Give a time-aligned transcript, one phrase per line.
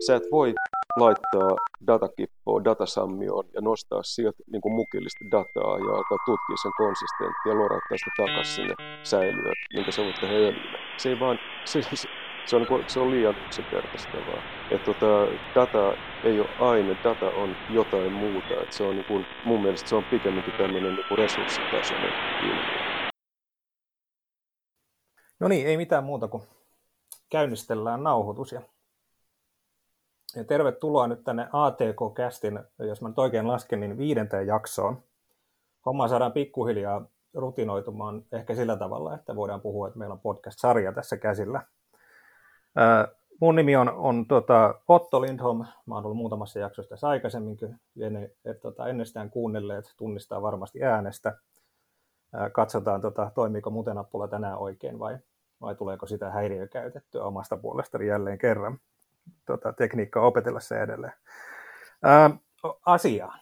[0.00, 0.54] Sä et voi
[0.96, 7.52] laittaa datakippoa datasammioon ja nostaa sieltä niin kuin mukillista dataa ja alkaa tutkia sen konsistenttia
[7.52, 10.78] ja lorauttaa sitä takaisin sinne säilyä, minkä sä voit tehdä öljyllä.
[10.96, 12.08] Se ei vaan, se, se,
[12.46, 14.42] se, on, niin kuin, se on liian yksinkertaista vaan.
[14.70, 15.92] Että tota, data
[16.24, 18.54] ei ole aine, data on jotain muuta.
[18.62, 23.10] Et se on niin kuin, mun mielestä se on pikemminkin tämmöinen niin resurssitasoinen ilmiö.
[25.40, 26.42] No niin, ei mitään muuta kuin
[27.30, 28.62] käynnistellään nauhoitus ja
[30.36, 35.02] ja tervetuloa nyt tänne ATK-kästin, jos mä nyt oikein lasken, niin viidenteen jaksoon.
[35.86, 41.16] Homma saadaan pikkuhiljaa rutinoitumaan ehkä sillä tavalla, että voidaan puhua, että meillä on podcast-sarja tässä
[41.16, 41.62] käsillä.
[43.40, 45.64] Mun nimi on, on tota, Otto Lindholm.
[45.86, 47.76] Mä oon ollut muutamassa jaksossa tässä aikaisemminkin.
[48.00, 51.38] En, et, tota, ennestään kuunnelleet tunnistaa varmasti äänestä.
[52.32, 55.18] Ää, katsotaan, tota, toimiiko mutenappula tänään oikein vai,
[55.60, 58.78] vai tuleeko sitä häiriökäytettyä omasta puolestani jälleen kerran
[59.46, 61.12] tota, tekniikkaa opetella se edelleen.
[62.02, 62.30] Ää,
[62.86, 63.40] asiaan.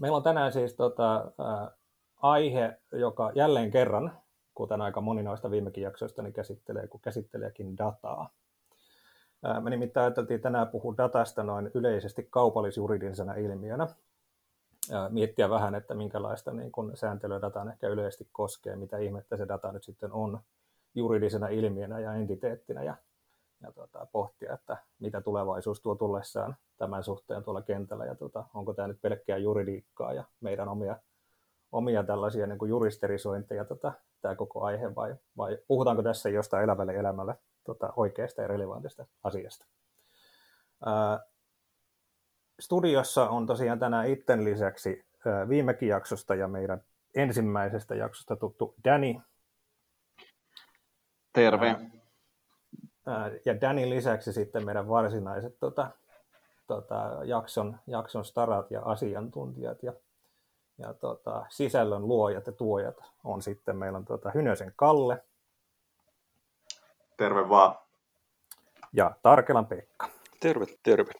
[0.00, 1.70] Meillä on tänään siis tota, ää,
[2.16, 4.18] aihe, joka jälleen kerran,
[4.54, 8.30] kuten aika moni noista viimekin jaksoista, niin käsittelee, kun käsitteleekin dataa.
[9.42, 13.88] Ää, me nimittäin ajateltiin tänään puhua datasta noin yleisesti kaupallisjuridisena ilmiönä.
[15.08, 19.72] Miettiä vähän, että minkälaista niin kun sääntelyä dataan ehkä yleisesti koskee, mitä ihmettä se data
[19.72, 20.40] nyt sitten on
[20.94, 22.94] juridisena ilmiönä ja entiteettinä ja
[23.62, 28.74] ja tuota, pohtia, että mitä tulevaisuus tuo tullessaan tämän suhteen tuolla kentällä ja tuota, onko
[28.74, 30.96] tämä nyt pelkkää juridiikkaa ja meidän omia,
[31.72, 36.96] omia tällaisia niin kuin juristerisointeja tota, tämä koko aihe vai, vai puhutaanko tässä jostain elävälle
[36.96, 39.66] elämälle tota, oikeasta ja relevantista asiasta.
[40.86, 41.20] Ää,
[42.60, 46.82] studiossa on tosiaan tänään itten lisäksi ää, viimekin jaksosta ja meidän
[47.14, 49.14] ensimmäisestä jaksosta tuttu Danny.
[51.32, 51.68] Terve.
[51.68, 51.99] Ää,
[53.44, 55.90] ja Danin lisäksi sitten meidän varsinaiset tota,
[56.66, 59.92] tota, jakson, jakson starat ja asiantuntijat ja,
[60.78, 65.24] ja tota, sisällön luojat ja tuojat on sitten, meillä on tota, Hynösen Kalle.
[67.16, 67.78] Terve vaan.
[68.92, 70.08] Ja Tarkelan Pekka.
[70.40, 71.12] Terve, terve.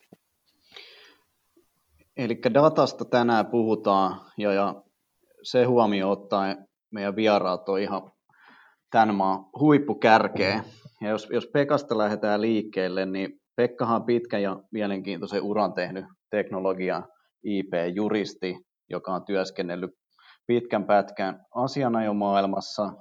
[2.16, 4.82] Eli datasta tänään puhutaan ja, ja
[5.42, 8.12] se huomio ottaen meidän vieraat on ihan
[8.90, 10.64] tämän maan huippukärkeä.
[11.00, 17.02] Ja jos, jos Pekasta lähdetään liikkeelle, niin Pekkahan on pitkän ja mielenkiintoisen uran tehnyt teknologia
[17.44, 18.56] IP-juristi,
[18.90, 19.90] joka on työskennellyt
[20.46, 22.92] pitkän pätkän asianajomaailmassa,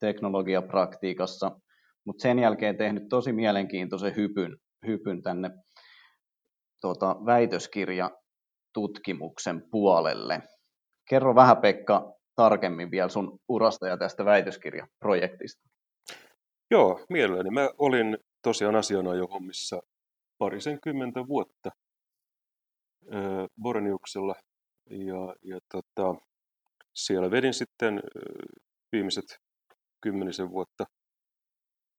[0.00, 1.50] teknologiapraktiikassa,
[2.04, 5.50] mutta sen jälkeen tehnyt tosi mielenkiintoisen hypyn, hypyn tänne
[6.80, 10.42] tuota, väitöskirjatutkimuksen puolelle.
[11.08, 15.75] Kerro vähän Pekka tarkemmin vielä sun urasta ja tästä väitöskirjaprojektista.
[16.70, 17.50] Joo, mielelläni.
[17.50, 18.74] Mä olin tosiaan
[19.30, 19.82] hommissa
[20.38, 21.70] parisen kymmentä vuotta
[23.14, 23.20] äh,
[23.62, 24.34] Boreniuksella
[24.90, 26.14] ja, ja tota,
[26.94, 28.00] siellä vedin sitten
[28.92, 29.24] viimeiset
[30.00, 30.84] kymmenisen vuotta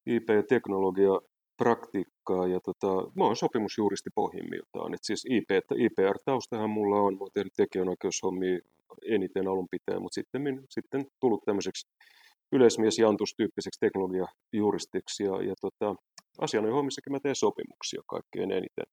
[0.06, 1.20] IP-teknologia
[1.56, 4.94] praktiikkaa ja tota, mä oon sopimusjuristi pohjimmiltaan.
[4.94, 8.58] Et siis IP, että IPR-taustahan mulla on, mä oon tehnyt tekijänoikeushommia
[9.06, 11.88] eniten alun pitäen, mutta sitten, sitten tullut tämmöiseksi
[12.52, 15.94] yleismies Jantus tyyppiseksi teknologiajuristiksi ja, ja tota,
[16.72, 18.86] hommissakin mä teen sopimuksia kaikkein eniten.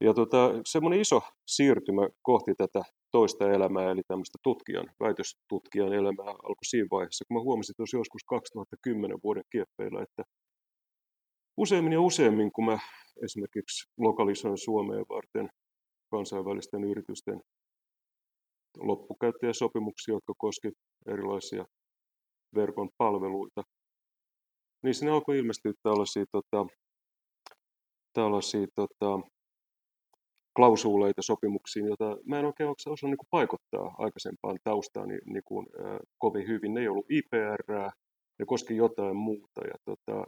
[0.00, 6.64] Ja tota, semmoinen iso siirtymä kohti tätä toista elämää, eli tämmöistä tutkijan, väitöstutkijan elämää alkoi
[6.64, 10.22] siinä vaiheessa, kun mä huomasin tuossa joskus 2010 vuoden kieppeillä, että
[11.56, 12.78] useimmin ja useimmin, kun mä
[13.24, 15.48] esimerkiksi lokalisoin Suomeen varten
[16.10, 17.40] kansainvälisten yritysten
[18.78, 20.72] loppukäyttäjäsopimuksia, jotka koski
[21.06, 21.64] erilaisia
[22.54, 23.62] verkon palveluita.
[24.82, 26.66] Niin sinne alkoi ilmestyä tällaisia, tota,
[28.12, 29.20] tällaisia tota,
[30.56, 35.98] klausuuleita sopimuksiin, joita mä en oikein osannut niin paikottaa aikaisempaan taustaan niin, niin kuin, äh,
[36.18, 36.74] kovin hyvin.
[36.74, 37.90] Ne ei ollut IPR,
[38.38, 40.18] ne koski jotain muuta ja tota,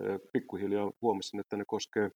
[0.00, 2.10] äh, pikkuhiljaa huomasin, että ne koskee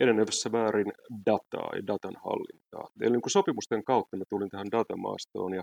[0.00, 0.92] enenevässä väärin
[1.26, 2.88] dataa ja datan hallintaa.
[3.00, 5.62] Eli niin kuin sopimusten kautta mä tulin tähän datamaastoon ja,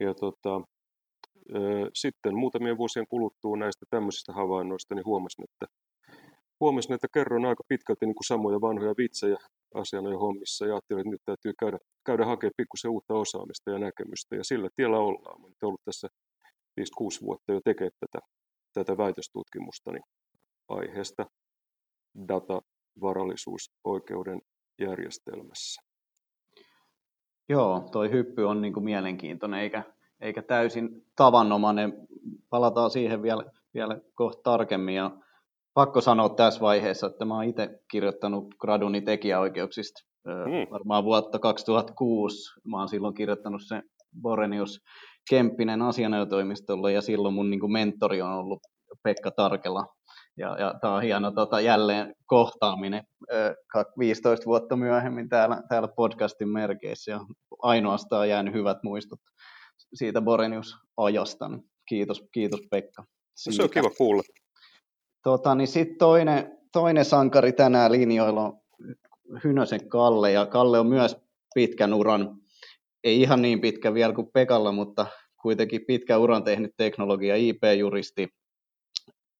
[0.00, 0.60] ja tota,
[1.94, 5.66] sitten muutamien vuosien kuluttua näistä tämmöisistä havainnoista, niin huomasin, että,
[6.60, 9.38] huomasin, että kerron aika pitkälti niin kuin samoja vanhoja vitsejä
[9.74, 14.36] ja hommissa ja ajattelin, että nyt täytyy käydä, käydä hakemaan pikkusen uutta osaamista ja näkemystä
[14.36, 15.44] ja sillä tiellä ollaan.
[15.44, 16.08] Olen ollut tässä
[16.80, 16.84] 5-6
[17.26, 18.18] vuotta jo tekemään tätä,
[18.72, 20.00] tätä väitöstutkimustani
[20.68, 21.26] aiheesta
[22.28, 24.40] datavarallisuusoikeuden
[24.80, 25.82] järjestelmässä.
[27.48, 29.82] Joo, toi hyppy on niin kuin mielenkiintoinen, eikä,
[30.20, 31.92] eikä täysin tavanomainen.
[32.50, 34.94] Palataan siihen vielä, vielä kohta tarkemmin.
[34.94, 35.10] Ja
[35.74, 40.70] pakko sanoa tässä vaiheessa, että mä oon itse kirjoittanut graduni tekijäoikeuksista mm.
[40.70, 42.60] varmaan vuotta 2006.
[42.64, 43.82] Mä oon silloin kirjoittanut se
[44.22, 44.80] Borenius
[45.30, 48.60] Kemppinen asianajotoimistolle ja silloin mun niin kuin mentori on ollut
[49.02, 49.86] Pekka Tarkela.
[50.38, 53.04] Ja, ja tämä on hieno tota, jälleen kohtaaminen
[53.98, 57.20] 15 vuotta myöhemmin täällä, täällä podcastin merkeissä ja
[57.62, 59.18] ainoastaan jäänyt hyvät muistot
[59.96, 61.50] siitä Borenius-ajasta.
[61.88, 63.04] Kiitos, kiitos Pekka.
[63.34, 63.56] Siitä.
[63.56, 64.22] Se on kiva kuulla.
[65.22, 68.60] Tota, niin sitten toinen, toinen sankari tänään linjoilla on
[69.44, 71.16] Hynösen Kalle, ja Kalle on myös
[71.54, 72.36] pitkän uran,
[73.04, 75.06] ei ihan niin pitkä vielä kuin Pekalla, mutta
[75.42, 78.28] kuitenkin pitkän uran tehnyt teknologia, IP-juristi,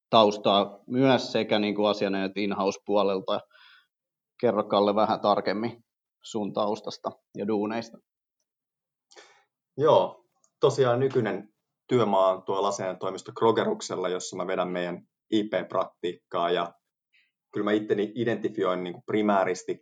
[0.09, 3.39] taustaa myös sekä niin kuin asiana että in-house-puolelta.
[4.41, 5.83] Kerro Kalle vähän tarkemmin
[6.23, 7.97] sun taustasta ja duuneista.
[9.77, 10.26] Joo,
[10.59, 11.49] tosiaan nykyinen
[11.87, 16.73] työmaa on tuolla asianajotoimisto Krogeruksella, jossa mä vedän meidän IP-praktiikkaa ja
[17.53, 19.81] kyllä mä itteni identifioin niin primääristi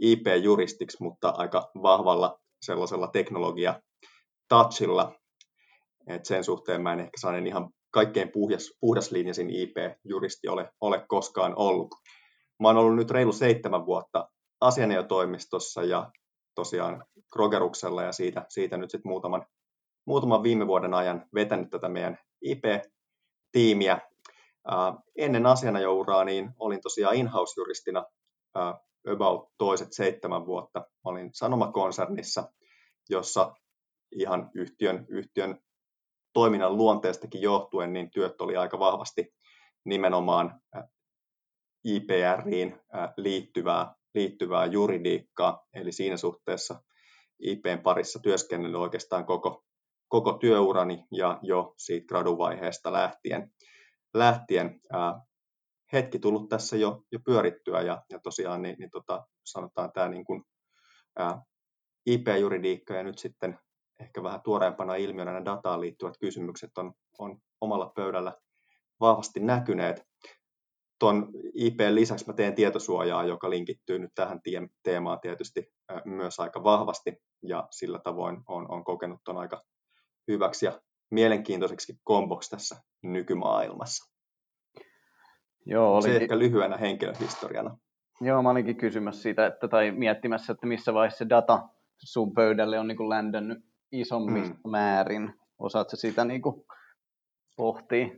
[0.00, 3.80] IP-juristiksi, mutta aika vahvalla sellaisella teknologia
[4.48, 5.12] touchilla.
[6.06, 11.52] Et sen suhteen mä en ehkä saanen ihan kaikkein puhdas, puhdaslinjasin IP-juristi ole, ole koskaan
[11.56, 11.94] ollut.
[12.62, 14.28] Mä oon ollut nyt reilu seitsemän vuotta
[14.60, 16.10] asianajotoimistossa ja
[16.54, 19.46] tosiaan Krogeruksella ja siitä, siitä nyt sitten muutaman,
[20.06, 23.98] muutaman viime vuoden ajan vetänyt tätä meidän IP-tiimiä
[24.72, 28.04] Uh, ennen asianajouraa niin olin tosiaan in-house-juristina
[28.56, 30.86] uh, about toiset seitsemän vuotta.
[31.04, 32.52] Olin Sanomakonsernissa,
[33.08, 33.54] jossa
[34.12, 35.60] ihan yhtiön, yhtiön
[36.32, 39.34] toiminnan luonteestakin johtuen, niin työt oli aika vahvasti
[39.84, 40.60] nimenomaan
[41.84, 42.80] IPRiin
[43.16, 46.82] liittyvää, liittyvää juridiikkaa, eli siinä suhteessa
[47.38, 49.64] IPn parissa työskennellyt oikeastaan koko,
[50.08, 53.52] koko työurani ja jo siitä graduvaiheesta lähtien
[54.18, 55.20] lähtien ää,
[55.92, 60.24] hetki tullut tässä jo, jo pyörittyä ja, ja tosiaan niin, niin tota, sanotaan tämä niin
[60.24, 60.42] kuin,
[61.18, 61.42] ää,
[62.06, 63.58] IP-juridiikka ja nyt sitten
[64.00, 68.34] ehkä vähän tuoreempana ilmiönä nämä dataan liittyvät kysymykset on, on omalla pöydällä
[69.00, 70.02] vahvasti näkyneet.
[70.98, 74.40] Tuon IP lisäksi mä teen tietosuojaa, joka linkittyy nyt tähän
[74.82, 75.72] teemaan tietysti
[76.04, 79.62] myös aika vahvasti ja sillä tavoin on, on kokenut tuon aika
[80.28, 80.80] hyväksi ja
[81.10, 84.12] mielenkiintoiseksi komboksi tässä nykymaailmassa.
[85.66, 86.02] Joo, oli...
[86.02, 87.78] Se ehkä lyhyenä henkilöhistoriana.
[88.20, 91.68] Joo, mä olinkin kysymässä siitä, että, tai miettimässä, että missä vaiheessa se data
[91.98, 93.58] sun pöydälle on niin kuin ländännyt
[93.92, 94.70] isommissa mm.
[94.70, 95.34] määrin.
[95.58, 96.64] Osaatko sitä niin kuin
[97.56, 98.08] pohtia?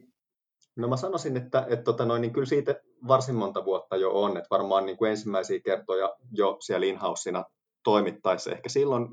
[0.76, 2.74] No mä sanoisin, että, että tota noin, niin kyllä siitä
[3.08, 7.44] varsin monta vuotta jo on, että varmaan niin kuin ensimmäisiä kertoja jo siellä inhouseina
[7.84, 8.50] toimittaessa.
[8.50, 9.08] Ehkä silloin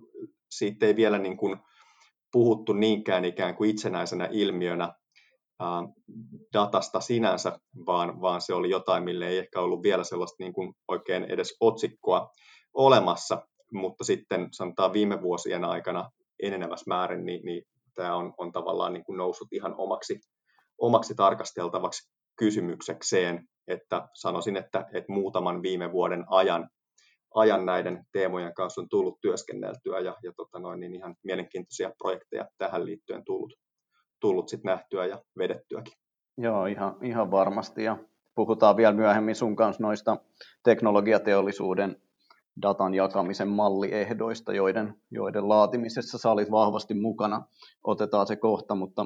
[0.50, 1.58] siitä ei vielä niin kuin
[2.36, 4.94] puhuttu niinkään ikään kuin itsenäisenä ilmiönä
[6.54, 10.74] datasta sinänsä, vaan, vaan se oli jotain, mille ei ehkä ollut vielä sellaista niin kuin
[10.88, 12.30] oikein edes otsikkoa
[12.74, 16.10] olemassa, mutta sitten sanotaan viime vuosien aikana
[16.44, 20.20] enenevässä määrin, niin, niin tämä on, on tavallaan niin kuin noussut ihan omaksi,
[20.78, 26.70] omaksi tarkasteltavaksi kysymyksekseen, että sanoisin, että, että muutaman viime vuoden ajan
[27.36, 32.46] ajan näiden teemojen kanssa on tullut työskenneltyä ja, ja tota noin, niin ihan mielenkiintoisia projekteja
[32.58, 33.54] tähän liittyen tullut,
[34.20, 35.94] tullut sit nähtyä ja vedettyäkin.
[36.38, 37.84] Joo, ihan, ihan varmasti.
[37.84, 37.98] Ja
[38.36, 40.18] puhutaan vielä myöhemmin sun kanssa noista
[40.64, 42.02] teknologiateollisuuden
[42.62, 47.46] datan jakamisen malliehdoista, joiden, joiden laatimisessa sä olit vahvasti mukana.
[47.84, 49.06] Otetaan se kohta, mutta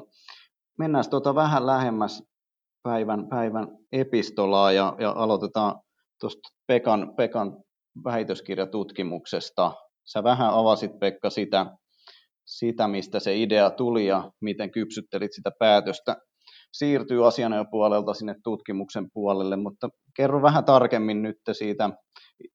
[0.78, 2.22] mennään tuota vähän lähemmäs
[2.82, 5.80] päivän, päivän epistolaa ja, ja aloitetaan
[6.20, 7.56] tuosta Pekan, Pekan
[8.04, 9.72] väitöskirjatutkimuksesta.
[10.04, 11.66] Sä vähän avasit Pekka sitä,
[12.46, 16.16] sitä, mistä se idea tuli ja miten kypsyttelit sitä päätöstä
[16.72, 21.90] siirtyy asianajopuolelta sinne tutkimuksen puolelle, mutta kerro vähän tarkemmin nyt siitä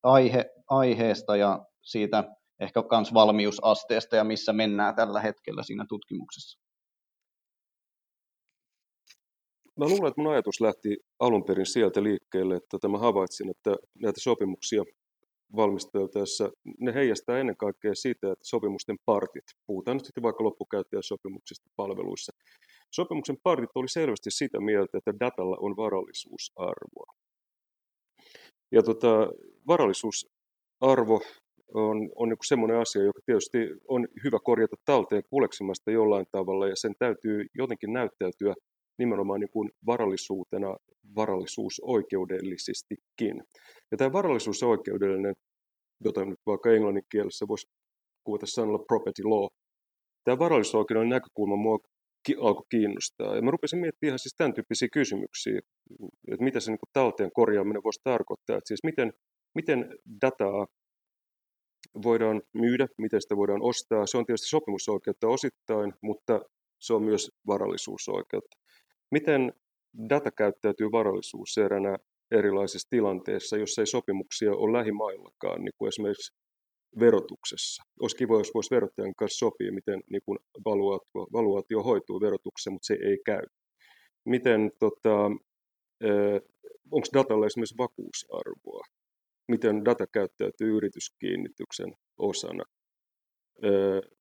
[0.04, 2.24] aihe, aiheesta ja siitä
[2.60, 6.60] ehkä myös valmiusasteesta ja missä mennään tällä hetkellä siinä tutkimuksessa.
[9.80, 14.20] Mä luulen, että mun ajatus lähti alun perin sieltä liikkeelle, että mä havaitsin, että näitä
[14.20, 14.84] sopimuksia
[15.56, 22.32] valmisteltaessa, ne heijastaa ennen kaikkea sitä, että sopimusten partit, puhutaan nyt sitten vaikka loppukäyttäjäsopimuksista palveluissa,
[22.92, 27.14] sopimuksen partit oli selvästi sitä mieltä, että datalla on varallisuusarvoa.
[28.72, 29.28] Ja tota,
[29.68, 31.22] varallisuusarvo
[31.74, 36.76] on, on niin semmoinen asia, joka tietysti on hyvä korjata talteen kuleksimasta jollain tavalla, ja
[36.76, 38.54] sen täytyy jotenkin näyttäytyä
[38.98, 40.76] nimenomaan niin kuin varallisuutena
[41.16, 43.44] varallisuusoikeudellisestikin.
[43.92, 45.34] Ja tämä varallisuusoikeudellinen,
[46.06, 47.68] jota nyt vaikka englannin kielessä voisi
[48.24, 49.48] kuvata sanalla property law,
[50.24, 51.80] tämä varallisuusoikeudellinen näkökulma mua
[52.42, 53.36] alkoi kiinnostaa.
[53.36, 55.60] Ja mä rupesin miettimään ihan siis tämän tyyppisiä kysymyksiä,
[56.32, 58.58] että mitä se niin talteen korjaaminen voisi tarkoittaa.
[58.58, 59.14] Että siis miten,
[59.56, 59.90] miten
[60.22, 60.68] dataa
[62.04, 64.08] voidaan myydä, miten sitä voidaan ostaa.
[64.08, 66.42] Se on tietysti sopimusoikeutta osittain, mutta
[66.82, 68.58] se on myös varallisuusoikeutta.
[69.16, 69.54] Miten
[70.10, 71.98] data käyttäytyy varallisuuseränä
[72.32, 76.34] erilaisissa tilanteissa, jossa ei sopimuksia ole lähimaillakaan, niin kuin esimerkiksi
[77.00, 77.84] verotuksessa.
[78.02, 82.86] Olisi kiva, jos voisi verottajan kanssa sopia, miten niin kuin valuaatio, valuaatio hoituu verotuksessa, mutta
[82.86, 83.42] se ei käy.
[84.26, 85.32] Miten, tota,
[86.92, 88.84] onko datalla esimerkiksi vakuusarvoa?
[89.48, 92.64] Miten data käyttäytyy yrityskiinnityksen osana?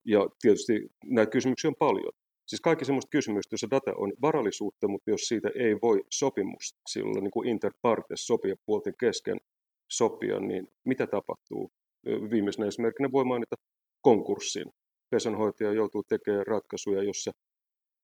[0.04, 2.12] Ja tietysti näitä kysymyksiä on paljon.
[2.46, 7.30] Siis kaikki semmoista kysymystä, jossa data on varallisuutta, mutta jos siitä ei voi sopimuksilla niin
[7.30, 9.40] kuin interpartes sopia puolten kesken
[9.90, 11.72] sopia, niin mitä tapahtuu?
[12.30, 13.56] Viimeisenä esimerkkinä voi mainita
[14.00, 14.72] konkurssin.
[15.10, 17.32] Pesänhoitaja joutuu tekemään ratkaisuja, jossa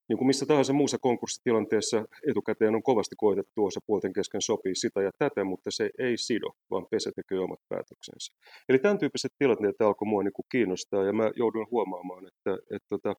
[0.09, 5.11] niin kuin missä tahansa muussa konkurssitilanteessa etukäteen on kovasti koetettu osapuolten kesken sopii sitä ja
[5.19, 8.35] tätä, mutta se ei sido, vaan pesä tekee omat päätöksensä.
[8.69, 12.77] Eli tämän tyyppiset tilanteet alkoi mua niin kuin kiinnostaa ja mä jouduin huomaamaan, että, että,
[12.77, 13.15] että, tota,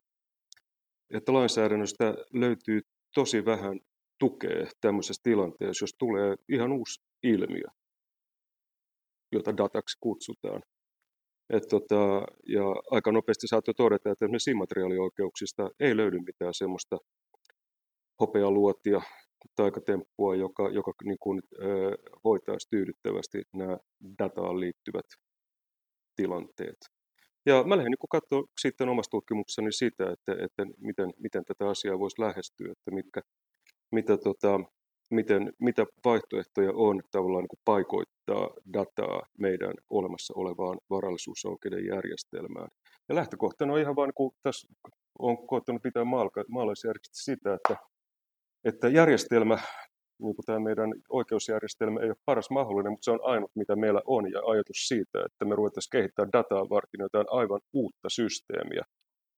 [1.14, 2.82] että lainsäädännöstä löytyy
[3.16, 3.80] tosi vähän
[4.20, 7.68] tukea tämmöisessä tilanteessa, jos tulee ihan uusi ilmiö,
[9.32, 10.62] jota dataksi kutsutaan.
[11.50, 16.98] Et tota, ja aika nopeasti saattoi todeta, että esimerkiksi immateriaalioikeuksista ei löydy mitään semmoista
[18.20, 19.02] hopealuotia,
[19.56, 21.42] taikatemppua, joka, joka niin kuin,
[22.24, 23.78] hoitaisi tyydyttävästi nämä
[24.20, 25.06] dataan liittyvät
[26.16, 26.78] tilanteet.
[27.46, 32.00] Ja mä lähdin niin katsoa sitten omassa tutkimuksessani sitä, että, että miten, miten tätä asiaa
[32.00, 33.22] voisi lähestyä, että mitkä,
[33.92, 34.60] mitä tota,
[35.12, 42.68] miten, mitä vaihtoehtoja on tavallaan niin paikoittaa dataa meidän olemassa olevaan varallisuusoikeuden järjestelmään.
[43.10, 44.68] Ja lähtökohtana on ihan vain, kun tässä
[45.20, 46.04] on koettanut pitää
[46.50, 47.76] maalaisjärjestisesti sitä, että,
[48.64, 49.58] että järjestelmä,
[50.22, 54.02] niin kuin tämä meidän oikeusjärjestelmä ei ole paras mahdollinen, mutta se on ainut, mitä meillä
[54.06, 58.84] on, ja ajatus siitä, että me ruvettaisiin kehittämään dataa varten jotain aivan uutta systeemiä,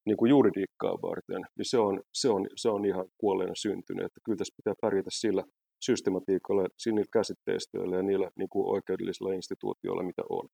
[0.06, 4.20] niin kuin juridiikkaa varten, niin se on, se on, se on ihan kuolleena syntynyt, että
[4.26, 5.44] kyllä tässä pitää pärjätä sillä
[5.86, 10.48] systematiikalla, niillä käsitteistöillä ja niillä niin kuin oikeudellisilla instituutioilla, mitä on.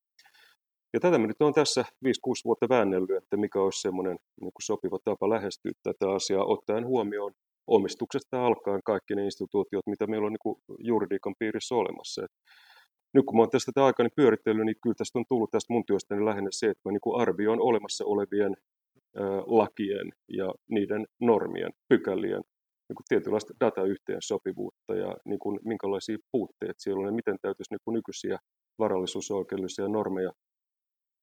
[0.94, 2.10] Ja tätä me nyt on tässä 5-6
[2.46, 7.34] vuotta väännellyt, että mikä olisi semmoinen niin kuin sopiva tapa lähestyä tätä asiaa, ottaen huomioon
[7.70, 12.26] omistuksesta alkaen kaikki ne instituutiot, mitä meillä on niin juridiikan piirissä olemassa.
[12.26, 12.32] Et
[13.14, 16.26] nyt kun mä olen tästä aikani pyörittänyt, niin kyllä tästä on tullut tästä mun työstäni
[16.26, 18.56] lähinnä se, että mä niin arvioin olemassa olevien
[19.46, 22.44] lakien ja niiden normien, pykälien
[22.90, 27.84] niin kuin tietynlaista datayhteensopivuutta ja niin kuin, minkälaisia puutteita siellä on ja miten täytyisi niin
[27.86, 28.38] kuin nykyisiä
[28.80, 30.32] varallisuusoikeudellisia normeja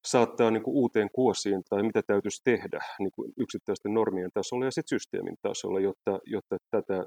[0.07, 4.71] saattaa niin kuin uuteen kuosiin tai mitä täytyisi tehdä niin kuin yksittäisten normien tasolla ja
[4.71, 7.05] sitten systeemin tasolla, jotta, jotta tätä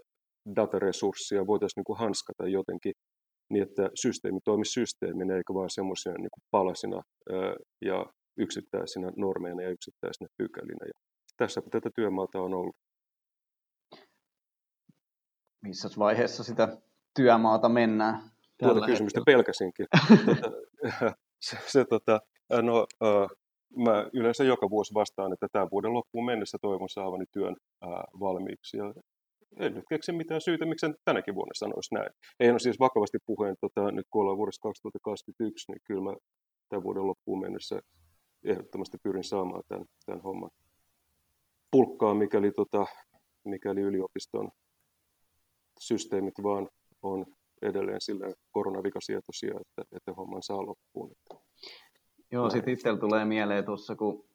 [0.56, 2.94] dataresurssia voitaisiin niin kuin hanskata jotenkin
[3.50, 7.02] niin, että systeemi toimisi systeeminä eikä vain semmoisina niin palasina
[7.32, 8.06] ää, ja
[8.38, 10.86] yksittäisinä normeina ja yksittäisinä pykälinä.
[10.88, 11.00] Ja
[11.38, 12.76] tässä tätä työmaata on ollut
[15.62, 16.78] missä vaiheessa sitä
[17.16, 18.22] työmaata mennään?
[18.58, 19.38] Tuota kysymystä hetkellä.
[19.38, 19.88] pelkäsinkin.
[20.26, 20.52] tuota,
[21.48, 23.38] se, se, tota, no, uh,
[23.76, 28.78] mä yleensä joka vuosi vastaan, että tämän vuoden loppuun mennessä toivon saavani työn uh, valmiiksi.
[28.78, 28.94] Ja
[29.58, 32.10] en nyt keksi mitään syytä, miksi en tänäkin vuonna sanoisi näin.
[32.40, 36.14] Ei ole siis vakavasti puheen, tota, nyt kun ollaan vuodessa 2021, niin kyllä mä
[36.70, 37.82] tämän vuoden loppuun mennessä
[38.44, 40.50] ehdottomasti pyrin saamaan tämän, tämän homman
[41.72, 42.86] pulkkaa, mikäli, tota,
[43.44, 44.50] mikäli yliopiston
[45.80, 46.70] systeemit vaan
[47.02, 47.26] on
[47.62, 51.12] edelleen sillä koronavikasietoisia, että, että homman saa loppuun.
[52.32, 54.26] Joo, sitten itsellä tulee mieleen tuossa, kun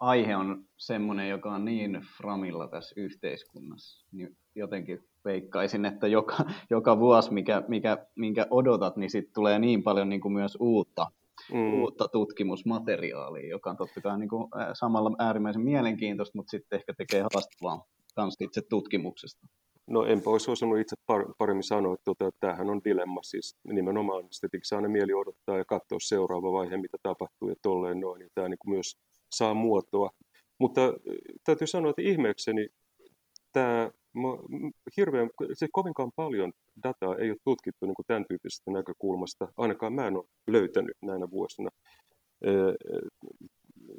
[0.00, 6.36] aihe on semmoinen, joka on niin framilla tässä yhteiskunnassa, niin jotenkin veikkaisin, että joka,
[6.70, 11.06] joka vuosi, mikä, mikä, minkä odotat, niin sitten tulee niin paljon niin kuin myös uutta,
[11.52, 11.74] mm.
[11.74, 17.22] uutta tutkimusmateriaalia, joka on totta kai niin kuin samalla äärimmäisen mielenkiintoista, mutta sitten ehkä tekee
[17.22, 17.84] haastavaa
[18.14, 19.46] kans itse tutkimuksesta.
[19.86, 20.96] No enpä olisi osannut itse
[21.38, 23.22] paremmin sanoa, että, tuota, tämähän on dilemma.
[23.22, 24.24] Siis nimenomaan
[24.62, 28.22] saa aina mieli odottaa ja katsoa seuraava vaihe, mitä tapahtuu ja tolleen noin.
[28.22, 28.96] Ja tämä niin kuin myös
[29.34, 30.10] saa muotoa.
[30.58, 30.80] Mutta
[31.44, 32.68] täytyy sanoa, että ihmeekseni
[33.52, 33.90] tämä
[34.96, 39.48] hirveän, se kovinkaan paljon dataa ei ole tutkittu niin kuin tämän tyyppisestä näkökulmasta.
[39.56, 41.70] Ainakaan mä en ole löytänyt näinä vuosina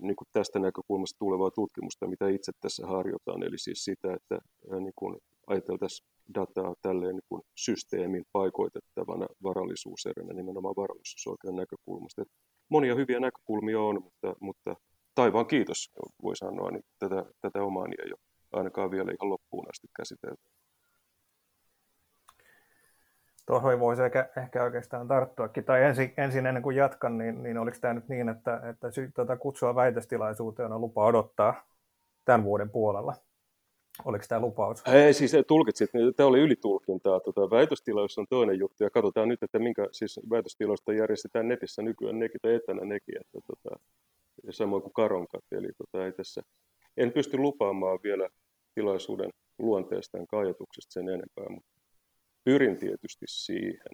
[0.02, 3.44] niin kuin tästä näkökulmasta tulevaa tutkimusta, mitä itse tässä harjoitan.
[3.44, 4.40] Eli siis sitä, että
[4.80, 12.22] niin kuin ajateltaisiin dataa tälleen niin systeemin paikoitettavana varallisuuseränä nimenomaan varallisuusoikeuden näkökulmasta.
[12.22, 12.32] Et
[12.70, 14.76] monia hyviä näkökulmia on, mutta, mutta
[15.16, 15.92] taivaan kiitos,
[16.24, 18.20] voi sanoa, niin tätä, tätä omaani ei ole
[18.54, 20.44] ainakaan vielä ihan loppuun asti käsitelty.
[23.46, 25.64] Tuohon voisi ehkä, ehkä oikeastaan tarttuakin.
[25.64, 29.12] Tai ensin, ensin ennen kuin jatkan, niin, niin oliko tämä nyt niin, että, että sy,
[29.16, 31.68] tuota, kutsua väitöstilaisuuteen on lupa odottaa
[32.26, 33.14] tämän vuoden puolella?
[34.06, 34.84] Oliko tämä lupaus?
[34.88, 37.20] Ei, siis tulkitsit, niin tämä oli ylitulkintaa.
[37.20, 42.20] Tota, väitöstilaisuus on toinen juttu, ja katsotaan nyt, että minkä siis väitöstilaisuutta järjestetään netissä nykyään
[42.20, 43.80] nekin tai etänä nekin, että, tota,
[44.44, 46.42] ja samoin kuin karonkat, eli tota, ei tässä,
[46.98, 48.30] en pysty lupaamaan vielä
[48.76, 51.72] tilaisuuden luonteesta ja ajatuksesta sen enempää, mutta
[52.44, 53.92] pyrin tietysti siihen.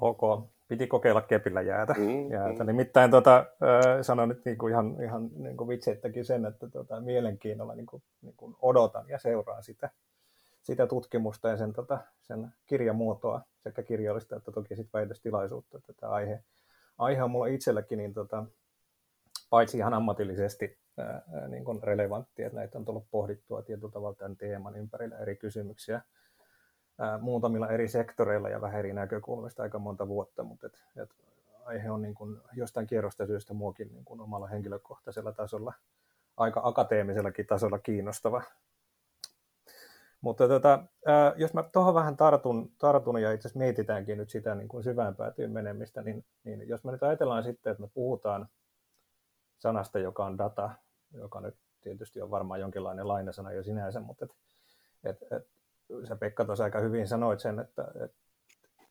[0.00, 1.94] Ok, piti kokeilla kepillä jäätä.
[1.98, 2.64] Mm, jäätä.
[2.64, 2.66] Mm.
[2.66, 3.46] Nimittäin tota,
[4.02, 9.18] sanon nyt niinku ihan, ihan niinku vitseittäkin sen, että tota, mielenkiinnolla niinku, niinku odotan ja
[9.18, 9.90] seuraan sitä,
[10.62, 15.80] sitä tutkimusta ja sen, tota, sen kirjamuotoa, sekä kirjallista että toki sit väitöstilaisuutta.
[15.86, 16.42] Tätä aihe,
[16.98, 18.44] aihe on mulla itselläkin niin tota,
[19.50, 24.36] paitsi ihan ammatillisesti ää, niin kuin relevantti, että näitä on tullut pohdittua tietyllä tavalla tämän
[24.36, 26.00] teeman ympärillä eri kysymyksiä
[26.98, 31.10] ää, muutamilla eri sektoreilla ja vähän eri näkökulmista aika monta vuotta, mutta et, et
[31.64, 35.72] aihe on niin kuin jostain kierrosta syystä muokin niin kuin omalla henkilökohtaisella tasolla,
[36.36, 38.42] aika akateemisellakin tasolla kiinnostava.
[40.20, 44.54] Mutta tota, ää, jos mä tuohon vähän tartun, tartun ja itse asiassa mietitäänkin nyt sitä
[44.54, 48.48] niin kuin syvään päätyyn menemistä, niin, niin jos me nyt ajatellaan sitten, että me puhutaan
[49.58, 50.70] sanasta, joka on data,
[51.12, 54.32] joka nyt tietysti on varmaan jonkinlainen lainasana jo sinänsä, mutta et,
[55.04, 55.48] et, et,
[56.08, 58.22] sä Pekka tuossa aika hyvin sanoit sen, että, että,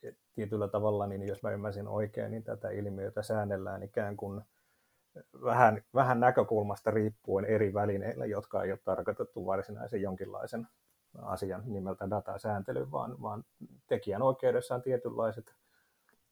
[0.03, 4.41] että tietyllä tavalla, niin jos mä ymmärsin oikein, niin tätä ilmiötä säännellään ikään kuin
[5.43, 10.67] vähän, vähän näkökulmasta riippuen eri välineillä, jotka ei ole tarkoitettu varsinaisen jonkinlaisen
[11.21, 13.43] asian nimeltä datasääntely, vaan, vaan
[13.87, 15.55] tekijän oikeudessa on tietynlaiset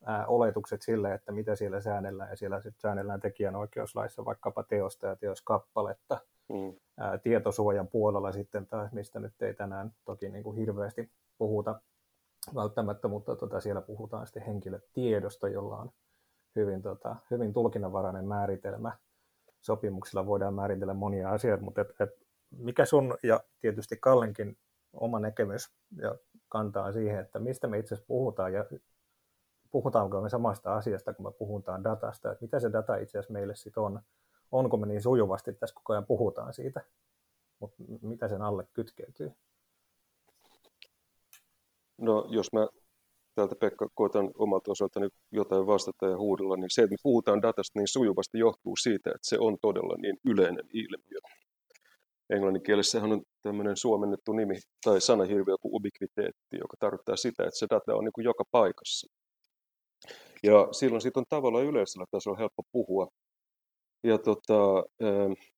[0.06, 5.16] ää, oletukset sille, että mitä siellä säännellään, ja siellä sitten säännellään tekijänoikeuslaissa vaikkapa teosta ja
[5.16, 6.20] teoskappaletta.
[6.50, 6.74] Mm.
[6.98, 11.82] Ää, tietosuojan puolella sitten taas, mistä nyt ei tänään toki niin kuin hirveästi puhuta
[12.56, 15.92] välttämättä, mutta tota, siellä puhutaan sitten henkilötiedosta, jolla on
[16.56, 18.98] hyvin, tota, hyvin tulkinnanvarainen määritelmä.
[19.62, 22.10] Sopimuksilla voidaan määritellä monia asioita, mutta et, et
[22.52, 24.58] mikä sun ja tietysti Kallenkin
[24.94, 26.16] oma näkemys ja
[26.50, 28.66] kantaa siihen, että mistä me itse asiassa puhutaan ja
[29.72, 33.56] puhutaanko me samasta asiasta, kun me puhutaan datasta, että mitä se data itse asiassa meille
[33.56, 34.02] sitten on,
[34.52, 36.82] onko me niin sujuvasti tässä koko ajan puhutaan siitä,
[37.60, 39.32] mutta mitä sen alle kytkeytyy?
[41.98, 42.68] No jos mä
[43.36, 47.80] täältä Pekka koitan omalta osaltani jotain vastata ja huudella, niin se, että me puhutaan datasta
[47.80, 51.20] niin sujuvasti johtuu siitä, että se on todella niin yleinen ilmiö.
[52.30, 57.68] Englannin kielessähän on tämmöinen suomennettu nimi tai sanahirviö kuin ubiquiteetti, joka tarkoittaa sitä, että se
[57.70, 59.08] data on niin kuin joka paikassa.
[60.44, 63.08] Ja silloin siitä on tavallaan yleisellä tasolla helppo puhua.
[64.04, 65.50] Ja tota, äh,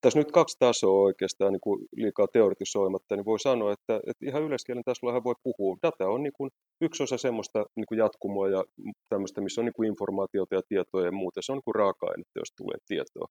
[0.00, 4.42] tässä nyt kaksi tasoa oikeastaan niin kuin liikaa teoretisoimatta, niin voi sanoa, että, että ihan
[4.42, 5.76] yleiskielen tasolla voi puhua.
[5.82, 6.50] Data on niin kuin
[6.80, 8.64] yksi osa semmoista niin kuin jatkumoa ja
[9.08, 11.42] tämmöistä, missä on niin kuin informaatiota ja tietoa ja muuta.
[11.42, 13.26] Se on niin kuin raaka-ainetta, jos tulee tietoa.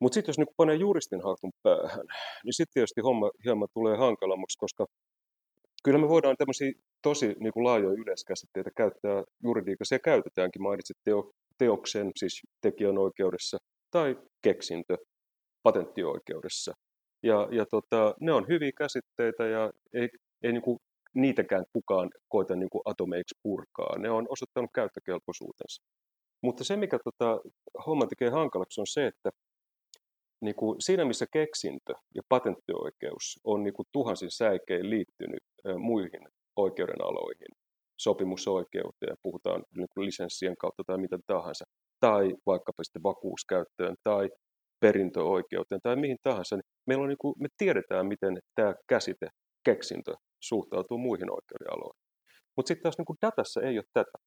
[0.00, 2.06] Mutta sitten jos niin panee juristin hatun päähän,
[2.44, 4.86] niin sitten tietysti homma hieman tulee hankalammaksi, koska
[5.84, 10.62] kyllä me voidaan tämmöisiä tosi niin kuin laajoja yleiskäsitteitä käyttää juridiikassa ja käytetäänkin.
[10.62, 13.58] Mainitsit teo, teoksen, siis tekijänoikeudessa,
[13.90, 14.96] tai keksintö
[15.62, 16.72] patenttioikeudessa.
[17.22, 20.08] Ja, ja tota, ne on hyviä käsitteitä ja ei,
[20.42, 20.78] ei niin kuin
[21.14, 23.98] niitäkään kukaan koita niin kuin atomeiksi purkaa.
[23.98, 25.82] Ne on osoittanut käyttökelpoisuutensa.
[26.42, 27.40] Mutta se, mikä tota,
[27.86, 29.30] homma tekee hankalaksi, on se, että
[30.40, 35.42] niin kuin siinä missä keksintö ja patenttioikeus on niin kuin tuhansin säikein liittynyt
[35.78, 37.48] muihin oikeudenaloihin,
[37.98, 41.64] sopimusoikeuteen, puhutaan niin lisenssien kautta tai mitä tahansa,
[42.00, 44.28] tai vaikkapa sitten vakuuskäyttöön tai
[44.80, 49.28] perintöoikeuteen tai mihin tahansa, niin meillä on niin kuin, me tiedetään, miten tämä käsite,
[49.64, 52.02] keksintö, suhtautuu muihin oikeudenaloihin.
[52.56, 54.18] Mutta sitten taas niin kuin datassa ei ole tätä.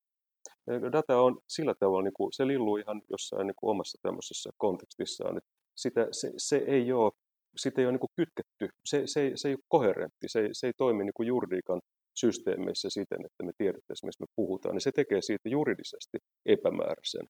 [0.92, 5.38] Data on sillä tavalla, niin kuin, se lilluu ihan jossain niin kuin omassa tämmöisessä kontekstissaan,
[5.38, 7.12] että sitä, se, se ei ole,
[7.58, 10.74] sitä ei ole niin kuin kytketty, se, se, se ei ole koherentti, se, se ei
[10.78, 11.82] toimi niin kuin juridiikan
[12.16, 17.28] systeemeissä siten, että me tiedettäisiin, mistä me puhutaan, niin se tekee siitä juridisesti epämääräisen.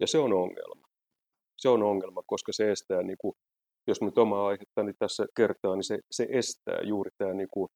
[0.00, 0.88] Ja se on ongelma.
[1.58, 3.34] Se on ongelma, koska se estää, niin kuin,
[3.86, 7.68] jos nyt omaa aihettani tässä kertaa, niin se, se estää juuri tämä, niin kuin,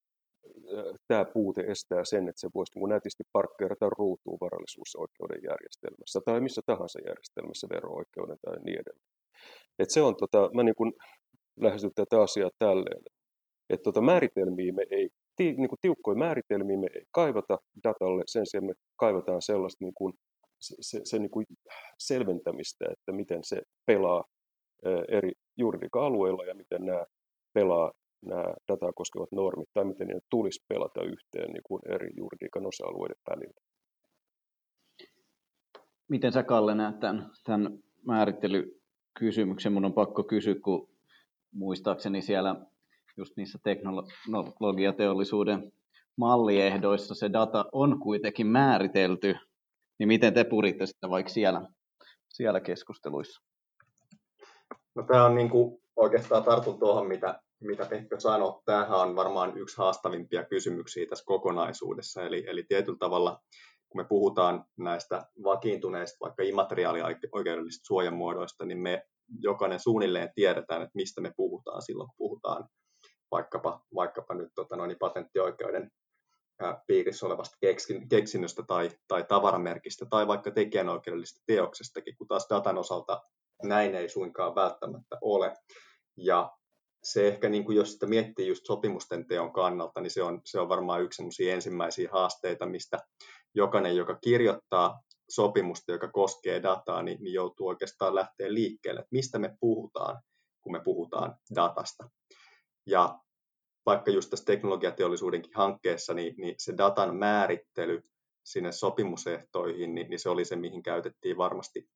[1.09, 6.40] tämä puute estää sen, että se voisi niin kuin nätisti parkkeerata ruutuun varallisuusoikeuden järjestelmässä tai
[6.40, 9.11] missä tahansa järjestelmässä, vero-oikeuden tai niin edelleen.
[9.79, 10.92] Et se on, tota, mä niin kuin
[11.61, 13.03] lähestyn tätä asiaa tälleen,
[13.71, 18.46] että tota, määritelmiä me ei, ti, niin kuin tiukkoja määritelmiä me ei kaivata datalle, sen
[18.46, 20.12] sijaan me kaivataan sellaista niin kuin,
[20.61, 21.46] se, se, se niin kuin
[21.99, 24.25] selventämistä, että miten se pelaa
[25.09, 27.05] eri juridiikan alueilla ja miten nämä
[27.53, 27.92] pelaa
[28.27, 33.16] nämä dataa koskevat normit tai miten ne tulisi pelata yhteen niin kuin eri juridiikan osa-alueiden
[33.31, 33.61] välillä.
[36.09, 39.72] Miten sä Kalle näet tämän, tämän määrittelykysymyksen?
[39.72, 40.88] Mun on pakko kysyä, kun
[41.53, 42.66] muistaakseni siellä
[43.16, 45.72] just niissä teknologiateollisuuden
[46.16, 49.37] malliehdoissa se data on kuitenkin määritelty,
[49.98, 51.68] niin miten te puritte sitä vaikka siellä,
[52.29, 53.42] siellä keskusteluissa?
[54.94, 58.62] No tämä on niin kuin oikeastaan tartun tuohon, mitä, mitä Pekka sanoi.
[58.64, 62.22] Tämähän on varmaan yksi haastavimpia kysymyksiä tässä kokonaisuudessa.
[62.22, 63.40] Eli, eli tietyllä tavalla,
[63.88, 69.02] kun me puhutaan näistä vakiintuneista, vaikka immateriaalioikeudellisista suojamuodoista, niin me
[69.40, 72.68] jokainen suunnilleen tiedetään, että mistä me puhutaan silloin, kun puhutaan
[73.30, 75.90] vaikkapa, vaikkapa nyt tota noin, patenttioikeuden
[76.86, 77.56] piirissä olevasta
[78.08, 83.22] keksinnöstä tai, tai tavaramerkistä tai vaikka tekijänoikeudellisesta teoksestakin, kun taas datan osalta
[83.62, 85.54] näin ei suinkaan välttämättä ole.
[86.16, 86.52] Ja
[87.04, 90.60] se ehkä, niin kuin jos sitä miettii just sopimusten teon kannalta, niin se on, se
[90.60, 92.98] on varmaan yksi ensimmäisiä haasteita, mistä
[93.54, 99.38] jokainen, joka kirjoittaa sopimusta, joka koskee dataa, niin, niin joutuu oikeastaan lähteä liikkeelle, että mistä
[99.38, 100.22] me puhutaan,
[100.60, 102.10] kun me puhutaan datasta.
[102.87, 103.18] Ja
[103.87, 108.03] vaikka just tässä teknologiateollisuudenkin hankkeessa, niin, niin se datan määrittely
[108.44, 111.88] sinne sopimusehtoihin, niin, niin se oli se, mihin käytettiin varmasti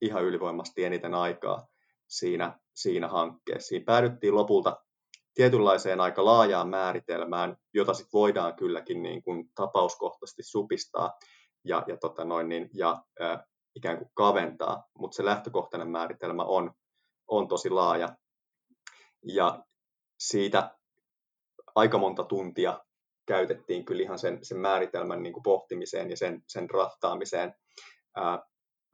[0.00, 1.66] ihan ylivoimasti eniten aikaa
[2.08, 3.68] siinä, siinä hankkeessa.
[3.68, 4.76] Siinä päädyttiin lopulta
[5.34, 11.18] tietynlaiseen aika laajaan määritelmään, jota sit voidaan kylläkin niin kuin tapauskohtaisesti supistaa
[11.64, 16.72] ja, ja, tota noin, niin, ja ää, ikään kuin kaventaa, mutta se lähtökohtainen määritelmä on,
[17.28, 18.08] on tosi laaja.
[19.22, 19.64] Ja
[20.18, 20.78] siitä
[21.74, 22.80] aika monta tuntia
[23.26, 27.54] käytettiin kyllä ihan sen, sen määritelmän niin kuin pohtimiseen ja sen, sen rahtaamiseen.
[28.16, 28.42] Ää,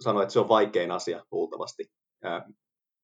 [0.01, 1.85] sanoin, että se on vaikein asia luultavasti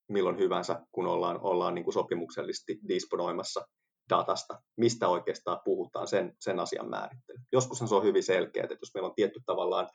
[0.09, 3.67] milloin hyvänsä, kun ollaan, ollaan niin kuin sopimuksellisesti disponoimassa
[4.11, 7.39] datasta, mistä oikeastaan puhutaan, sen, sen asian määrittely.
[7.53, 9.89] Joskushan se on hyvin selkeä, että jos meillä on tietty tavallaan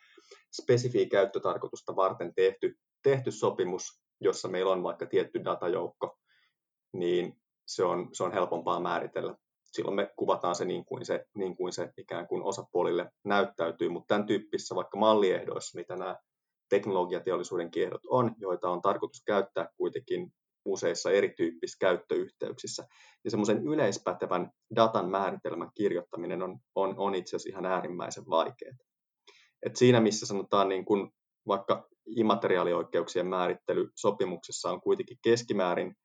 [0.62, 6.18] spesifiä käyttötarkoitusta varten tehty, tehty sopimus, jossa meillä on vaikka tietty datajoukko,
[6.94, 9.36] niin se on, se on helpompaa määritellä
[9.76, 14.08] silloin me kuvataan se niin kuin se, niin kuin se ikään kuin osapuolille näyttäytyy, mutta
[14.08, 16.16] tämän tyyppisissä vaikka malliehdoissa, mitä nämä
[16.70, 20.34] teknologiateollisuuden kiehdot on, joita on tarkoitus käyttää kuitenkin
[20.66, 22.88] useissa erityyppisissä käyttöyhteyksissä.
[23.24, 28.76] Ja semmoisen yleispätevän datan määritelmän kirjoittaminen on, on, on itse asiassa ihan äärimmäisen vaikeaa.
[29.66, 31.12] Et siinä, missä sanotaan niin kun
[31.48, 35.96] vaikka immateriaalioikeuksien määrittely sopimuksessa on kuitenkin keskimäärin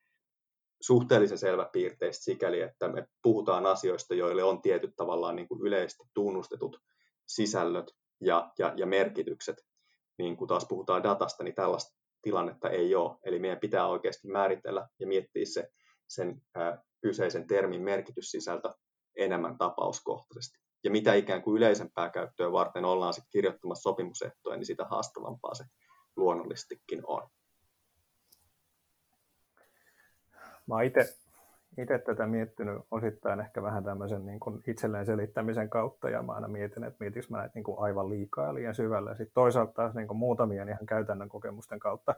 [0.80, 6.80] suhteellisen selväpiirteistä sikäli, että me puhutaan asioista, joille on tietyt tavallaan niin kuin yleisesti tunnustetut
[7.26, 7.90] sisällöt
[8.20, 9.56] ja, ja, ja merkitykset.
[10.18, 13.16] Niin kun taas puhutaan datasta, niin tällaista tilannetta ei ole.
[13.24, 15.68] Eli meidän pitää oikeasti määritellä ja miettiä se,
[16.08, 18.74] sen ää, kyseisen termin merkityssisältö
[19.16, 20.58] enemmän tapauskohtaisesti.
[20.84, 25.64] Ja mitä ikään kuin yleisempää käyttöä varten ollaan sitten kirjoittamassa sopimusehtoja, niin sitä haastavampaa se
[26.16, 27.28] luonnollistikin on.
[30.70, 31.00] Mä itse,
[31.78, 36.48] itse tätä miettinyt osittain ehkä vähän tämmöisen niin kuin itselleen selittämisen kautta, ja mä aina
[36.48, 39.10] mietin, että mietinkö mä näitä niin kuin aivan liikaa ja liian syvällä.
[39.14, 42.14] Sitten toisaalta taas niin kuin muutamien ihan käytännön kokemusten kautta,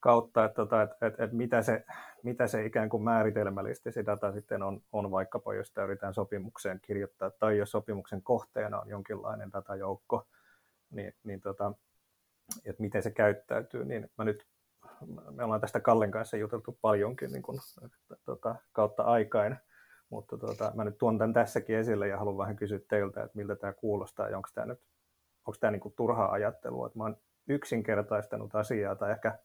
[0.00, 1.84] kautta että, tota, että, että, että mitä, se,
[2.22, 6.80] mitä se ikään kuin määritelmällisesti se data sitten on, on vaikkapa, jos sitä yritetään sopimukseen
[6.82, 10.26] kirjoittaa, tai jos sopimuksen kohteena on jonkinlainen datajoukko,
[10.90, 11.72] niin, niin tota,
[12.64, 14.46] että miten se käyttäytyy, niin mä nyt
[15.30, 17.58] me ollaan tästä Kallen kanssa juteltu paljonkin niin kuin,
[18.24, 19.56] tota, kautta aikain,
[20.10, 23.56] mutta tota, mä nyt tuon tämän tässäkin esille ja haluan vähän kysyä teiltä, että miltä
[23.56, 24.80] tämä kuulostaa ja onko tämä nyt
[25.46, 27.16] onko tämä niin kuin turhaa ajattelua, että mä oon
[27.48, 29.38] yksinkertaistanut asiaa tai ehkä,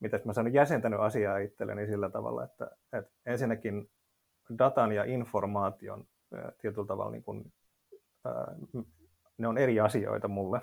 [0.00, 3.90] mitä mä sanon, jäsentänyt asiaa itselleni sillä tavalla, että, että ensinnäkin
[4.58, 6.06] datan ja informaation
[6.58, 7.52] tietyllä tavalla niin kuin,
[9.38, 10.60] ne on eri asioita mulle,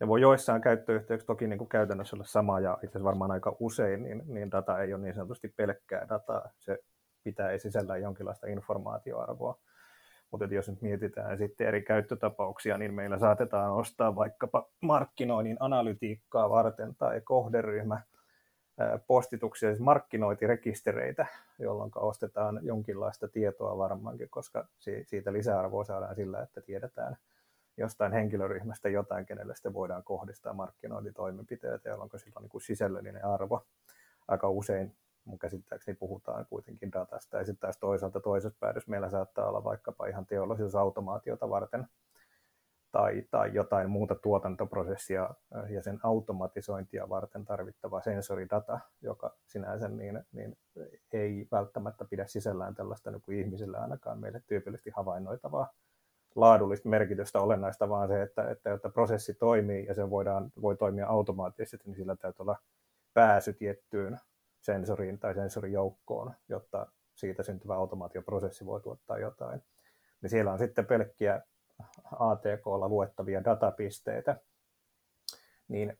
[0.00, 3.56] ne voi joissain käyttöyhteyksissä toki niin kuin käytännössä olla sama ja itse asiassa varmaan aika
[3.60, 6.50] usein, niin, niin data ei ole niin sanotusti pelkkää dataa.
[6.58, 6.78] Se
[7.24, 9.58] pitää ei sisällä jonkinlaista informaatioarvoa.
[10.30, 16.94] Mutta jos nyt mietitään sitten eri käyttötapauksia, niin meillä saatetaan ostaa vaikkapa markkinoinnin analytiikkaa varten
[16.96, 18.02] tai kohderyhmä
[19.06, 21.26] postituksia, siis markkinointirekistereitä,
[21.58, 24.68] jolloin ostetaan jonkinlaista tietoa varmaankin, koska
[25.06, 27.16] siitä lisäarvoa saadaan sillä, että tiedetään–
[27.76, 33.66] jostain henkilöryhmästä jotain, kenelle sitten voidaan kohdistaa markkinointitoimenpiteitä, jolloin sillä on niin kuin sisällöllinen arvo.
[34.28, 39.48] Aika usein mun käsittääkseni puhutaan kuitenkin datasta, ja sitten taas toisaalta toisessa päädyssä meillä saattaa
[39.48, 41.88] olla vaikkapa ihan teollisuusautomaatiota varten
[42.92, 45.30] tai, tai jotain muuta tuotantoprosessia
[45.68, 50.58] ja sen automatisointia varten tarvittava sensoridata, joka sinänsä niin, niin
[51.12, 55.72] ei välttämättä pidä sisällään tällaista niin kuin ihmisille ainakaan meille tyypillisesti havainnoitavaa
[56.34, 61.06] laadullista merkitystä olennaista, vaan se, että, että jotta prosessi toimii ja se voidaan, voi toimia
[61.06, 62.56] automaattisesti, niin sillä täytyy olla
[63.14, 64.18] pääsy tiettyyn
[64.60, 69.62] sensoriin tai sensorijoukkoon, jotta siitä syntyvä automaatioprosessi voi tuottaa jotain.
[70.22, 71.42] Niin siellä on sitten pelkkiä
[72.18, 74.36] ATKlla luettavia datapisteitä,
[75.68, 75.98] niin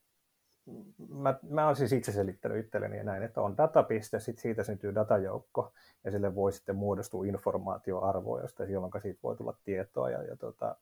[1.09, 5.73] mä, mä olen siis itse selittänyt itselleni näin, että on datapiste, sitten siitä syntyy datajoukko,
[6.05, 10.11] ja sille voi sitten muodostua informaatioarvoa, josta jolloin siitä voi tulla tietoa.
[10.11, 10.77] Ja, ja tota,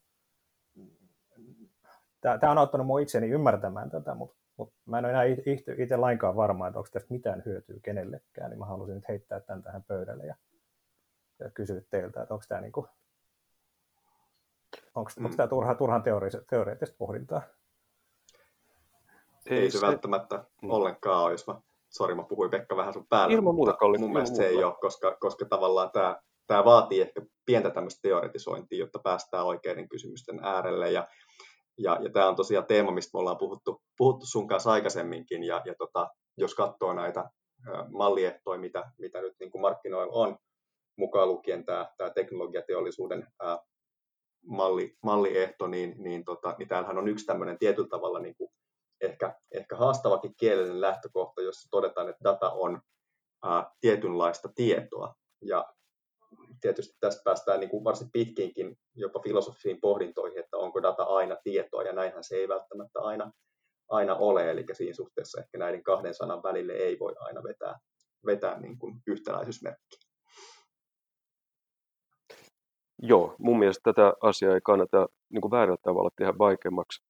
[2.21, 5.25] tämä on auttanut minua itseni ymmärtämään tätä, mutta, mutta mä en ole enää
[5.79, 9.63] itse lainkaan varma, että onko tästä mitään hyötyä kenellekään, niin mä halusin nyt heittää tämän
[9.63, 10.35] tähän pöydälle ja,
[11.39, 12.87] ja kysyä teiltä, että onko tämä, niin kuin,
[14.95, 15.49] onko, mm.
[15.49, 16.03] turha, turhan
[16.51, 17.43] teoreettista pohdintaa?
[19.51, 20.71] Ei, se, se välttämättä mm.
[20.71, 23.35] ollenkaan ole, jos mä, sori mä puhuin Pekka vähän sun päälle.
[23.35, 23.99] Ilman muuta, Kalli.
[23.99, 28.79] Mun mielestä se ei ole, koska, koska tavallaan tämä, tämä vaatii ehkä pientä tämmöistä teoretisointia,
[28.79, 30.91] jotta päästään oikeiden kysymysten äärelle.
[30.91, 31.09] Ja,
[31.79, 35.45] ja, ja tämä on tosiaan teema, mistä me ollaan puhuttu, puhuttu sun kanssa aikaisemminkin.
[35.45, 37.31] Ja, ja tota, jos katsoo näitä
[37.93, 40.37] malliehtoja, mitä, mitä nyt niin kuin markkinoilla on,
[40.97, 43.59] mukaan lukien tämä, tämä teknologiateollisuuden ää,
[44.47, 48.51] malli, malliehto, niin, niin, tota, niin täällähän on yksi tämmöinen tietyllä tavalla niin kuin
[49.03, 52.81] ehkä, ehkä haastavakin kielellinen lähtökohta, jossa todetaan, että data on
[53.45, 55.15] ää, tietynlaista tietoa.
[55.43, 55.75] Ja
[56.61, 61.83] tietysti tästä päästään niin kuin varsin pitkiinkin jopa filosofisiin pohdintoihin, että onko data aina tietoa,
[61.83, 63.33] ja näinhän se ei välttämättä aina,
[63.89, 67.79] aina ole, eli siinä suhteessa ehkä näiden kahden sanan välille ei voi aina vetää,
[68.27, 69.99] vetää niin kuin yhtäläisyysmerkkiä.
[73.03, 77.05] Joo, mun mielestä tätä asiaa ei kannata niin kuin väärällä tavalla tehdä vaikeammaksi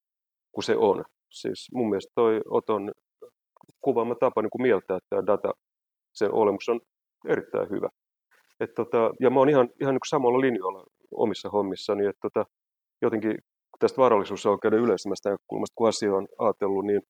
[0.52, 1.04] kuin se on.
[1.32, 2.92] Siis mun mielestä toi Oton
[3.80, 5.52] kuvaama tapa niin kuin mieltää tämä data,
[6.14, 6.80] sen olemus on
[7.28, 7.88] erittäin hyvä.
[8.60, 12.44] Et tota, ja mä oon ihan, ihan niin samalla linjoilla omissa hommissani, että tota,
[13.02, 13.34] jotenkin
[13.78, 17.00] tästä varallisuusoikeuden yleisemmästä näkökulmasta, kun asia on ajatellut, niin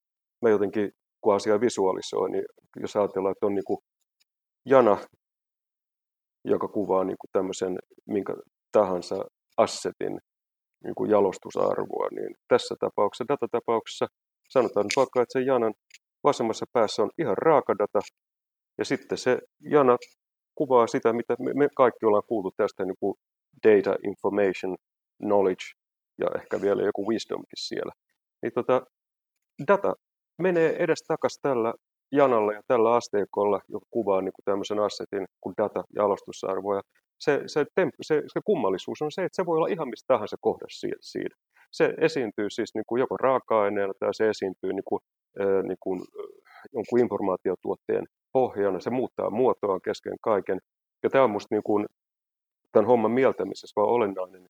[0.43, 2.45] mä jotenkin, kun asia visualisoin, niin
[2.81, 3.79] jos ajatellaan, että on niin kuin
[4.67, 4.99] jana,
[6.45, 8.35] joka kuvaa niin kuin tämmöisen minkä
[8.73, 9.25] tahansa
[9.57, 10.19] assetin
[10.85, 14.07] niin kuin jalostusarvoa, niin tässä tapauksessa, datatapauksessa,
[14.49, 15.75] sanotaan vaikka, että se janan
[16.25, 18.01] vasemmassa päässä on ihan raaka data,
[18.79, 19.97] ja sitten se jana
[20.55, 23.15] kuvaa sitä, mitä me kaikki ollaan kuultu tästä niin kuin
[23.67, 24.77] data, information,
[25.23, 25.65] knowledge
[26.19, 27.93] ja ehkä vielä joku wisdomkin siellä.
[28.43, 28.83] Niin tota,
[29.69, 29.95] data
[30.39, 31.75] menee edes takas tällä
[32.13, 36.81] janalla ja tällä asteikolla, joka kuvaa niin kuin tämmöisen assetin kuin data ja alostusarvoja
[37.25, 40.37] se, se, temp, se, se kummallisuus on se, että se voi olla ihan mistä tahansa
[40.41, 41.37] kohdassa siinä.
[41.73, 45.01] Se esiintyy siis niin kuin joko raaka-aineena tai se esiintyy niin kuin,
[45.69, 46.01] niin kuin,
[46.73, 48.81] jonkun informaatiotuotteen pohjana.
[48.81, 50.59] Se muuttaa muotoaan kesken kaiken.
[51.03, 51.87] Ja tämä on minusta niin kuin,
[52.73, 54.47] tämän homman mieltämisessä vaan olennainen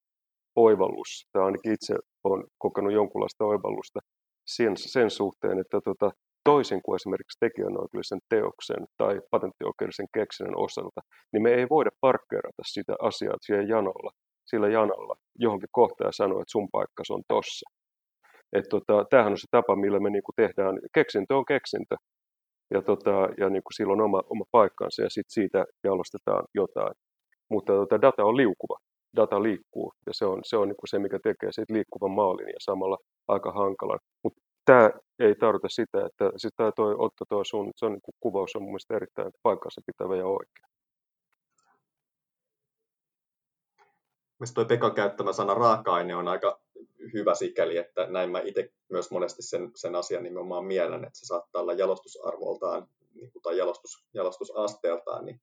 [0.57, 1.29] oivallus.
[1.33, 4.01] Tämä ainakin itse olen kokenut jonkunlaista oivallusta
[4.47, 6.11] sen, sen suhteen, että tota,
[6.45, 11.01] toisin kuin esimerkiksi tekijänoikeudellisen teoksen tai patenttioikeudellisen keksinnön osalta,
[11.33, 14.11] niin me ei voida parkkeerata sitä asiaa siellä janolla,
[14.45, 17.71] sillä janalla johonkin kohtaan ja sanoa, että sun paikka on tossa.
[18.53, 21.97] Et tota, tämähän on se tapa, millä me niinku tehdään, keksintö on keksintö,
[22.75, 26.95] ja, tota, ja niinku silloin oma, oma paikkansa, ja sitten siitä jalostetaan jotain.
[27.51, 28.77] Mutta tota, data on liukuva,
[29.17, 32.59] data liikkuu, ja se on se, on niinku se mikä tekee siitä liikkuvan maalin ja
[32.59, 33.99] samalla aika hankalan.
[34.25, 38.15] Mutta tämä ei tarkoita sitä, että siis tämä toi Otto tuo sun, se on, niin
[38.21, 40.67] kuvaus on mun mielestä erittäin paikassa pitävä ja oikea.
[44.39, 46.61] Mielestäni tuo Pekan käyttämä sana raaka-aine on aika
[47.13, 51.27] hyvä sikäli, että näin mä itse myös monesti sen, sen asian nimenomaan mielen, että se
[51.27, 55.41] saattaa olla jalostusarvoltaan niin kuin, tai jalostus, jalostusasteeltaan niin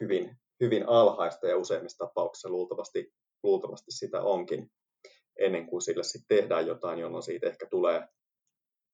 [0.00, 4.70] hyvin, hyvin alhaista ja useimmissa tapauksissa luultavasti, luultavasti sitä onkin
[5.38, 8.08] ennen kuin sille sitten tehdään jotain, jolloin siitä ehkä tulee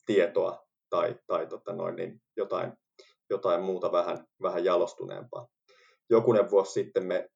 [0.07, 2.73] tietoa tai, tai tota noin, niin jotain,
[3.31, 5.49] jotain muuta vähän, vähän jalostuneempaa.
[6.11, 7.29] Jokunen vuosi sitten me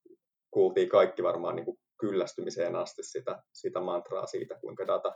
[0.51, 5.13] kuultiin kaikki varmaan niin kuin kyllästymiseen asti sitä, sitä mantraa siitä, kuinka data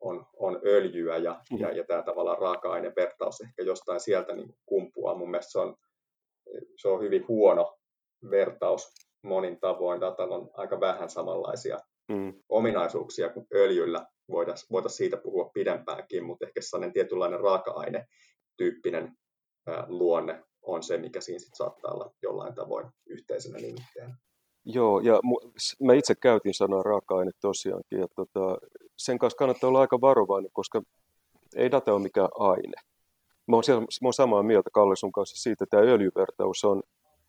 [0.00, 1.58] on, on öljyä ja, mm.
[1.58, 5.14] ja, ja tämä tavallaan raaka-ainevertaus ehkä jostain sieltä niin kumpuaa.
[5.14, 5.76] Mun mielestä se on,
[6.80, 7.78] se on hyvin huono
[8.30, 10.00] vertaus monin tavoin.
[10.00, 12.34] Datalla on aika vähän samanlaisia mm.
[12.48, 14.06] ominaisuuksia kuin öljyllä.
[14.28, 19.12] Voitaisiin voitais siitä puhua pidempäänkin, mutta ehkä sellainen tietynlainen raaka-aine-tyyppinen
[19.66, 24.14] ää, luonne on se, mikä siinä sit saattaa olla jollain tavoin yhteisenä nimittäin.
[24.64, 25.20] Joo, ja
[25.82, 28.58] mä itse käytin sanaa raaka-aine tosiaankin, ja tota,
[28.98, 30.82] sen kanssa kannattaa olla aika varovainen, koska
[31.56, 32.76] ei data ole mikään aine.
[33.48, 36.82] Mä oon, siellä, mä oon samaa mieltä Kalle sun kanssa siitä, että tämä öljyvertaus on,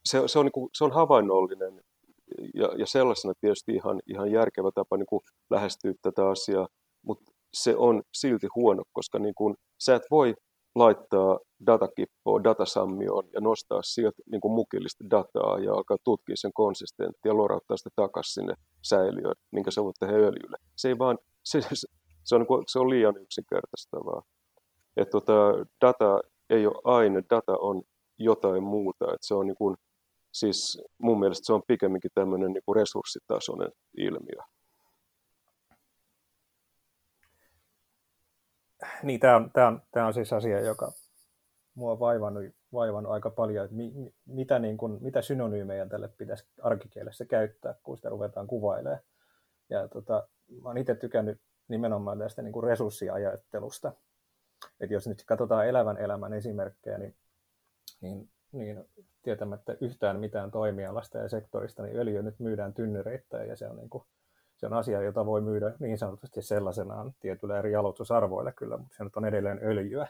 [0.06, 1.82] se, se on, niin kuin, se on havainnollinen
[2.54, 6.68] ja, ja sellaisena tietysti ihan, ihan järkevä tapa niin kuin lähestyä tätä asiaa,
[7.06, 10.34] mutta se on silti huono, koska niin kuin, sä et voi
[10.76, 17.30] laittaa datakippoa datasammioon ja nostaa sieltä niin kuin mukillista dataa ja alkaa tutkia sen konsistenttia
[17.30, 20.58] ja lorauttaa sitä takaisin sinne säiliöön, minkä sä voit tehdä öljylle.
[20.76, 21.18] Se, ei vaan,
[21.50, 21.62] se,
[22.24, 24.22] se, on, niin se on liian yksinkertaistavaa.
[24.98, 25.34] Et tota,
[25.82, 27.82] data ei ole aine, data on
[28.20, 29.14] jotain muuta.
[29.14, 29.76] Et se on niin kuin,
[30.36, 34.42] siis mun mielestä se on pikemminkin tämmöinen niin kuin resurssitasoinen ilmiö.
[39.04, 40.92] Niin, tämä on, tämä on, tämä on siis asia, joka
[41.76, 42.44] mua on vaivannut,
[42.74, 47.98] vaivannut aika paljon, että mi, mitä, niin kuin, mitä synonyymejä tälle pitäisi arkikielessä käyttää, kun
[47.98, 49.00] sitä ruvetaan kuvailemaan.
[49.70, 50.28] Ja tota,
[50.62, 53.94] mä oon itse tykännyt nimenomaan tästä niin kuin resurssiajattelusta.
[54.80, 57.16] Että jos nyt katsotaan elävän elämän esimerkkejä, niin,
[58.02, 58.86] niin, niin
[59.26, 63.90] tietämättä yhtään mitään toimialasta ja sektorista, niin öljy nyt myydään tynnyreittäin ja se on, niin
[63.90, 64.04] kuin,
[64.58, 69.04] se on asia, jota voi myydä niin sanotusti sellaisenaan tietyillä eri jalostusarvoilla kyllä, mutta se
[69.04, 70.08] nyt on edelleen öljyä.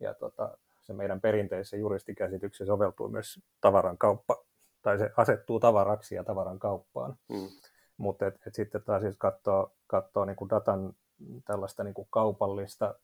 [0.00, 4.44] Ja tota, se meidän perinteisessä juristikäsityksessä soveltuu myös tavaran kauppa,
[4.82, 7.16] tai se asettuu tavaraksi ja tavaran kauppaan.
[7.28, 7.48] Mm.
[7.96, 10.92] Mutta et, et sitten taas siis katsoo, katsoo niin kuin datan
[11.44, 12.94] tällaista niin kuin kaupallista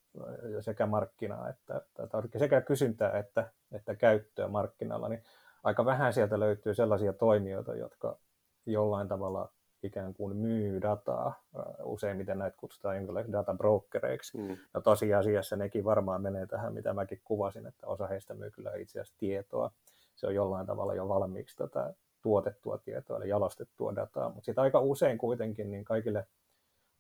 [0.61, 5.22] sekä markkinaa että, että sekä kysyntää että, että käyttöä markkinalla, niin
[5.62, 8.18] aika vähän sieltä löytyy sellaisia toimijoita, jotka
[8.66, 9.48] jollain tavalla
[9.83, 11.42] ikään kuin myy dataa.
[11.83, 14.38] Useimmiten näitä kutsutaan jonkinlaisiksi databrokereiksi.
[14.38, 14.57] Mm.
[14.75, 19.01] No tosiasiassa nekin varmaan menee tähän, mitä mäkin kuvasin, että osa heistä myy kyllä itse
[19.01, 19.70] asiassa tietoa.
[20.14, 24.29] Se on jollain tavalla jo valmiiksi tätä tuotettua tietoa, eli jalostettua dataa.
[24.29, 26.27] Mutta sitten aika usein kuitenkin niin kaikille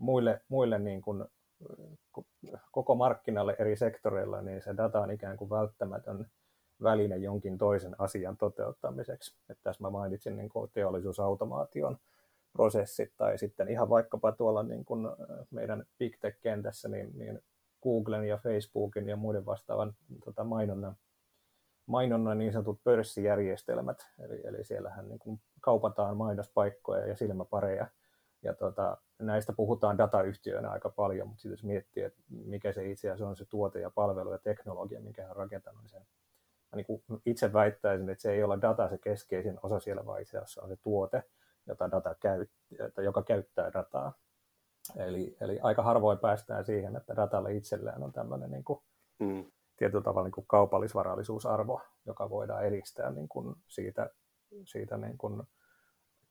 [0.02, 1.24] muille, muille niin kuin,
[2.72, 6.26] koko markkinalle eri sektoreilla, niin se data on ikään kuin välttämätön
[6.82, 9.36] väline jonkin toisen asian toteuttamiseksi.
[9.50, 11.98] Että tässä mä mainitsin niin kuin teollisuusautomaation
[12.52, 15.08] prosessit tai sitten ihan vaikkapa tuolla niin kuin
[15.50, 17.40] meidän Big Tech-kentässä, niin, niin
[17.82, 20.96] Googlen ja Facebookin ja muiden vastaavan tota, mainonnan,
[21.86, 27.86] mainonnan niin sanotut pörssijärjestelmät, eli, eli siellähän niin kuin kaupataan mainospaikkoja ja silmäpareja,
[28.42, 33.10] ja tota, näistä puhutaan datayhtiöinä aika paljon, mutta sitten jos miettii, että mikä se itse
[33.10, 36.06] asiassa on se tuote ja palvelu ja teknologia, mikä on rakentanut, niin sen
[36.74, 40.38] niin kuin itse väittäisin, että se ei ole data se keskeisin osa siellä, vaan itse
[40.38, 41.22] asiassa on se tuote,
[41.66, 42.46] jota data käy,
[42.96, 44.12] joka käyttää dataa.
[44.96, 48.80] Eli, eli aika harvoin päästään siihen, että datalle itsellään on tämmöinen niin kuin,
[49.18, 49.44] mm.
[49.76, 54.10] tietyllä tavalla niin kuin kaupallisvarallisuusarvo, joka voidaan edistää niin kuin siitä,
[54.64, 55.42] siitä niin kuin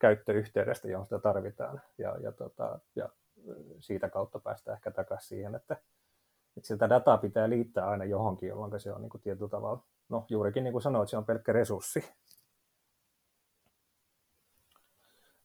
[0.02, 1.82] käyttöyhteydestä, johon sitä tarvitaan.
[1.98, 3.10] Ja, ja, tota, ja
[3.80, 5.74] siitä kautta päästään ehkä takaisin siihen, että,
[6.58, 10.26] että sitä dataa pitää liittää aina johonkin, jolloin se on niin kuin tietyllä tavalla, no
[10.30, 12.14] juurikin niin kuin sanoit, se on pelkkä resurssi.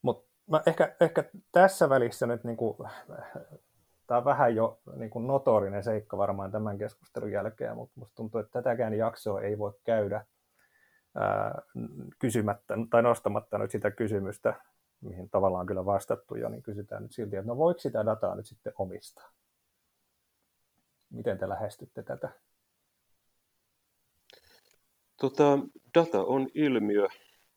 [0.02, 0.26] Mutta
[0.66, 2.76] ehkä, ehkä tässä välissä nyt, niin kuin,
[4.06, 8.40] tämä on vähän jo niin kuin notorinen seikka varmaan tämän keskustelun jälkeen, mutta minusta tuntuu,
[8.40, 10.26] että tätäkään jaksoa ei voi käydä
[12.18, 14.54] kysymättä tai nostamatta nyt sitä kysymystä,
[15.00, 18.46] mihin tavallaan kyllä vastattu jo, niin kysytään nyt silti, että no voiko sitä dataa nyt
[18.46, 19.32] sitten omistaa?
[21.10, 22.28] Miten te lähestytte tätä?
[25.20, 25.58] Tota,
[25.94, 27.06] data on ilmiö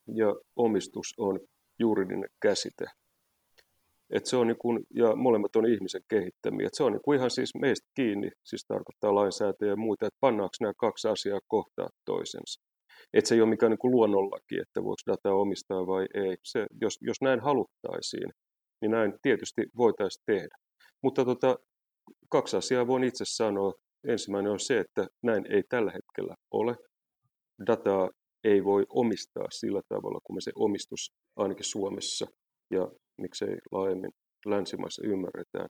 [0.07, 1.39] ja omistus on
[1.79, 2.85] juridinen käsite.
[4.09, 6.67] Et se on niin kuin, ja molemmat on ihmisen kehittämiä.
[6.67, 10.55] Et se on niin ihan siis meistä kiinni, siis tarkoittaa lainsäätäjä ja muita, että pannaanko
[10.59, 12.68] nämä kaksi asiaa kohtaa toisensa.
[13.13, 16.37] Et se ei ole mikään niin kuin luonnollaki, että voiko dataa omistaa vai ei.
[16.43, 18.29] Se, jos, jos näin haluttaisiin,
[18.81, 20.55] niin näin tietysti voitaisiin tehdä.
[21.03, 21.55] Mutta tota,
[22.29, 23.73] kaksi asiaa voin itse sanoa.
[24.07, 26.75] Ensimmäinen on se, että näin ei tällä hetkellä ole.
[27.67, 28.09] Dataa
[28.43, 32.25] ei voi omistaa sillä tavalla, kun me se omistus ainakin Suomessa
[32.71, 34.11] ja miksei laajemmin
[34.45, 35.67] länsimaissa ymmärretään.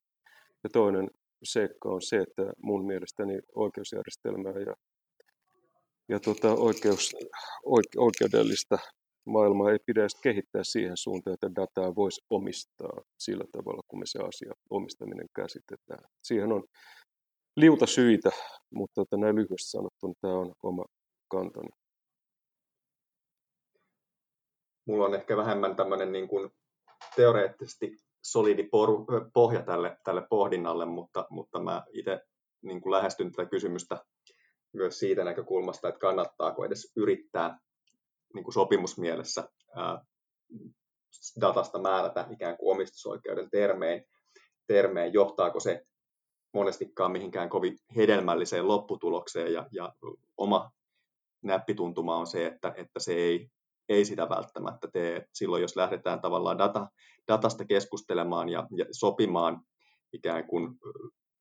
[0.64, 1.10] Ja toinen
[1.44, 4.74] seikka on se, että mun mielestäni oikeusjärjestelmää ja
[6.10, 7.16] ja tuota, oikeus,
[7.66, 8.78] oike, oikeudellista
[9.26, 14.20] maailmaa ei pidä kehittää siihen suuntaan, että dataa voisi omistaa sillä tavalla, kun me se
[14.20, 16.10] asia omistaminen käsitetään.
[16.24, 16.64] Siihen on
[17.56, 18.30] liuta syitä,
[18.74, 20.86] mutta tuota, näin lyhyesti sanottuna tämä on oma
[21.28, 21.70] kantani.
[24.88, 26.50] Mulla on ehkä vähemmän tämmöinen niin kuin
[27.16, 28.90] teoreettisesti solidi por,
[29.34, 32.22] pohja tälle, tälle pohdinnalle, mutta, mutta mä itse
[32.62, 34.06] niin kuin lähestyn tätä kysymystä
[34.74, 37.60] myös siitä näkökulmasta, että kannattaako edes yrittää
[38.34, 40.06] niin kuin sopimusmielessä ää,
[41.42, 44.06] datasta määrätä ikään kuin omistusoikeuden termein.
[44.68, 45.86] termejä, johtaako se
[46.54, 49.94] monestikaan mihinkään kovin hedelmälliseen lopputulokseen ja, ja
[50.38, 50.72] oma
[51.42, 53.50] näppituntuma on se, että, että se ei,
[53.90, 55.26] ei sitä välttämättä tee.
[55.34, 56.88] Silloin jos lähdetään tavallaan data,
[57.28, 59.62] datasta keskustelemaan ja, ja sopimaan
[60.14, 60.80] ikään kuin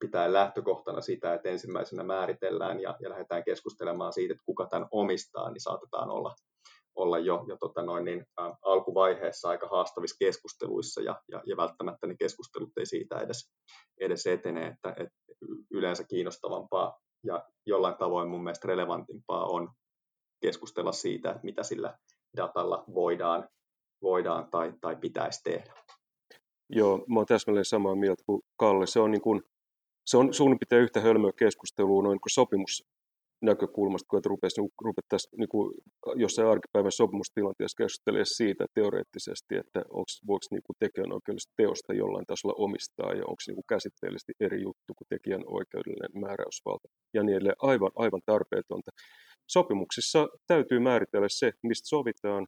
[0.00, 5.50] pitää lähtökohtana sitä, että ensimmäisenä määritellään ja, ja lähdetään keskustelemaan siitä, että kuka tämän omistaa,
[5.50, 6.34] niin saatetaan olla,
[6.94, 12.06] olla jo, jo tota noin, niin, ä, alkuvaiheessa aika haastavissa keskusteluissa ja, ja, ja välttämättä
[12.06, 13.50] ne keskustelut ei siitä edes,
[14.00, 15.16] edes etene, että, että
[15.70, 19.70] yleensä kiinnostavampaa ja jollain tavoin mun mielestä relevantimpaa on
[20.40, 21.98] keskustella siitä, että mitä sillä
[22.36, 23.48] datalla voidaan,
[24.02, 25.72] voidaan tai, tai pitäisi tehdä.
[26.70, 28.86] Joo, mä oon täsmälleen samaa mieltä kuin Kalle.
[28.86, 29.42] Se on, niin kuin,
[30.08, 32.84] se on suunnin pitää yhtä hölmöä keskustelua noin kuin sopimus
[33.42, 35.74] näkökulmasta, kun rupesi, niin rupettaisiin niin kuin
[36.16, 43.12] jossain arkipäivän sopimustilanteessa keskustelemaan siitä teoreettisesti, että onko, voiko niin tekijänoikeudellista teosta jollain tasolla omistaa
[43.12, 47.62] ja onko niin käsitteellisesti eri juttu kuin tekijän oikeudellinen määräysvalta ja niin edelleen.
[47.70, 48.90] Aivan, aivan tarpeetonta.
[49.56, 52.46] Sopimuksissa täytyy määritellä se, mistä sovitaan,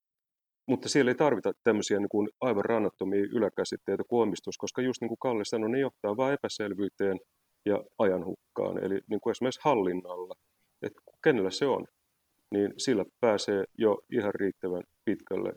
[0.69, 5.09] mutta siellä ei tarvita tämmöisiä niin kuin aivan rannattomia yläkäsitteitä kuin omistus, koska just niin
[5.09, 7.19] kuin Kalle sanoi, ne johtaa vain epäselvyyteen
[7.67, 10.35] ja ajanhukkaan, eli niin kuin esimerkiksi hallinnalla
[10.83, 11.87] että kenellä se on,
[12.51, 15.53] niin sillä pääsee jo ihan riittävän pitkälle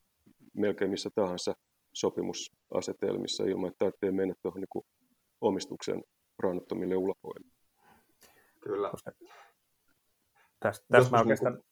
[0.53, 1.55] melkein missä tahansa
[1.93, 4.85] sopimusasetelmissa ilman, että tarvitsee mennä tuohon niin
[5.41, 6.03] omistuksen
[6.39, 7.47] rannottomille ulakoille.
[8.61, 8.91] Kyllä.
[10.59, 11.53] Tästä, tästä mä oikeastaan...
[11.53, 11.63] Niin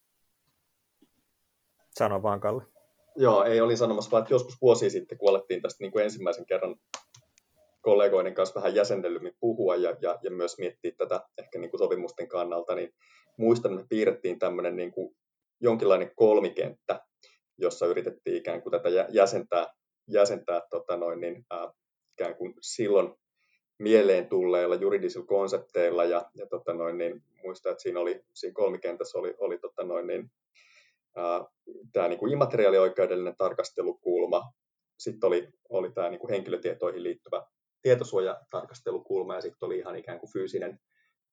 [1.98, 2.64] Sano vaan, Kalle.
[3.16, 6.46] Joo, ei olin sanomassa vaan, että joskus vuosi sitten, kun alettiin tästä niin kuin ensimmäisen
[6.46, 6.76] kerran
[7.82, 12.28] kollegoiden kanssa vähän jäsennellymmin puhua ja, ja, ja myös miettiä tätä ehkä niin kuin sopimusten
[12.28, 12.94] kannalta, niin
[13.38, 15.16] muistan, että me piirrettiin tämmöinen niin kuin
[15.62, 17.02] jonkinlainen kolmikenttä,
[17.58, 19.68] jossa yritettiin ikään kuin tätä jäsentää,
[20.08, 21.72] jäsentää tota noin, niin, ää,
[22.14, 23.14] ikään kuin silloin
[23.80, 29.18] mieleen tulleilla juridisilla konsepteilla ja, ja tota noin, niin, muistan, että siinä, oli, siinä kolmikentässä
[29.20, 30.32] oli, oli tota noin, niin,
[31.94, 34.42] tämä niin immateriaalioikeudellinen tarkastelukulma,
[34.98, 37.48] sitten oli, oli tämä niin henkilötietoihin liittyvä
[37.82, 40.80] tietosuojatarkastelukulma ja sitten oli ihan ikään kuin fyysinen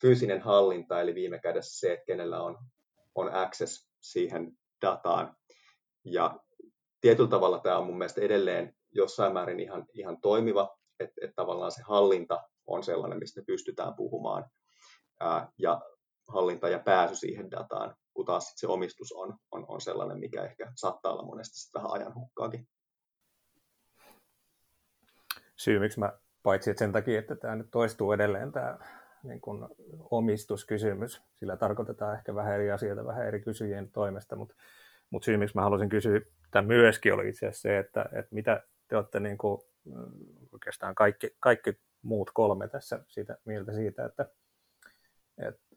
[0.01, 2.59] fyysinen hallinta, eli viime kädessä se, että kenellä on,
[3.14, 5.36] on access siihen dataan.
[6.05, 6.40] Ja
[7.01, 11.72] tietyllä tavalla tämä on mun mielestä edelleen jossain määrin ihan, ihan toimiva, että, että tavallaan
[11.72, 14.51] se hallinta on sellainen, mistä pystytään puhumaan,
[15.20, 15.80] ää, ja
[16.28, 20.72] hallinta ja pääsy siihen dataan, kun taas se omistus on, on, on sellainen, mikä ehkä
[20.76, 22.68] saattaa olla monesti vähän ajanhukkaakin.
[25.57, 28.78] Syy, miksi mä, paitsi sen takia, että tämä nyt toistuu edelleen tämä
[29.22, 29.68] niin kuin
[30.11, 31.22] omistuskysymys.
[31.34, 34.55] Sillä tarkoitetaan ehkä vähän eri asioita vähän eri kysyjien toimesta, mutta,
[35.11, 36.20] mutta syy, miksi mä halusin kysyä
[36.51, 40.12] tämä myöskin oli itse asiassa se, että, että mitä te olette niin kuin, mm,
[40.53, 44.26] oikeastaan kaikki, kaikki muut kolme tässä siitä, mieltä siitä, että,
[45.39, 45.76] että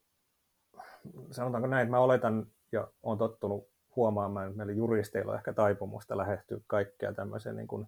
[1.32, 6.18] sanotaanko näin, että mä oletan ja olen tottunut huomaamaan, että meillä juristeilla on ehkä taipumusta
[6.18, 7.88] lähestyä kaikkea tämmöisen niin kuin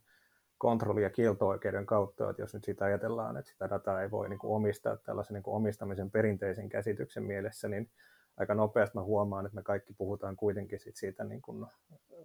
[0.57, 4.39] kontrolli- ja kielto-oikeuden kautta, että jos nyt sitä ajatellaan, että sitä dataa ei voi niin
[4.39, 7.89] kuin omistaa tällaisen niin kuin omistamisen perinteisen käsityksen mielessä, niin
[8.37, 11.65] aika nopeasti mä huomaan, että me kaikki puhutaan kuitenkin sit siitä niin kuin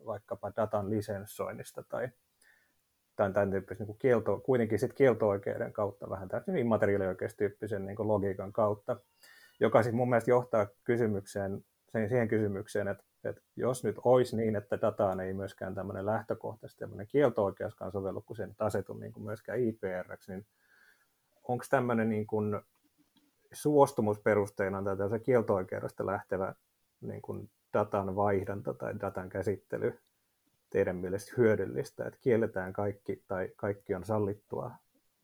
[0.06, 2.08] vaikkapa datan lisenssoinnista tai
[3.16, 8.52] tämän, tämän tyyppisen niin kielto, kuitenkin sit kielto-oikeuden kautta, vähän tämmöisen immateriaalioikeustyyppisen niin kuin logiikan
[8.52, 8.96] kautta,
[9.60, 11.64] joka sitten mun mielestä johtaa kysymykseen,
[12.08, 17.06] siihen kysymykseen, että että jos nyt olisi niin, että dataan ei myöskään tämmöinen lähtökohtaisesti tämmöinen
[17.06, 20.46] kielto-oikeuskaan sovellu, kun se asetu niin kuin myöskään IPR, niin
[21.48, 22.60] onko tämmöinen niin kuin
[23.52, 26.54] suostumusperusteena tai tämmöisen kielto-oikeudesta lähtevä
[27.00, 29.98] niin kuin datan vaihdanta tai datan käsittely
[30.70, 34.70] teidän mielestä hyödyllistä, että kielletään kaikki tai kaikki on sallittua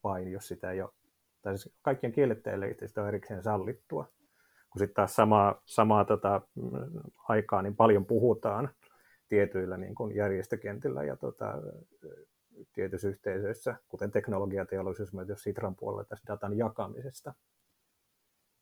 [0.05, 0.91] vain, jos sitä ei ole,
[1.43, 4.09] tai siis kaikkien kielletteille sitä on erikseen sallittua
[4.75, 6.41] kun sitten taas samaa, samaa tota,
[7.29, 8.69] aikaa niin paljon puhutaan
[9.29, 11.55] tietyillä niin kuin järjestökentillä ja tota,
[12.73, 17.35] tietyissä yhteisöissä, kuten teknologiateollisuus, myös Sitran puolella tästä datan jakamisesta.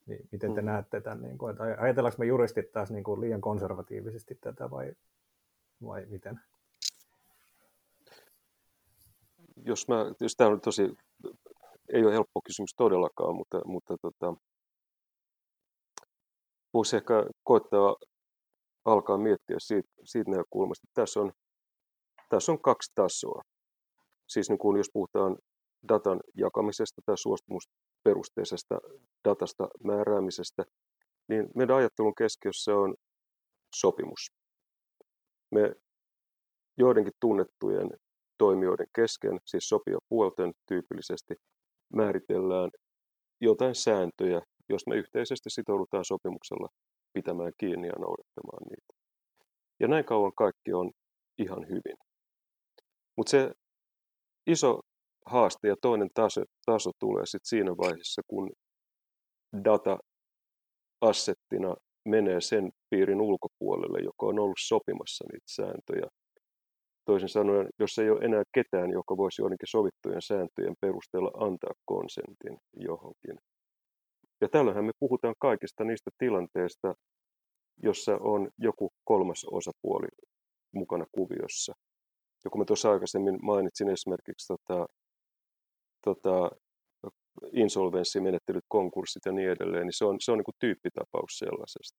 [0.06, 0.66] Niin miten te mm.
[0.66, 1.22] näette tämän?
[1.22, 4.92] Niin kuin, että ajatellaanko me juristit taas niin kuin liian konservatiivisesti tätä vai,
[5.86, 6.40] vai miten?
[9.64, 10.96] Jos mä, jos tämä on tosi,
[11.92, 14.34] ei ole helppo kysymys todellakaan, mutta, mutta tota,
[16.74, 17.96] voisi ehkä koittaa
[18.84, 21.32] alkaa miettiä siitä, siitä näkökulmasta, että tässä on,
[22.28, 23.42] tässä on kaksi tasoa.
[24.28, 25.36] Siis niin kuin jos puhutaan
[25.88, 28.78] datan jakamisesta tai suostumusperusteisesta
[29.28, 30.64] datasta määräämisestä,
[31.28, 32.94] niin meidän ajattelun keskiössä on
[33.76, 34.32] sopimus.
[35.50, 35.74] Me
[36.78, 37.90] joidenkin tunnettujen
[38.38, 39.70] toimijoiden kesken, siis
[40.08, 41.34] puolten tyypillisesti,
[41.94, 42.70] määritellään
[43.40, 44.40] jotain sääntöjä,
[44.74, 46.68] jos me yhteisesti sitoudutaan sopimuksella
[47.12, 48.92] pitämään kiinni ja noudattamaan niitä.
[49.80, 50.90] Ja näin kauan kaikki on
[51.38, 51.96] ihan hyvin.
[53.16, 53.52] Mutta se
[54.46, 54.80] iso
[55.26, 58.50] haaste ja toinen taso, taso tulee sitten siinä vaiheessa, kun
[59.64, 59.98] data
[61.00, 66.06] assettina menee sen piirin ulkopuolelle, joka on ollut sopimassa niitä sääntöjä.
[67.04, 72.58] Toisin sanoen, jos ei ole enää ketään, joka voisi joidenkin sovittujen sääntöjen perusteella antaa konsentin
[72.76, 73.38] johonkin.
[74.42, 76.94] Ja tällöinhän me puhutaan kaikista niistä tilanteista,
[77.82, 80.08] jossa on joku kolmas osapuoli
[80.74, 81.72] mukana kuviossa.
[82.44, 84.86] Ja kun mä tuossa aikaisemmin mainitsin esimerkiksi tota,
[86.04, 86.50] tota,
[87.52, 91.98] insolvenssimenettelyt, konkurssit ja niin edelleen, niin se on, se on niin tyyppitapaus sellaisesta.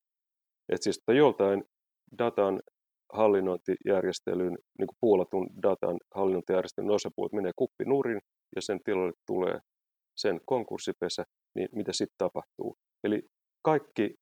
[0.69, 1.63] Että siis että joltain
[2.17, 2.61] datan
[3.13, 8.19] hallinnointijärjestelyn, niin kuin puolatun datan hallinnointijärjestelyn osapuolet menee kuppi nurin
[8.55, 9.59] ja sen tilalle tulee
[10.15, 11.23] sen konkurssipesä,
[11.55, 12.77] niin mitä sitten tapahtuu.
[13.03, 13.21] Eli
[13.61, 14.15] kaikki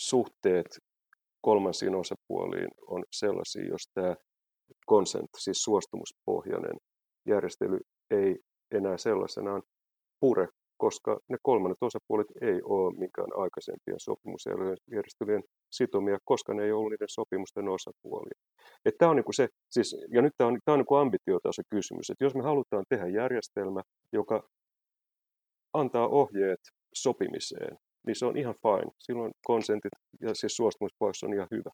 [0.00, 0.66] suhteet
[1.40, 4.16] kolmansiin osapuoliin on sellaisia, jos tämä
[4.88, 6.76] consent, siis suostumuspohjainen
[7.28, 7.78] järjestely
[8.10, 8.38] ei
[8.70, 9.62] enää sellaisenaan
[10.20, 16.90] pure, koska ne kolmannet osapuolet ei ole minkään aikaisempien sopimusjärjestelyjen sitomia, koska ne ei ollut
[16.90, 18.38] niiden sopimusten osapuolia.
[18.84, 22.10] Että tämä on niin se, siis, ja nyt tämä on, tämä on niin ambitiotaso kysymys,
[22.10, 23.82] että jos me halutaan tehdä järjestelmä,
[24.12, 24.48] joka
[25.72, 26.60] antaa ohjeet
[26.94, 28.92] sopimiseen, niin se on ihan fine.
[28.98, 31.70] Silloin konsentit ja siis suostumuspohjassa on ihan hyvä.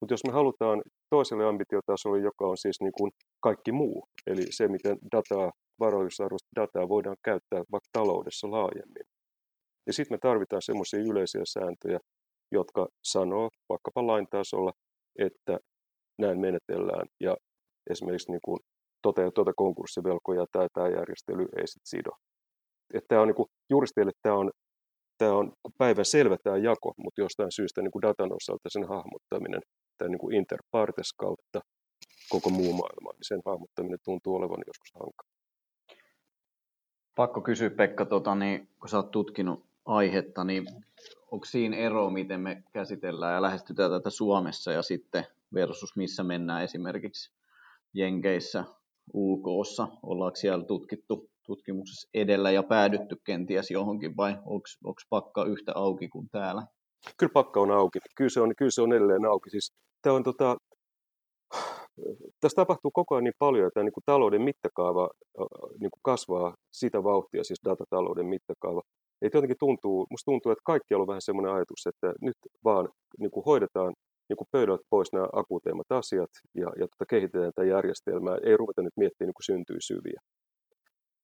[0.00, 4.68] Mutta jos me halutaan toiselle ambitiotasolle, joka on siis niin kuin kaikki muu, eli se,
[4.68, 9.06] miten dataa varoitusarvoista dataa voidaan käyttää vaikka taloudessa laajemmin.
[9.86, 11.98] Ja sitten me tarvitaan semmoisia yleisiä sääntöjä,
[12.52, 14.72] jotka sanoo vaikkapa lain tasolla,
[15.18, 15.58] että
[16.18, 17.36] näin menetellään ja
[17.90, 18.58] esimerkiksi niin kuin
[19.02, 22.10] tote, tuota konkurssivelkoja tai tämä järjestely ei sitten sido.
[22.94, 24.50] Että tämä on niin juristeille tämä on,
[25.18, 29.60] tämä on päivän selvä tämä jako, mutta jostain syystä niin kuin datan osalta sen hahmottaminen
[29.98, 31.60] tämän niin interpartes kautta
[32.28, 35.32] koko muu maailma, niin sen hahmottaminen tuntuu olevan joskus hankala.
[37.16, 40.66] Pakko kysyä Pekka, tota, niin, kun sä oot tutkinut aihetta, niin
[41.30, 46.64] onko siinä ero, miten me käsitellään ja lähestytään tätä Suomessa ja sitten versus missä mennään
[46.64, 47.32] esimerkiksi
[47.94, 48.64] Jenkeissä,
[49.14, 56.08] UKssa, ollaanko siellä tutkittu tutkimuksessa edellä ja päädytty kenties johonkin vai onko pakka yhtä auki
[56.08, 56.62] kuin täällä?
[57.18, 57.98] Kyllä pakka on auki.
[58.16, 59.50] Kyllä se on, kyllä se on edelleen auki.
[59.50, 59.72] Siis,
[60.02, 60.56] tämä on tota,
[62.40, 65.10] tässä tapahtuu koko ajan niin paljon, että niin kuin talouden mittakaava
[65.80, 68.82] niin kuin kasvaa sitä vauhtia, siis datatalouden mittakaava.
[69.22, 72.88] Ei jotenkin tuntuu, musta tuntuu, että kaikki on vähän semmoinen ajatus, että nyt vaan
[73.18, 73.92] niin kuin hoidetaan
[74.28, 78.36] niin kuin pöydältä pois nämä akuuteimmat asiat ja, ja tota, kehitetään tätä järjestelmää.
[78.44, 80.20] Ei ruveta nyt miettimään niin syntyy syviä.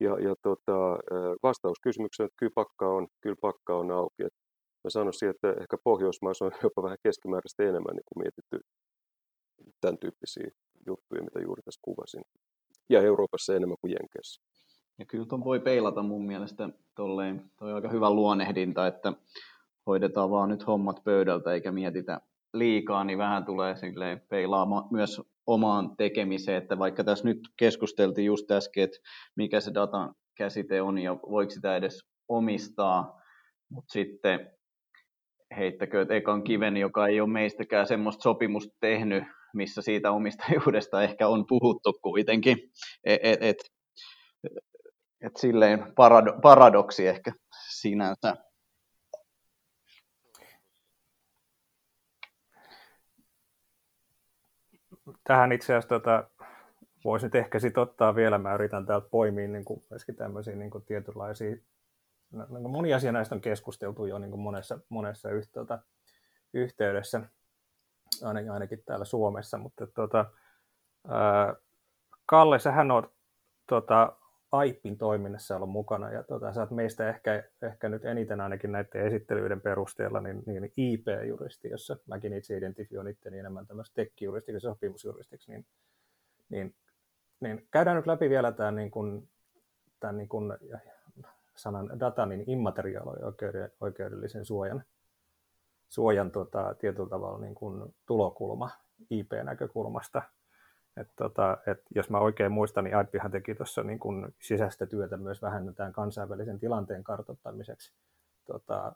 [0.00, 0.98] Ja, ja tota,
[1.42, 4.22] vastaus kysymykseen, että kyllä pakka on, kyllä pakka on auki.
[4.24, 4.34] Et
[4.84, 8.60] mä sanoisin, että ehkä Pohjoismaissa on jopa vähän keskimääräistä enemmän niin kuin mietitty
[9.80, 10.50] tämän tyyppisiä
[10.86, 12.22] juttuja, mitä juuri tässä kuvasin.
[12.88, 14.42] Ja Euroopassa enemmän kuin Jenkeissä.
[14.98, 19.12] Ja kyllä tuon voi peilata mun mielestä tolleen, toi aika hyvä luonehdinta, että
[19.86, 22.20] hoidetaan vaan nyt hommat pöydältä eikä mietitä
[22.54, 28.50] liikaa, niin vähän tulee silleen peilaamaan myös omaan tekemiseen, että vaikka tässä nyt keskusteltiin just
[28.50, 28.98] äsken, että
[29.36, 33.20] mikä se datan käsite on ja voiko sitä edes omistaa,
[33.70, 34.50] mutta sitten
[35.56, 39.24] heittäkööt ekan kiven, joka ei ole meistäkään semmoista sopimusta tehnyt,
[39.54, 42.58] missä siitä omistajuudesta ehkä on puhuttu kuitenkin.
[43.04, 43.56] Et, et, et,
[45.20, 47.32] et silleen parado, paradoksi ehkä
[47.70, 48.47] sinänsä.
[55.28, 56.30] Tähän itse asiassa tota,
[57.04, 60.70] voisi nyt ehkä sit ottaa vielä, mä yritän täältä poimia niin kuin, myöskin tämmöisiä niin
[60.70, 61.56] kuin tietynlaisia,
[62.32, 65.78] no, niin moni asia näistä on keskusteltu jo niin kuin monessa, monessa yhteydessä,
[66.54, 67.20] yhteydessä
[68.24, 70.24] ainakin, ainakin täällä Suomessa, mutta tuota,
[71.08, 71.54] ää,
[72.26, 73.12] Kalle, sähän oot
[73.66, 74.16] tuota,
[74.52, 79.06] AIPin toiminnassa ollut mukana, ja tuota, sä oot meistä ehkä, ehkä nyt eniten ainakin näiden
[79.06, 85.50] esittelyiden perusteella niin, niin IP-juristi, jossa mäkin itse identifioin itteni enemmän tämmöistä tech-juristiksi ja sopimusjuristiksi,
[85.52, 85.66] niin,
[86.48, 86.74] niin,
[87.40, 89.28] niin käydään nyt läpi vielä tämän, niin kuin,
[90.00, 90.52] tämän niin kuin,
[91.56, 94.84] sanan datan niin immateriaalioikeudellisen suojan
[95.88, 98.70] suojan tota, tietyllä tavalla niin kuin tulokulma
[99.10, 100.22] IP-näkökulmasta.
[101.00, 105.16] Et, tota, et jos mä oikein muistan, niin IPhän teki tuossa niin kuin sisäistä työtä
[105.16, 107.92] myös vähän tämän kansainvälisen tilanteen kartoittamiseksi,
[108.46, 108.92] tota,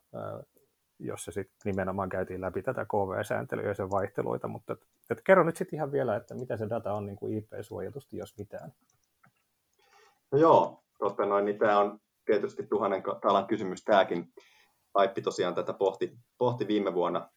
[0.99, 5.57] jossa sitten nimenomaan käytiin läpi tätä KV-sääntelyä ja sen vaihteluita, mutta et, et kerro nyt
[5.57, 8.73] sitten ihan vielä, että mitä se data on niin kuin IP-suojatusti, jos mitään.
[10.33, 14.33] No joo, totta noin, niin tämä on tietysti tuhannen talan kysymys tämäkin.
[14.95, 17.29] Aippi tosiaan tätä pohti, pohti viime vuonna,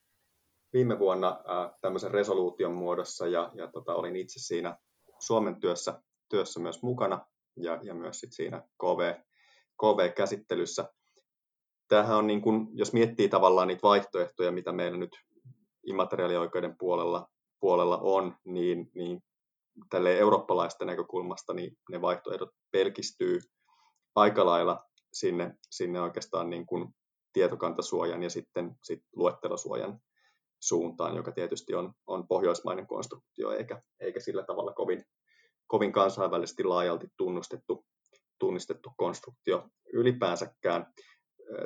[0.76, 1.44] viime vuonna
[1.82, 4.78] tämmöisen resoluution muodossa ja, ja tota, olin itse siinä
[5.20, 9.14] Suomen työssä, työssä myös mukana ja, ja myös sit siinä KV,
[9.82, 10.94] KV-käsittelyssä.
[11.88, 15.18] Tämähän on, niin kun, jos miettii tavallaan niitä vaihtoehtoja, mitä meillä nyt
[15.86, 17.28] immateriaalioikeuden puolella,
[17.60, 19.24] puolella on, niin, niin
[19.90, 23.40] tälle eurooppalaista näkökulmasta niin ne vaihtoehdot pelkistyy
[24.16, 26.96] aika lailla sinne, sinne oikeastaan niin kuin
[27.34, 30.00] tietokantasuojan ja sitten sit luettelosuojan
[30.68, 35.04] suuntaan, joka tietysti on, on pohjoismainen konstruktio eikä, eikä sillä tavalla kovin,
[35.68, 37.86] kovin kansainvälisesti laajalti tunnustettu,
[38.40, 40.86] tunnistettu konstruktio ylipäänsäkään.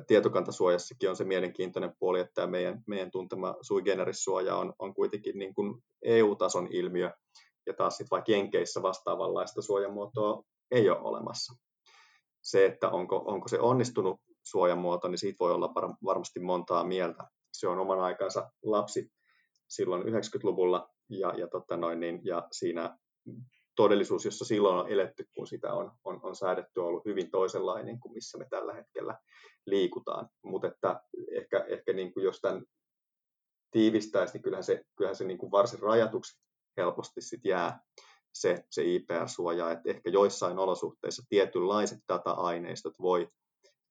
[0.08, 5.54] Tietokantasuojassakin on se mielenkiintoinen puoli, että meidän, meidän tuntema sui generis-suoja on, on kuitenkin niin
[5.54, 7.12] kuin EU-tason ilmiö,
[7.66, 11.54] ja taas sitten vaikka Jenkeissä vastaavanlaista suojamuotoa ei ole olemassa.
[12.42, 15.74] Se, että onko, onko se onnistunut suojamuoto, niin siitä voi olla
[16.06, 17.24] varmasti montaa mieltä.
[17.60, 19.12] Se on oman aikansa lapsi
[19.68, 22.98] silloin 90-luvulla ja, ja, tota noin, niin, ja siinä
[23.76, 28.00] todellisuus, jossa silloin on eletty, kun sitä on, on, on säädetty, on ollut hyvin toisenlainen
[28.00, 29.20] kuin missä me tällä hetkellä
[29.66, 30.30] liikutaan.
[30.44, 31.02] Mutta että
[31.32, 32.64] ehkä, ehkä niin kuin jos tämän
[33.72, 36.42] tiivistäisi, niin kyllähän se, kyllähän se niin kuin varsin rajatuksi
[36.78, 37.80] helposti sit jää
[38.34, 43.30] se, se IPR-suoja, että ehkä joissain olosuhteissa tietynlaiset data-aineistot voi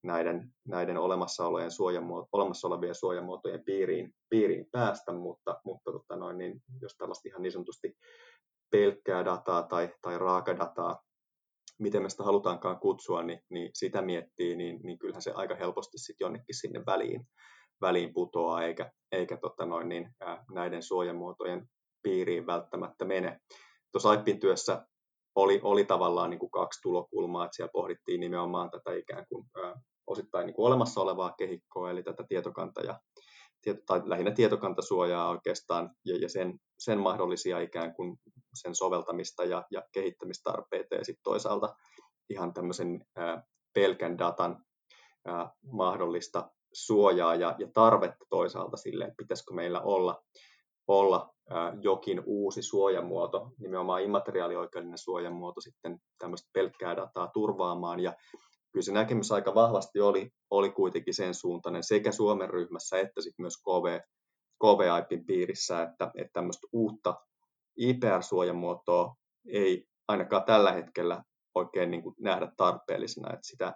[0.03, 6.61] näiden, näiden olemassa, suojamuoto, olemassa olevien suojamuotojen piiriin, piiriin päästä, mutta, mutta tota noin, niin
[6.81, 7.97] jos tällaista ihan niin sanotusti
[8.71, 11.03] pelkkää dataa tai, tai raakadataa,
[11.79, 15.99] miten me sitä halutaankaan kutsua, niin, niin sitä miettii, niin, niin kyllähän se aika helposti
[15.99, 17.29] sitten jonnekin sinne väliin,
[17.81, 21.69] väliin putoaa, eikä, eikä tota noin, niin, ää, näiden suojamuotojen
[22.03, 23.41] piiriin välttämättä mene.
[23.93, 24.87] Tuossa Aippin työssä
[25.35, 29.47] oli, oli tavallaan niin kuin kaksi tulokulmaa, että siellä pohdittiin nimenomaan tätä ikään kuin
[30.09, 33.01] osittain niin kuin olemassa olevaa kehikkoa, eli tätä tietokanta- ja
[33.87, 38.17] tai lähinnä tietokantasuojaa oikeastaan ja, ja sen, sen mahdollisia ikään kuin
[38.55, 41.77] sen soveltamista ja, ja kehittämistarpeita ja sitten toisaalta
[42.31, 43.43] ihan tämmöisen ää,
[43.73, 44.65] pelkän datan
[45.27, 50.23] ää, mahdollista suojaa ja, ja tarvetta toisaalta sille, että pitäisikö meillä olla,
[50.89, 51.35] olla
[51.81, 58.13] jokin uusi suojamuoto, nimenomaan immateriaalioikeudellinen suojamuoto sitten tämmöistä pelkkää dataa turvaamaan ja
[58.79, 63.43] kyllä se näkemys aika vahvasti oli, oli kuitenkin sen suuntainen sekä Suomen ryhmässä että sitten
[63.43, 64.01] myös KV,
[64.63, 67.15] KVIPin piirissä, että, että tämmöistä uutta
[67.77, 69.15] IPR-suojamuotoa
[69.47, 71.23] ei ainakaan tällä hetkellä
[71.55, 73.75] oikein niin kuin nähdä tarpeellisena, että sitä,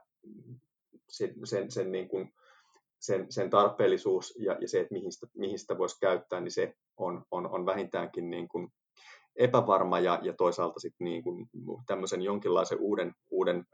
[1.08, 2.32] sen, sen, sen, niin kuin,
[3.00, 6.74] sen, sen tarpeellisuus ja, ja se, että mihin sitä, mihin sitä voisi käyttää, niin se
[6.96, 8.68] on, on, on vähintäänkin niin kuin
[9.36, 11.50] epävarma ja, ja toisaalta sitten niin kuin
[11.86, 13.64] tämmöisen jonkinlaisen uuden, uuden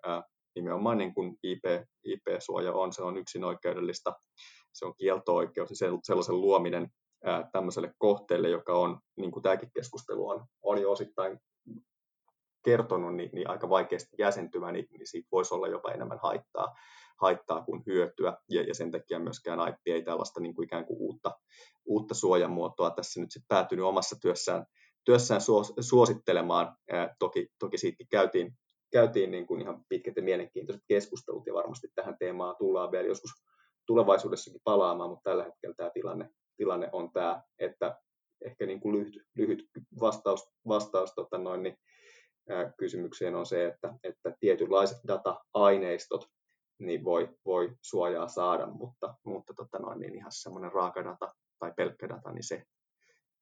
[0.58, 1.64] nimenomaan niin kuin IP,
[2.04, 4.14] IP-suoja on, se on yksin oikeudellista,
[4.72, 6.88] se on kielto-oikeus, niin sellaisen luominen
[7.24, 11.38] ää, tämmöiselle kohteelle, joka on, niin kuin tämäkin keskustelu on, on jo osittain
[12.64, 16.74] kertonut, niin, niin aika vaikeasti jäsentyvä, niin, niin siitä voisi olla jopa enemmän haittaa,
[17.20, 20.98] haittaa kuin hyötyä, ja, ja sen takia myöskään IP ei tällaista niin kuin ikään kuin
[21.00, 21.32] uutta,
[21.86, 24.66] uutta suojamuotoa tässä nyt sitten päätynyt omassa työssään,
[25.04, 25.40] työssään
[25.80, 26.76] suosittelemaan.
[26.92, 28.52] Ää, toki, toki siitä käytiin
[28.90, 33.30] käytiin niin kuin ihan pitkät ja mielenkiintoiset keskustelut ja varmasti tähän teemaan tullaan vielä joskus
[33.86, 37.98] tulevaisuudessakin palaamaan, mutta tällä hetkellä tämä tilanne, tilanne on tämä, että
[38.44, 39.64] ehkä niin kuin lyhyt, lyhyt
[40.00, 41.76] vastaus, vastaus tota noin, niin,
[42.48, 46.26] ää, kysymykseen on se, että, että tietynlaiset data-aineistot
[46.78, 51.72] niin voi, voi suojaa saada, mutta, mutta tota noin, niin ihan semmoinen raaka data tai
[51.76, 52.62] pelkkä data, niin se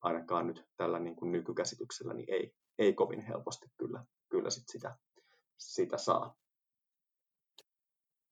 [0.00, 4.96] ainakaan nyt tällä niin kuin nykykäsityksellä niin ei, ei kovin helposti kyllä, kyllä sit sitä
[5.58, 6.34] sitä saa.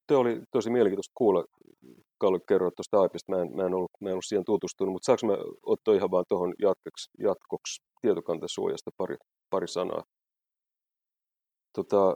[0.07, 1.45] Tuo oli tosi mielenkiintoista kuulla,
[2.17, 3.31] Kalle kerroit tuosta AIPista.
[3.35, 6.11] Mä en, mä en, ollut, mä en ollut siihen tutustunut, mutta saanko mä ottaa ihan
[6.11, 9.15] vaan tuohon jatkoksi, jatkoksi tietokantasuojasta pari,
[9.49, 10.03] pari sanaa?
[11.73, 12.15] Tota,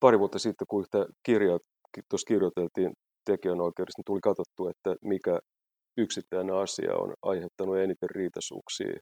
[0.00, 1.58] pari vuotta sitten, kun yhtä kirjaa
[2.10, 2.92] tuossa kirjoiteltiin
[3.24, 5.38] tekijänoikeudesta, niin tuli katsottu, että mikä
[5.96, 8.98] yksittäinen asia on aiheuttanut eniten riitaisuuksia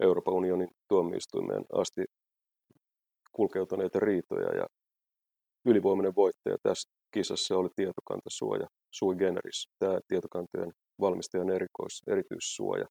[0.00, 2.04] Euroopan unionin tuomioistuimeen asti
[3.38, 4.66] kulkeutuneita riitoja ja
[5.66, 12.86] ylivoimainen voittaja tässä kisassa oli tietokantasuoja sui generis, tämä tietokantojen valmistajan erikois, erityissuoja,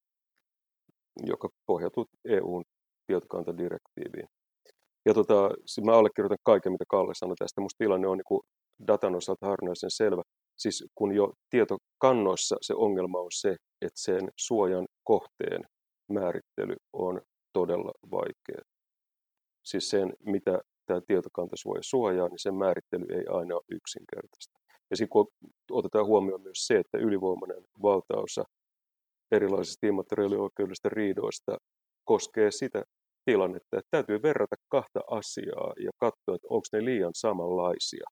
[1.26, 2.64] joka pohjautuu EUn
[3.08, 4.28] tietokantadirektiiviin.
[5.06, 7.62] Ja tota, siis mä allekirjoitan kaiken, mitä Kalle sanoi tästä.
[7.62, 8.42] Minusta tilanne on niin kuin
[8.88, 10.22] datan osalta harvinaisen selvä.
[10.58, 13.50] Siis kun jo tietokannoissa se ongelma on se,
[13.82, 15.62] että sen suojan kohteen
[16.12, 17.22] määrittely on
[17.54, 18.62] todella vaikea
[19.68, 24.60] siis sen, mitä tämä tietokantasuoja suojaa, niin sen määrittely ei aina ole yksinkertaista.
[24.90, 25.28] Ja sitten kun
[25.72, 28.44] otetaan huomioon myös se, että ylivoimainen valtaosa
[29.32, 31.58] erilaisista immateriaalioikeudellisista riidoista
[32.04, 32.84] koskee sitä
[33.26, 38.08] tilannetta, että täytyy verrata kahta asiaa ja katsoa, että onko ne liian samanlaisia.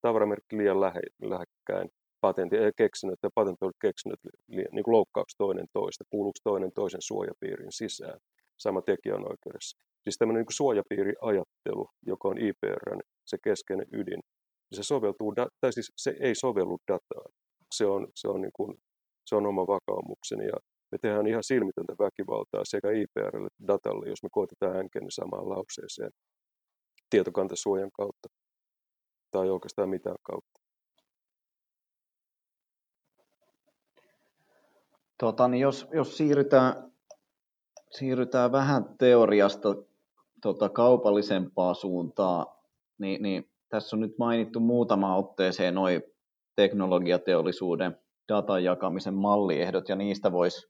[0.00, 1.88] Tavaramerkki liian lähe, lähekkäin,
[2.20, 8.18] patentti, keksinyt ja patentoidut keksinyt niin kuin loukkaaksi toinen toista, kuuluuko toinen toisen suojapiirin sisään,
[8.56, 9.78] sama tekijänoikeudessa.
[10.04, 14.20] Siis tämmöinen niin suojapiiriajattelu, joka on IPRn se keskeinen ydin,
[14.70, 17.32] niin se, soveltuu, tai siis se ei sovellu dataan.
[17.74, 18.78] Se on, se on, niin kuin,
[19.26, 20.56] se on oma vakaumukseni ja
[20.92, 26.10] me tehdään ihan silmitöntä väkivaltaa sekä IPRlle että datalle, jos me koitetaan hänkenni samaan lauseeseen
[27.10, 28.28] tietokantasuojan kautta
[29.30, 30.60] tai oikeastaan mitään kautta.
[35.18, 36.92] Tota, niin jos, jos siirrytään,
[37.90, 39.68] siirrytään vähän teoriasta
[40.42, 42.62] tota, kaupallisempaa suuntaa,
[42.98, 46.02] niin, niin tässä on nyt mainittu muutama otteeseen noin
[46.56, 50.66] teknologiateollisuuden datan jakamisen malliehdot, ja niistä voisi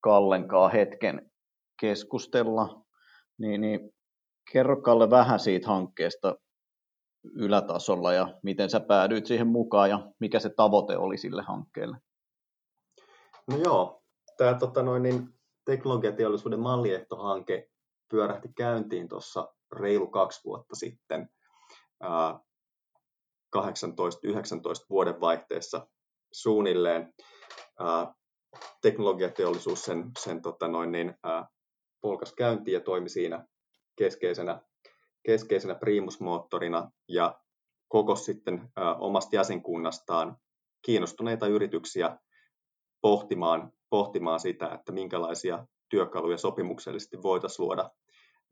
[0.00, 1.30] Kallenkaan hetken
[1.80, 2.82] keskustella.
[3.38, 3.94] Niin, niin
[4.52, 6.36] kerro Kalle vähän siitä hankkeesta
[7.34, 11.96] ylätasolla ja miten sä päädyit siihen mukaan ja mikä se tavoite oli sille hankkeelle?
[13.50, 14.02] No joo,
[14.36, 15.28] tämä tota noin, niin,
[15.64, 17.70] teknologiateollisuuden malliehtohanke
[18.08, 21.28] pyörähti käyntiin tuossa reilu kaksi vuotta sitten,
[23.56, 23.58] 18-19
[24.90, 25.86] vuoden vaihteessa
[26.32, 27.14] suunnilleen.
[28.82, 31.14] Teknologiateollisuus sen, sen tota noin, niin,
[32.00, 33.46] polkas käyntiin ja toimi siinä
[33.96, 34.60] keskeisenä,
[35.26, 37.40] keskeisenä primusmoottorina ja
[37.88, 40.36] koko sitten omasta jäsenkunnastaan
[40.82, 42.18] kiinnostuneita yrityksiä
[43.00, 47.90] pohtimaan, pohtimaan sitä, että minkälaisia työkaluja sopimuksellisesti voitaisiin luoda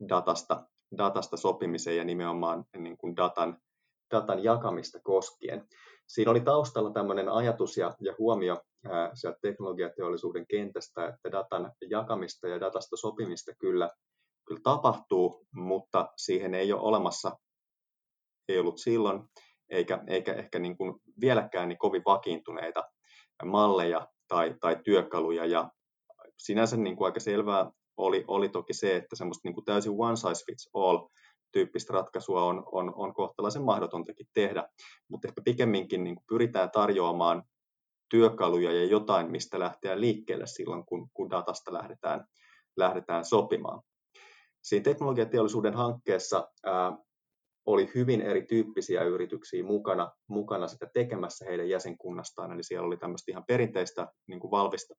[0.09, 0.67] datasta,
[0.97, 3.57] datasta sopimiseen ja nimenomaan niin kuin datan,
[4.11, 5.67] datan jakamista koskien.
[6.07, 12.47] Siinä oli taustalla tämmöinen ajatus ja, ja huomio ää, sieltä teknologiateollisuuden kentästä, että datan jakamista
[12.47, 13.89] ja datasta sopimista kyllä,
[14.47, 17.31] kyllä tapahtuu, mutta siihen ei ole olemassa,
[18.49, 19.23] ei ollut silloin,
[19.69, 22.83] eikä, eikä ehkä niin kuin vieläkään niin kovin vakiintuneita
[23.45, 25.45] malleja tai, tai työkaluja.
[25.45, 25.69] Ja
[26.37, 30.15] sinänsä niin kuin aika selvää oli, oli toki se, että semmoista niin kuin täysin one
[30.15, 31.07] size fits all
[31.51, 34.67] tyyppistä ratkaisua on, on, on kohtalaisen mahdotontakin tehdä,
[35.07, 37.43] mutta ehkä pikemminkin niin kuin pyritään tarjoamaan
[38.09, 42.25] työkaluja ja jotain, mistä lähteä liikkeelle silloin, kun, kun datasta lähdetään,
[42.77, 43.81] lähdetään sopimaan.
[44.63, 46.97] Siinä teknologiateollisuuden hankkeessa ää,
[47.65, 52.51] oli hyvin erityyppisiä yrityksiä mukana, mukana sitä tekemässä heidän jäsenkunnastaan.
[52.51, 54.51] Eli siellä oli tämmöistä ihan perinteistä niin kuin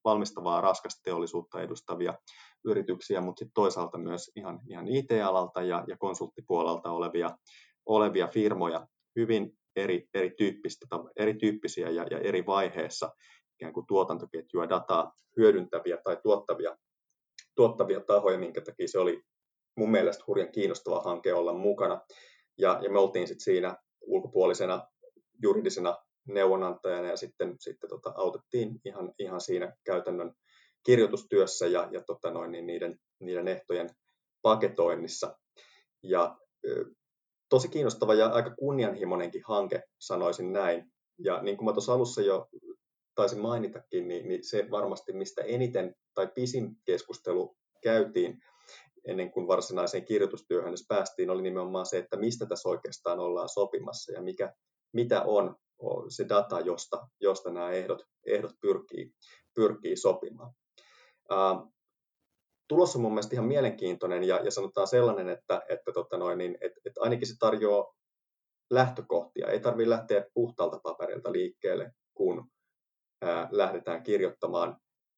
[0.05, 2.15] valmistavaa raskasta teollisuutta edustavia
[2.65, 7.31] yrityksiä, mutta sitten toisaalta myös ihan, ihan IT-alalta ja, ja konsulttipuolelta olevia,
[7.87, 8.87] olevia firmoja,
[9.17, 10.87] hyvin eri, erityyppistä,
[11.17, 13.11] erityyppisiä ja, ja eri vaiheessa
[13.61, 16.77] ikään kuin tuotantoketjua dataa hyödyntäviä tai tuottavia,
[17.55, 19.23] tuottavia tahoja, minkä takia se oli
[19.77, 22.01] mun mielestä hurjan kiinnostava hanke olla mukana.
[22.59, 24.87] Ja, ja me oltiin sitten siinä ulkopuolisena
[25.43, 25.97] juridisena
[26.29, 30.33] neuvonantajana ja sitten, sitten tota, autettiin ihan, ihan siinä käytännön
[30.87, 33.91] kirjoitustyössä ja, ja tota noin, niin niiden, niiden ehtojen
[34.43, 35.39] paketoinnissa.
[36.03, 36.37] Ja
[37.49, 40.93] tosi kiinnostava ja aika kunnianhimoinenkin hanke, sanoisin näin.
[41.19, 42.49] Ja niin kuin mä tuossa alussa jo
[43.15, 48.39] taisin mainitakin, niin, niin se varmasti mistä eniten tai pisin keskustelu käytiin
[49.07, 54.13] ennen kuin varsinaiseen kirjoitustyöhön edes päästiin, oli nimenomaan se, että mistä tässä oikeastaan ollaan sopimassa
[54.13, 54.53] ja mikä,
[54.93, 55.57] mitä on
[56.09, 59.11] se data, josta, josta nämä ehdot, ehdot pyrkii,
[59.55, 60.53] pyrkii sopimaan.
[61.33, 61.73] Uh,
[62.69, 66.59] tulos on mun mielestä ihan mielenkiintoinen ja, ja sanotaan sellainen, että, että, tota noin, niin,
[66.61, 67.95] että, että ainakin se tarjoaa
[68.71, 69.47] lähtökohtia.
[69.47, 72.51] Ei tarvitse lähteä puhtaalta paperilta liikkeelle, kun
[73.23, 74.77] ää, lähdetään kirjoittamaan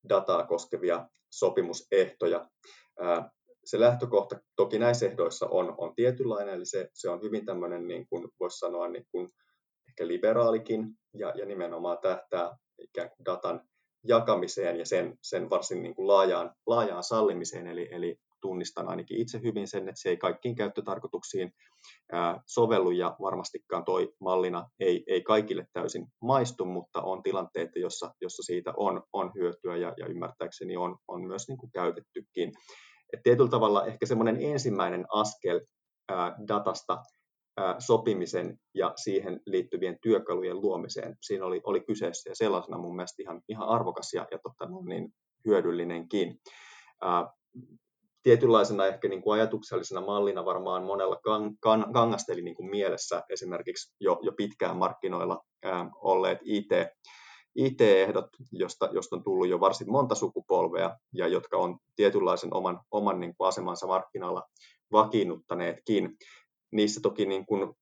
[0.08, 2.50] dataa koskevia sopimusehtoja.
[3.00, 3.30] Ää,
[3.68, 8.06] se lähtökohta toki näissä ehdoissa on, on tietynlainen, eli se, se on hyvin tämmöinen, niin
[8.08, 9.28] kuin voisi sanoa, niin kuin
[9.88, 13.60] ehkä liberaalikin, ja, ja nimenomaan tähtää ikään kuin datan
[14.04, 19.40] jakamiseen ja sen, sen varsin niin kuin laajaan, laajaan sallimiseen, eli, eli tunnistan ainakin itse
[19.42, 21.52] hyvin sen, että se ei kaikkiin käyttötarkoituksiin
[22.12, 28.14] ää, sovellu ja varmastikaan toi mallina ei, ei kaikille täysin maistu, mutta on tilanteita, jossa,
[28.20, 32.52] jossa siitä on, on hyötyä ja, ja ymmärtääkseni on, on myös niin kuin käytettykin.
[33.12, 35.60] Et tietyllä tavalla ehkä semmoinen ensimmäinen askel
[36.08, 37.02] ää, datasta
[37.78, 43.40] sopimisen ja siihen liittyvien työkalujen luomiseen siinä oli, oli kyseessä ja sellaisena mun mielestä ihan,
[43.48, 45.08] ihan arvokas ja, ja totta, no niin
[45.46, 46.40] hyödyllinenkin.
[47.02, 47.32] Ää,
[48.22, 53.94] tietynlaisena ehkä niin kuin ajatuksellisena mallina varmaan monella kan, kan, kangasteli niin kuin mielessä esimerkiksi
[54.00, 56.70] jo, jo pitkään markkinoilla ää, olleet IT,
[57.58, 63.20] IT-ehdot, josta, josta on tullut jo varsin monta sukupolvea ja jotka on tietynlaisen oman, oman
[63.20, 64.48] niin kuin asemansa markkinoilla
[64.92, 66.16] vakiinnuttaneetkin.
[66.70, 67.74] Niissä toki niin kuin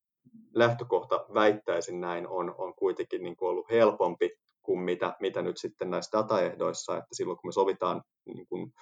[0.55, 4.31] lähtökohta, väittäisin näin, on, on kuitenkin niin kuin ollut helpompi
[4.63, 8.73] kuin mitä, mitä nyt sitten näissä dataehdoissa, että silloin kun me sovitaan niin kuin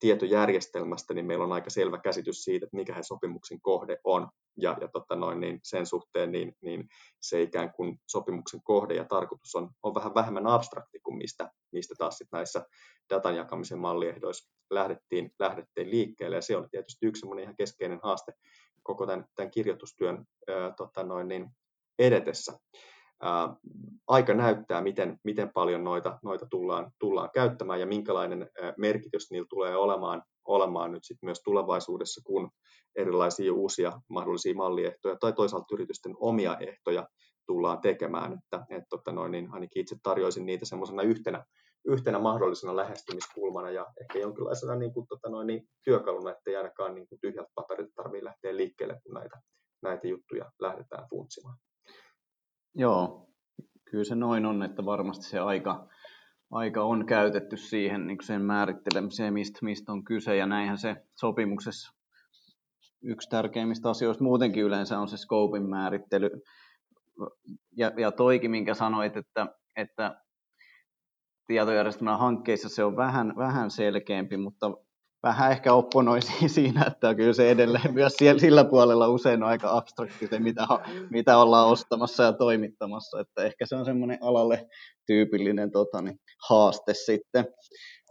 [0.00, 4.28] tietojärjestelmästä, niin meillä on aika selvä käsitys siitä, että mikä se sopimuksen kohde on.
[4.56, 6.88] Ja, ja tota noin, niin sen suhteen niin, niin
[7.20, 11.94] se ikään kuin sopimuksen kohde ja tarkoitus on, on vähän vähemmän abstrakti kuin mistä, mistä
[11.98, 12.66] taas sit näissä
[13.10, 16.36] datan jakamisen malliehdoissa lähdettiin, lähdettiin liikkeelle.
[16.36, 18.32] Ja se on tietysti yksi ihan keskeinen haaste
[18.82, 21.50] koko tämän, tämän kirjoitustyön ää, tota noin, niin
[21.98, 22.58] edetessä
[24.06, 29.76] aika näyttää, miten, miten paljon noita, noita tullaan, tullaan käyttämään ja minkälainen merkitys niillä tulee
[29.76, 32.50] olemaan, olemaan nyt sit myös tulevaisuudessa, kun
[32.96, 37.08] erilaisia uusia mahdollisia malliehtoja tai toisaalta yritysten omia ehtoja
[37.46, 38.32] tullaan tekemään.
[38.32, 41.44] Että, et, tota noin, niin ainakin itse tarjoisin niitä semmoisena yhtenä,
[41.84, 47.08] yhtenä mahdollisena lähestymiskulmana ja ehkä jonkinlaisena niin kuin, tota noin, niin työkaluna, ettei ainakaan niin
[47.08, 49.40] kuin tyhjältä paperilta tarvitse lähteä liikkeelle, kun näitä,
[49.82, 51.56] näitä juttuja lähdetään funtsimaan.
[52.74, 53.28] Joo,
[53.90, 55.88] kyllä se noin on, että varmasti se aika,
[56.50, 61.93] aika on käytetty siihen niin sen määrittelemiseen, mistä, mistä on kyse, ja näinhän se sopimuksessa
[63.04, 66.30] yksi tärkeimmistä asioista muutenkin yleensä on se scopein määrittely.
[67.76, 69.46] Ja, ja toikin, minkä sanoit, että,
[69.76, 70.20] että
[71.46, 74.70] tietojärjestelmän hankkeissa se on vähän, vähän selkeämpi, mutta
[75.22, 79.76] vähän ehkä opponoisin siinä, että kyllä se edelleen myös siellä, sillä puolella usein on aika
[79.76, 80.66] abstrakti se, mitä,
[81.10, 84.66] mitä ollaan ostamassa ja toimittamassa, että ehkä se on semmoinen alalle
[85.06, 87.44] tyypillinen tota, niin, haaste sitten.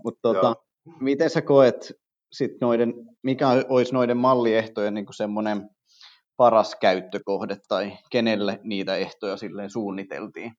[0.03, 0.55] Mutta tota,
[0.99, 1.93] miten sä koet
[2.33, 5.69] sit noiden, mikä olisi noiden malliehtojen niin semmoinen
[6.37, 10.51] paras käyttökohde tai kenelle niitä ehtoja silleen suunniteltiin?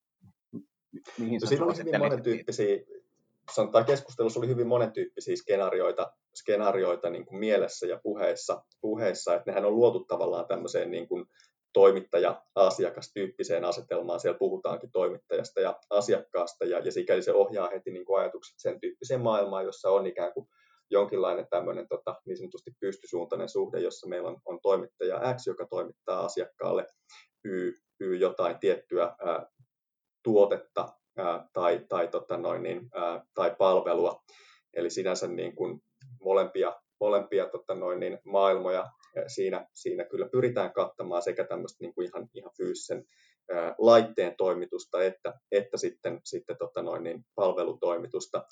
[1.18, 2.76] Mihin no, siinä on hyvin monen tyyppisiä
[3.52, 9.64] sanotaan keskustelussa oli hyvin monentyyppisiä skenaarioita, skenaarioita niin kuin mielessä ja puheissa, puheissa, että nehän
[9.64, 11.26] on luotu tavallaan tämmöiseen niin kuin
[11.72, 14.20] toimittaja-asiakastyyppiseen asetelmaan.
[14.20, 18.80] Siellä puhutaankin toimittajasta ja asiakkaasta, ja, ja sikäli se ohjaa heti niin kuin ajatukset sen
[18.80, 20.48] tyyppiseen maailmaan, jossa on ikään kuin
[20.94, 26.24] jonkinlainen tämmöinen tota, niin sanotusti pystysuuntainen suhde, jossa meillä on, on toimittaja X, joka toimittaa
[26.24, 26.86] asiakkaalle
[27.44, 29.46] Y, y jotain tiettyä ää,
[30.22, 34.22] tuotetta ää, tai, tai, tota noin, niin, ää, tai palvelua.
[34.74, 35.80] Eli sinänsä niin kuin
[36.24, 38.90] molempia, molempia tota noin, niin maailmoja
[39.26, 43.04] siinä, siinä kyllä pyritään kattamaan sekä tämmöistä niin kuin ihan, ihan fyysisen
[43.78, 48.46] laitteen toimitusta että, että sitten, sitten tota noin, niin palvelutoimitusta.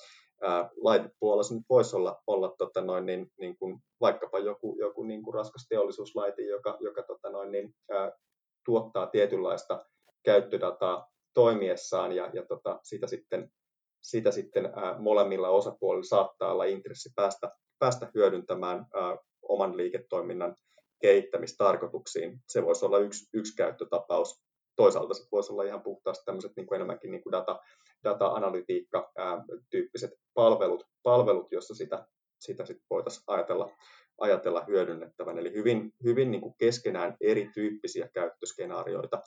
[0.83, 5.35] Laitepuolella nyt voisi olla, olla tota noin, niin, niin kuin vaikkapa joku, joku niin kuin
[5.35, 8.13] raskas teollisuuslaite, joka, joka tota noin, niin, ää,
[8.65, 9.85] tuottaa tietynlaista
[10.25, 13.53] käyttödataa toimiessaan ja, ja tota, sitä sitten,
[14.03, 20.57] sitä sitten ää, molemmilla osapuolilla saattaa olla intressi päästä, päästä hyödyntämään ää, oman liiketoiminnan
[21.03, 22.39] kehittämistarkoituksiin.
[22.49, 24.43] Se voisi olla yksi, yksi käyttötapaus.
[24.77, 27.61] Toisaalta se voisi olla ihan puhtaasti tämmöiset niin kuin enemmänkin niin kuin data,
[28.05, 32.07] data-analytiikka-tyyppiset palvelut, palvelut jossa sitä,
[32.41, 33.71] sitä sitten voitaisiin ajatella,
[34.21, 35.39] ajatella hyödynnettävän.
[35.39, 39.23] Eli hyvin, hyvin niin kuin keskenään erityyppisiä käyttöskenaarioita,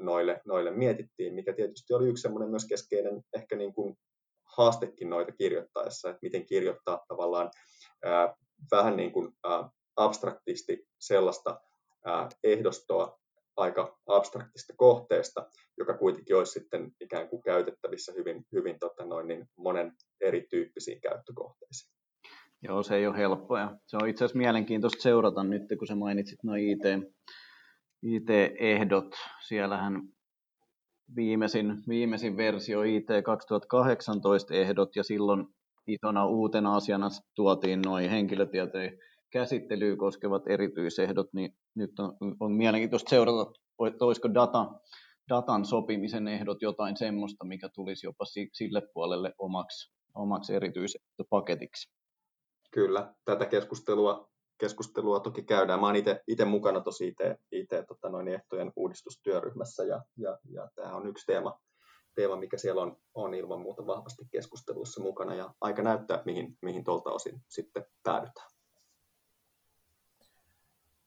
[0.00, 3.96] noille, noille mietittiin, mikä tietysti oli yksi semmoinen myös keskeinen ehkä niin kuin
[4.56, 7.50] haastekin noita kirjoittaessa, että miten kirjoittaa tavallaan
[8.04, 8.34] ää,
[8.70, 11.60] vähän niin kuin ää, abstraktisti sellaista
[12.04, 13.21] ää, ehdostoa
[13.56, 15.46] aika abstraktista kohteesta,
[15.78, 21.92] joka kuitenkin olisi sitten ikään kuin käytettävissä hyvin, hyvin tota noin, niin monen erityyppisiin käyttökohteisiin.
[22.62, 23.76] Joo, se ei ole helppoa.
[23.86, 26.82] Se on itse asiassa mielenkiintoista seurata nyt, kun sä mainitsit nuo IT,
[28.02, 29.14] IT-ehdot.
[29.46, 30.02] Siellähän
[31.16, 35.46] viimeisin, viimeisin versio IT 2018 ehdot ja silloin
[35.86, 38.98] isona uutena asiana tuotiin noin henkilötietojen
[39.32, 44.72] käsittelyä koskevat erityisehdot, niin nyt on, on mielenkiintoista seurata, olisiko data,
[45.28, 51.92] datan sopimisen ehdot jotain semmoista, mikä tulisi jopa sille puolelle omaksi, omaksi erityisehtopaketiksi.
[52.70, 55.80] Kyllä, tätä keskustelua keskustelua toki käydään.
[55.80, 57.18] Mä oon itse mukana tosi IT,
[57.52, 61.60] IT tota noin, ehtojen uudistustyöryhmässä ja, ja, ja tämä on yksi teema,
[62.14, 66.84] teema, mikä siellä on, on ilman muuta vahvasti keskustelussa mukana ja aika näyttää, mihin, mihin
[66.84, 68.51] tuolta osin sitten päädytään.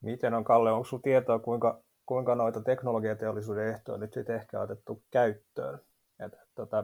[0.01, 5.03] Miten on, Kalle, onko sinulla tietoa, kuinka, kuinka noita teknologiateollisuuden ehtoja nyt sitten ehkä otettu
[5.11, 5.79] käyttöön?
[6.19, 6.83] Et, tota,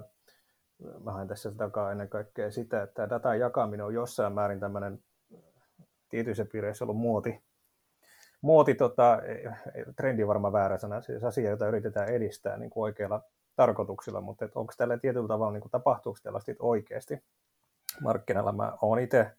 [1.03, 4.99] mä haen tässä takaa ennen kaikkea sitä, että datan jakaminen on jossain määrin tämmöinen
[6.09, 7.43] tietyissä piireissä ollut muoti,
[8.41, 9.19] muoti tota,
[9.95, 13.21] trendi varmaan väärä sana, siis asia, jota yritetään edistää niin kuin oikealla
[13.55, 17.23] tarkoituksilla, mutta että onko tällä tietyllä tavalla, niin kuin, tapahtuuko tällaista oikeasti
[18.01, 18.51] markkinalla?
[18.51, 19.31] Mä oon itse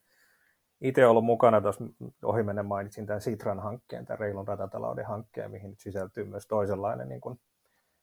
[0.82, 1.84] itse ollut mukana tuossa,
[2.24, 7.20] ohimennen mainitsin tämän Sitran hankkeen, tämän reilun ratatalouden hankkeen, mihin nyt sisältyy myös toisenlainen niin
[7.20, 7.40] kuin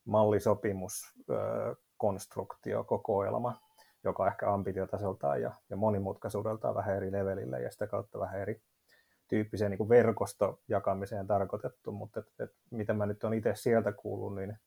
[0.05, 1.13] mallisopimus,
[1.97, 3.61] konstruktio, kokoelma,
[4.03, 8.61] joka ehkä ambitiotasoltaan ja, ja monimutkaisuudeltaan vähän eri levelillä ja sitä kautta vähän eri
[9.27, 14.57] tyyppiseen niin verkostojakamiseen tarkoitettu, mutta et, et, mitä mä nyt on itse sieltä kuullut, niin,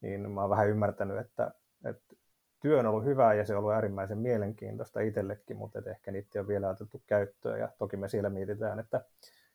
[0.00, 1.50] niin mä oon vähän ymmärtänyt, että,
[1.84, 2.16] että
[2.64, 6.40] työ on ollut hyvää ja se on ollut äärimmäisen mielenkiintoista itsellekin, mutta et ehkä niitä
[6.40, 9.04] ole vielä otettu käyttöön ja toki me siellä mietitään, että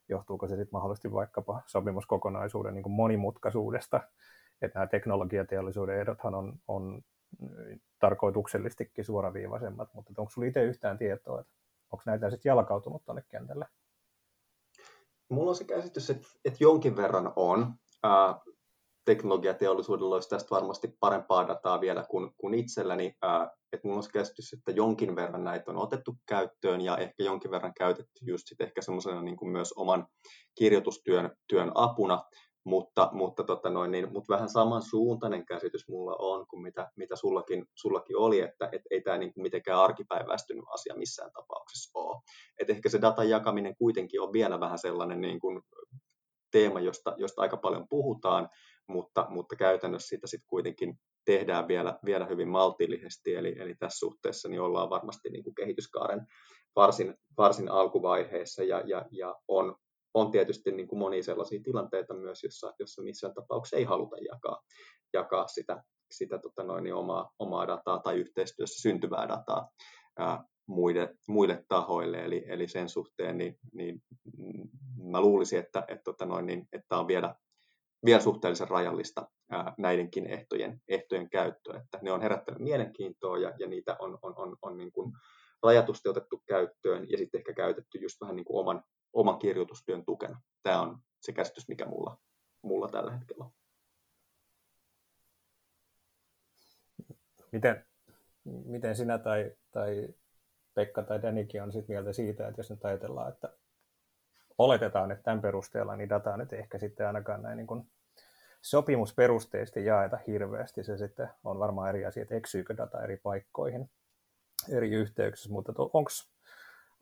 [0.10, 4.02] johtuuko se sitten mahdollisesti vaikkapa sopimuskokonaisuuden niin monimutkaisuudesta,
[4.62, 7.02] että nämä teknologiateollisuuden ehdothan on, on
[8.00, 11.54] tarkoituksellistikin suoraviivaisemmat, mutta onko sinulla itse yhtään tietoa, että
[11.92, 13.68] onko näitä sitten jalkautunut tuonne kentälle?
[15.30, 17.74] Mulla on se käsitys, että, että jonkin verran on.
[18.04, 18.40] Ää,
[19.10, 23.06] teknologiateollisuudella olisi tästä varmasti parempaa dataa vielä kuin, kuin itselläni.
[23.74, 27.52] Että mulla on se käsitys, että jonkin verran näitä on otettu käyttöön ja ehkä jonkin
[27.52, 30.08] verran käytetty just sit ehkä semmoisena niin kuin myös oman
[30.56, 32.24] kirjoitustyön työn apuna,
[32.64, 37.66] mutta, mutta, tota noin, niin, mutta vähän samansuuntainen käsitys mulla on kuin mitä, mitä sullakin,
[37.76, 42.22] sullakin oli, että et ei tämä niin mitenkään arkipäiväistynyt asia missään tapauksessa ole.
[42.60, 45.62] Et ehkä se datan jakaminen kuitenkin on vielä vähän sellainen niin kuin
[46.52, 48.50] teema, josta, josta aika paljon puhutaan,
[48.90, 54.50] mutta, mutta käytännössä sitä sitten kuitenkin tehdään vielä, vielä hyvin maltillisesti, eli, eli tässä suhteessa
[54.50, 56.28] niin ollaan varmasti niin kuin kehityskaaren
[56.76, 59.76] varsin, varsin alkuvaiheessa ja, ja, ja on,
[60.14, 64.62] on tietysti niin kuin monia sellaisia tilanteita myös, jossa, jossa missään tapauksessa ei haluta jakaa,
[65.14, 69.70] jakaa sitä, sitä tota noin, niin omaa, omaa dataa tai yhteistyössä syntyvää dataa
[70.20, 72.26] ää, muille, muille tahoille.
[72.26, 74.02] Eli, eli sen suhteen niin, niin
[75.12, 77.36] mä luulisin, että, että, tota noin, niin, että on vielä,
[78.06, 81.82] vielä suhteellisen rajallista ää, näidenkin ehtojen, ehtojen käyttöä.
[81.84, 85.14] Että ne on herättänyt mielenkiintoa ja, ja niitä on, on, on, on niin kuin
[85.64, 88.84] rajatusti otettu käyttöön ja sitten ehkä käytetty just vähän niin kuin oman,
[89.14, 90.42] oman kirjoitustyön tukena.
[90.64, 92.18] Tämä on se käsitys, mikä mulla,
[92.62, 93.52] mulla tällä hetkellä on.
[97.52, 97.86] Miten,
[98.44, 100.08] miten sinä tai, tai
[100.74, 103.54] Pekka tai Danikin on sitten mieltä siitä, että jos nyt ajatellaan, että
[104.60, 107.88] oletetaan, että tämän perusteella niin dataa nyt ehkä sitten ainakaan näin niin kuin
[108.62, 110.84] sopimusperusteisesti jaeta hirveästi.
[110.84, 113.90] Se sitten on varmaan eri asia, että eksyykö data eri paikkoihin,
[114.70, 115.74] eri yhteyksissä, mutta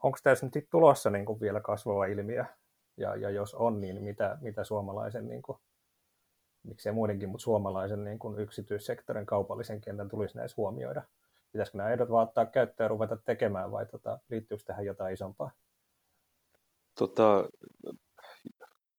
[0.02, 2.46] onko tässä nyt tulossa niin kuin vielä kasvava ilmiö,
[2.98, 5.58] ja, ja jos on, niin mitä, mitä suomalaisen, niin kuin,
[6.64, 11.02] miksei muidenkin, mutta suomalaisen niin kuin yksityissektorin kaupallisen kentän tulisi näissä huomioida?
[11.52, 15.52] Pitäisikö nämä ehdot vaan ottaa käyttöön ja ruveta tekemään, vai tota, liittyykö tähän jotain isompaa?
[16.98, 17.50] Tota,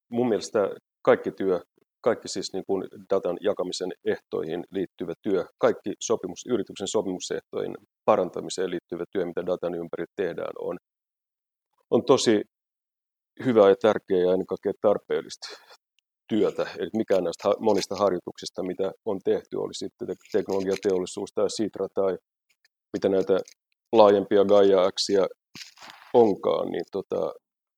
[0.08, 0.58] mun mielestä
[1.02, 1.60] kaikki työ,
[2.00, 2.84] kaikki siis niin kuin
[3.14, 7.74] datan jakamisen ehtoihin liittyvä työ, kaikki sopimus, yrityksen sopimusehtojen
[8.04, 10.76] parantamiseen liittyvä työ, mitä datan ympäri tehdään, on,
[11.90, 12.42] on tosi
[13.44, 15.48] hyvää ja tärkeää ja ennen kaikkea tarpeellista
[16.28, 16.66] työtä.
[16.78, 22.16] Eli mikään näistä monista harjoituksista, mitä on tehty, oli sitten teknologiateollisuus tai Sitra tai
[22.92, 23.40] mitä näitä
[23.92, 24.78] laajempia gaia
[26.14, 27.32] onkaan, niin tota,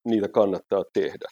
[0.04, 1.28] niitä kannattaa tehdä.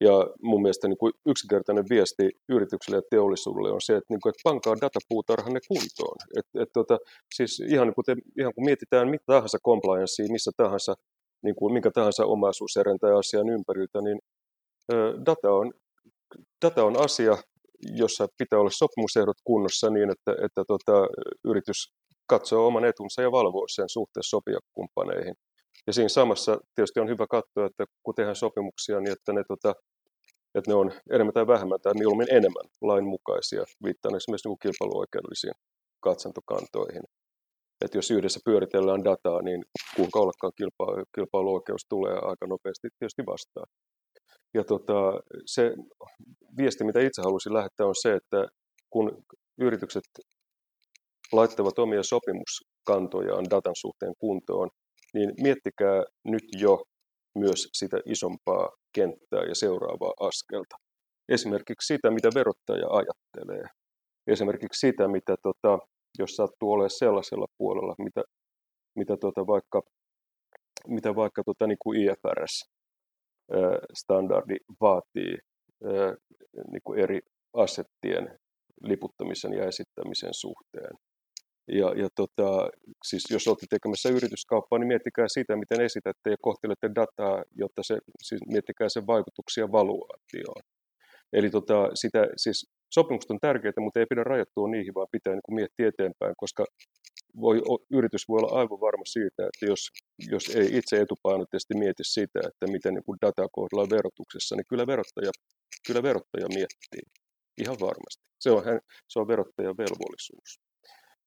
[0.00, 4.30] Ja mun mielestä niin kuin yksinkertainen viesti yritykselle ja teollisuudelle on se, että, niin kuin,
[4.30, 6.16] että pankaa datapuutarhanne kuntoon.
[6.38, 6.98] Et, et, tota,
[7.34, 10.94] siis ihan, niin kuin te, ihan kun mietitään mitä tahansa compliancea, missä tahansa,
[11.44, 14.18] niin kuin minkä tahansa omaisuuserän tai asian ympäriltä, niin
[14.92, 15.72] ö, data, on,
[16.64, 17.36] data on asia,
[18.02, 21.06] jossa pitää olla sopimusehdot kunnossa niin, että, että tota,
[21.44, 21.92] yritys
[22.26, 25.34] katsoo oman etunsa ja valvoo sen suhteessa sopijakumppaneihin.
[25.86, 29.74] Ja siinä samassa tietysti on hyvä katsoa, että kun tehdään sopimuksia, niin että ne, tota,
[30.54, 35.54] että ne on enemmän tai vähemmän tai mieluummin enemmän lainmukaisia, viittaan esimerkiksi niin kilpailuoikeudellisiin
[36.00, 37.02] katsantokantoihin.
[37.84, 39.64] Että jos yhdessä pyöritellään dataa, niin
[39.96, 43.66] kuinka ollakaan kilpa- kilpailuoikeus tulee aika nopeasti tietysti vastaan.
[44.54, 45.74] Ja tota, se
[46.56, 48.48] viesti, mitä itse haluaisin lähettää, on se, että
[48.90, 49.24] kun
[49.58, 50.04] yritykset
[51.32, 54.70] laittavat omia sopimuskantojaan datan suhteen kuntoon,
[55.14, 56.84] niin miettikää nyt jo
[57.38, 60.76] myös sitä isompaa kenttää ja seuraavaa askelta.
[61.28, 63.64] Esimerkiksi sitä, mitä verottaja ajattelee.
[64.26, 65.78] Esimerkiksi sitä, mitä tota,
[66.18, 68.22] jos sattuu olemaan sellaisella puolella, mitä,
[68.96, 69.82] mitä tota vaikka,
[70.86, 75.38] mitä vaikka tota, niin kuin IFRS-standardi vaatii
[76.72, 77.20] niin kuin eri
[77.56, 78.38] asettien
[78.82, 80.96] liputtamisen ja esittämisen suhteen
[81.68, 82.70] Ja, ja tota,
[83.04, 87.98] siis jos olette tekemässä yrityskauppaa, niin miettikää sitä, miten esitätte ja kohtelette dataa, jotta se,
[88.22, 90.62] siis miettikää sen vaikutuksia valuaatioon.
[91.32, 95.46] Eli tota, sitä, siis sopimukset on tärkeitä, mutta ei pidä rajoittua niihin, vaan pitää niin
[95.46, 96.64] kuin miettiä eteenpäin, koska
[97.40, 99.80] voi, yritys voi olla aivan varma siitä, että jos,
[100.30, 105.32] jos ei itse etupainotteisesti mieti sitä, että miten niin data kohdellaan verotuksessa, niin kyllä verottaja,
[105.86, 107.04] kyllä verottaja miettii.
[107.58, 108.22] Ihan varmasti.
[108.40, 108.62] Se on,
[109.08, 110.60] se on verottajan velvollisuus.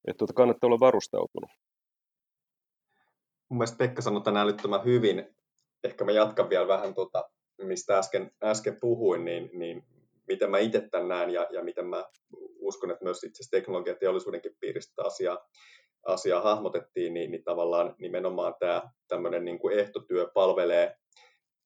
[0.08, 1.50] Että tuota, kannattaa olla varustautunut.
[3.50, 5.36] Mun mielestä Pekka sanoi tämän älyttömän hyvin.
[5.84, 7.30] Ehkä mä jatkan vielä vähän tuota,
[7.64, 9.84] mistä äsken, äsken puhuin, niin, niin
[10.28, 12.04] miten mä itse tämän näen ja, ja miten mä
[12.60, 15.48] uskon, että myös itse asiassa teknologiateollisuudenkin piiristä asiaa,
[16.06, 20.96] asiaa hahmotettiin, niin, niin tavallaan nimenomaan tämä tämmöinen niin kuin ehtotyö palvelee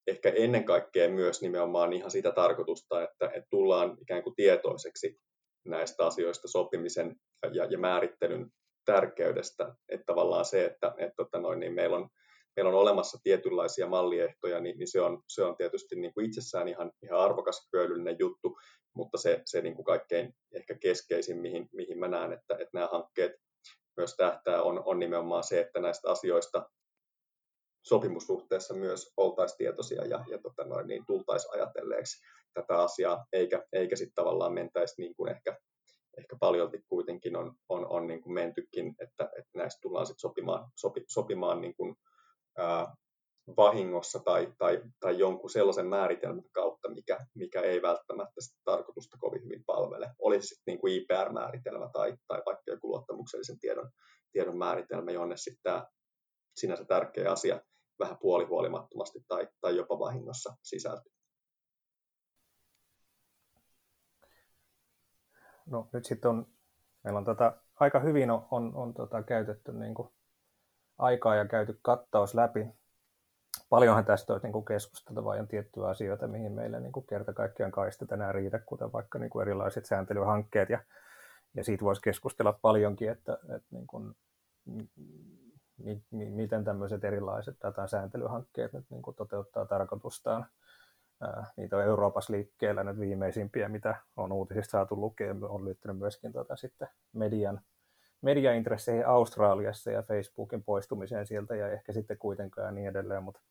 [0.07, 5.19] ehkä ennen kaikkea myös nimenomaan ihan sitä tarkoitusta, että, että tullaan ikään kuin tietoiseksi
[5.65, 7.15] näistä asioista sopimisen
[7.53, 8.51] ja, ja määrittelyn
[8.85, 9.75] tärkeydestä.
[9.89, 12.09] Että tavallaan se, että, että, että tota noin, niin meillä on
[12.55, 16.67] meillä on olemassa tietynlaisia malliehtoja, niin, niin se, on, se on tietysti niin kuin itsessään
[16.67, 18.57] ihan, ihan arvokas hyödyllinen juttu,
[18.93, 22.89] mutta se, se niin kuin kaikkein ehkä keskeisin, mihin, mihin mä näen, että, että nämä
[22.91, 23.31] hankkeet
[23.97, 26.69] myös tähtää, on, on nimenomaan se, että näistä asioista
[27.85, 33.95] sopimussuhteessa myös oltaisiin tietoisia ja, ja tota noin, niin tultaisiin ajatelleeksi tätä asiaa, eikä, eikä
[33.95, 35.57] sitten tavallaan mentäisi niin kuin ehkä,
[36.17, 40.71] ehkä paljolti kuitenkin on, on, on niin kuin mentykin, että, että näistä tullaan sitten sopimaan,
[40.75, 41.95] sopi, sopimaan niin kuin
[42.57, 42.95] ää,
[43.57, 49.43] vahingossa tai, tai, tai jonkun sellaisen määritelmän kautta, mikä, mikä ei välttämättä sitä tarkoitusta kovin
[49.43, 50.09] hyvin palvele.
[50.19, 53.89] Olisi sitten niin kuin IPR-määritelmä tai, tai vaikka joku luottamuksellisen tiedon,
[54.31, 55.87] tiedon määritelmä, jonne sitten tämä
[56.55, 57.61] sinänsä tärkeä asia
[57.99, 61.18] vähän puolihuolimattomasti tai, tai jopa vahingossa sisältyy.
[65.69, 66.47] No nyt sitten on,
[67.03, 70.09] meillä on tota, aika hyvin on, on, on tota, käytetty niin kuin
[70.97, 72.67] aikaa ja käyty kattaus läpi.
[73.69, 78.11] Paljonhan tästä olisi niin keskusteltavaa ja tiettyjä asioita, mihin meillä niin kuin kerta kaikkiaan kaistat
[78.11, 80.69] enää riitä, kuten vaikka niin kuin erilaiset sääntelyhankkeet.
[80.69, 80.79] Ja,
[81.53, 84.15] ja siitä voisi keskustella paljonkin, että, että niin kuin,
[85.77, 90.45] mi, mi, miten tämmöiset erilaiset datan sääntelyhankkeet nyt niin kuin toteuttaa tarkoitustaan.
[91.57, 96.55] Niitä on Euroopassa liikkeellä nyt viimeisimpiä, mitä on uutisista saatu lukea, on liittynyt myöskin tota,
[96.55, 97.61] sitten median
[98.21, 103.41] mediaintresseihin Australiassa ja Facebookin poistumiseen sieltä ja ehkä sitten kuitenkaan ja niin edelleen, mutta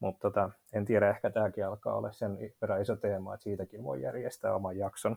[0.00, 4.02] mutta tota, en tiedä, ehkä tämäkin alkaa olla sen verran iso teema, että siitäkin voi
[4.02, 5.16] järjestää oman jakson.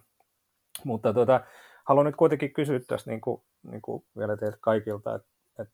[0.84, 1.42] Mutta tota,
[1.86, 5.28] haluan nyt kuitenkin kysyä tästä niin kuin, niin kuin vielä teiltä kaikilta, että,
[5.60, 5.74] että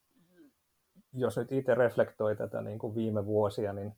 [1.13, 3.95] jos nyt itse reflektoi tätä niin kuin viime vuosia, niin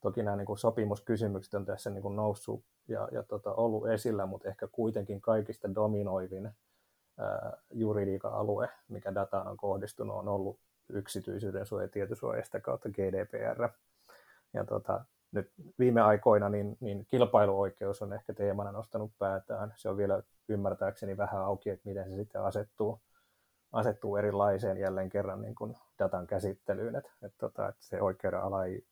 [0.00, 4.26] toki nämä niin kuin sopimuskysymykset on tässä niin kuin noussut ja, ja tota, ollut esillä,
[4.26, 6.50] mutta ehkä kuitenkin kaikista dominoivin
[7.72, 13.68] juridiikan alue, mikä dataan on kohdistunut, on ollut yksityisyyden suoja ja tietosuojasta kautta GDPR.
[14.52, 19.72] Ja tota, nyt viime aikoina niin, niin kilpailuoikeus on ehkä teemana nostanut päätään.
[19.76, 23.00] Se on vielä ymmärtääkseni vähän auki, että miten se sitten asettuu,
[23.72, 28.64] asettuu erilaiseen jälleen kerran niin kuin datan käsittelyyn, että, että, tota, että se oikeuden ala
[28.64, 28.84] ei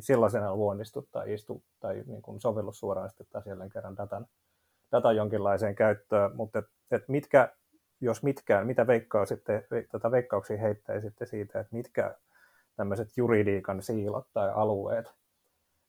[0.00, 4.26] sellaisena luonnistu tai istu tai niin kuin sovellus suoraan sitten taas jälleen kerran datan,
[4.92, 7.52] datan jonkinlaiseen käyttöön, mutta et, et mitkä,
[8.00, 12.14] jos mitkään, mitä veikkaa sitten, tota veikkauksia heittäisitte siitä, että mitkä
[12.76, 15.14] tämmöiset juridiikan siilot tai alueet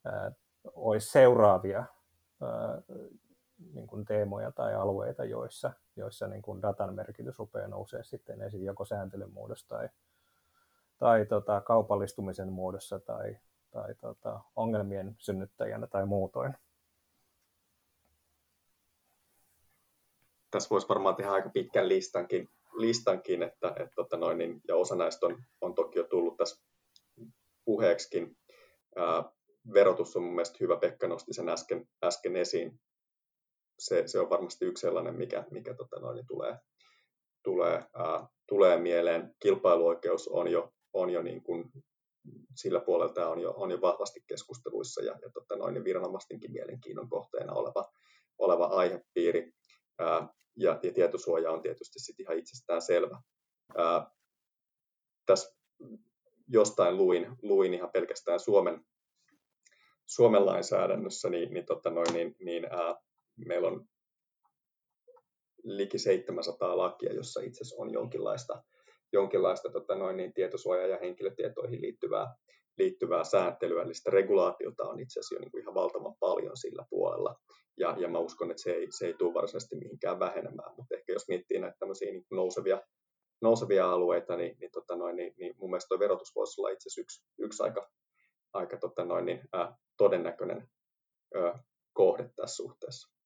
[0.06, 0.32] ää,
[0.76, 1.86] olisi seuraavia
[2.42, 2.82] ää,
[3.74, 8.66] niin kuin teemoja tai alueita, joissa, joissa niin kuin datan merkitys rupeaa nousee sitten esiin
[8.66, 9.90] joko sääntelyn muodossa tai,
[10.98, 13.38] tai tota, kaupallistumisen muodossa tai,
[13.72, 16.54] tai tota, ongelmien synnyttäjänä tai muutoin.
[20.52, 24.96] tässä voisi varmaan tehdä aika pitkän listankin, listankin että, että tota noin, niin, ja osa
[24.96, 26.64] näistä on, on toki jo tullut tässä
[27.66, 28.38] puheeksikin.
[28.96, 29.24] Ää,
[29.74, 32.80] verotus on mun mielestä hyvä, Pekka nosti sen äsken, äsken esiin.
[33.80, 36.58] Se, se on varmasti yksi sellainen, mikä, mikä tota noin, niin tulee,
[37.44, 39.36] tulee, ää, tulee mieleen.
[39.40, 41.72] Kilpailuoikeus on jo, on jo niin kuin,
[42.56, 47.10] sillä puolelta on jo, on jo vahvasti keskusteluissa ja, ja tota noin, niin viranomaistenkin mielenkiinnon
[47.10, 47.92] kohteena oleva,
[48.38, 49.52] oleva aihepiiri.
[50.00, 53.22] Ää, ja, ja tietosuoja on tietysti sitten ihan itsestään selvä.
[53.78, 54.12] Ää,
[55.26, 55.58] tässä
[56.48, 58.86] jostain luin, luin ihan pelkästään Suomen,
[60.06, 62.96] Suomen lainsäädännössä, niin, niin, tota noin, niin, niin ää,
[63.46, 63.86] meillä on
[65.64, 68.64] liki 700 lakia, jossa itse asiassa on jonkinlaista,
[69.14, 72.36] jonkinlaista tota noin, niin tietosuoja- ja henkilötietoihin liittyvää,
[72.78, 76.86] liittyvää sääntelyä, eli sitä regulaatiota on itse asiassa jo niin kuin ihan valtavan paljon sillä
[76.90, 77.36] puolella.
[77.78, 81.14] Ja, ja mä uskon, että se ei, se ei tule varsinaisesti mihinkään vähenemään, mutta ehkä
[81.14, 82.82] jos miettii näitä tämmöisiä niin nousevia,
[83.42, 86.88] nousevia alueita, niin, niin, tota noin, niin, niin mun mielestä tuo verotus voisi olla itse
[86.88, 87.90] asiassa yksi, yksi aika,
[88.54, 90.70] aika tota noin, niin, ää, todennäköinen
[91.36, 93.17] ää, kohde tässä suhteessa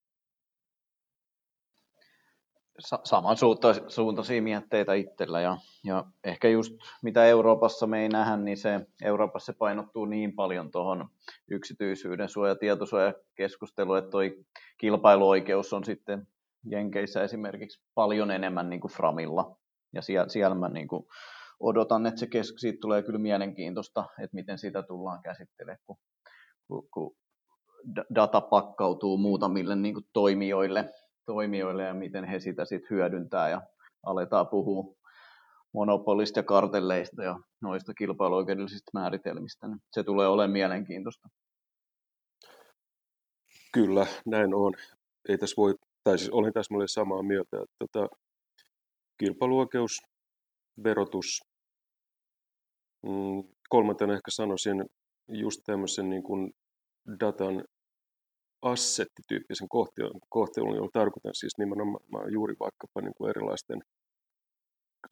[3.04, 9.54] samansuuntaisia mietteitä itsellä ja, ja ehkä just mitä Euroopassa me ei nähdä, niin se Euroopassa
[9.54, 11.10] se painottuu niin paljon tuohon
[11.52, 14.46] yksityisyyden suoja- ja tietosuojakeskusteluun, että toi
[14.78, 16.28] kilpailuoikeus on sitten
[16.66, 19.58] Jenkeissä esimerkiksi paljon enemmän niin kuin Framilla.
[19.94, 21.06] Ja siellä, siellä mä niin kuin
[21.60, 25.98] odotan, että se kes- siitä tulee kyllä mielenkiintoista, että miten sitä tullaan käsittelemään, kun,
[26.68, 27.16] kun, kun
[28.16, 30.90] data pakkautuu muutamille niin kuin toimijoille
[31.26, 33.62] toimijoille ja miten he sitä sitten hyödyntää ja
[34.04, 34.96] aletaan puhua
[35.74, 39.68] monopolista ja kartelleista ja noista kilpailuoikeudellisista määritelmistä.
[39.68, 41.30] Niin se tulee olemaan mielenkiintoista.
[43.74, 44.74] Kyllä, näin on.
[45.30, 48.16] Ei tässä voi, tai siis olen täsmälleen samaa mieltä, että tota,
[49.18, 50.02] kilpailuoikeus,
[50.84, 51.42] verotus,
[53.04, 54.86] mm, kolmantena ehkä sanoisin
[55.28, 56.54] just tämmöisen niin kuin
[57.20, 57.64] datan
[58.62, 59.68] assettityyppisen
[60.30, 63.82] kohtelun, jolla tarkoitan siis nimenomaan juuri vaikkapa niin kuin erilaisten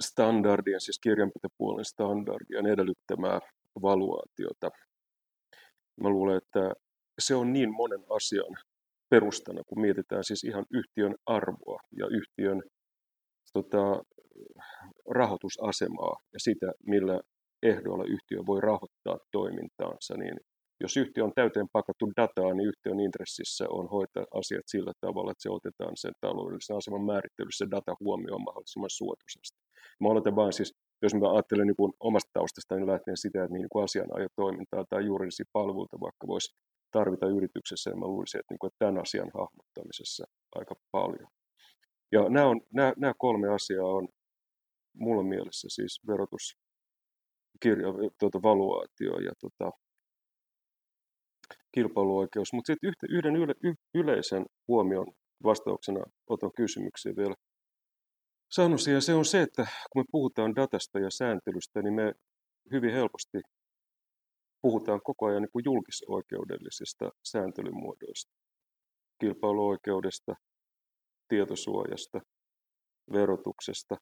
[0.02, 3.40] standardien, siis kirjanpitopuolen standardien edellyttämää
[3.82, 4.70] valuaatiota.
[6.02, 6.74] Mä luulen, että
[7.20, 8.58] se on niin monen asian
[9.10, 12.64] perustana, kun mietitään siis ihan yhtiön arvoa ja yhtiön
[13.54, 14.04] tota,
[15.10, 17.22] rahoitusasemaa ja sitä, millä
[17.64, 20.38] ehdoilla yhtiö voi rahoittaa toimintaansa, niin
[20.82, 25.42] jos yhtiö on täyteen pakattu dataa, niin yhtiön intressissä on hoitaa asiat sillä tavalla, että
[25.42, 29.60] se otetaan sen taloudellisen aseman määrittelyssä data huomioon mahdollisimman suotuisasti.
[30.02, 33.54] Mä oletan vain siis, jos mä ajattelen niin kuin omasta taustasta, niin lähtien sitä, että
[33.58, 36.56] niin kuin asianajotoimintaa tai juridisia palveluita vaikka voisi
[36.92, 40.26] tarvita yrityksessä, niin mä luulisin, että, niin kuin, että tämän asian hahmottamisessa
[40.56, 41.30] aika paljon.
[42.12, 44.08] Ja nämä, on, nämä, nämä kolme asiaa on
[44.94, 46.58] mulla mielessä siis verotus,
[47.60, 47.88] kirja,
[48.20, 49.78] tuota, valuaatio ja tuota,
[51.72, 52.54] kilpailuoikeus.
[52.54, 53.54] Mutta sitten yhden yle,
[53.94, 55.08] yleisen huomion
[55.44, 57.36] vastauksena otan kysymyksiä vielä
[58.52, 62.14] sanoisin, ja se on se, että kun me puhutaan datasta ja sääntelystä, niin me
[62.72, 63.42] hyvin helposti
[64.62, 68.32] puhutaan koko ajan niin kuin julkisoikeudellisista sääntelymuodoista,
[69.22, 70.36] kilpailuoikeudesta,
[71.28, 72.20] tietosuojasta,
[73.14, 73.96] verotuksesta.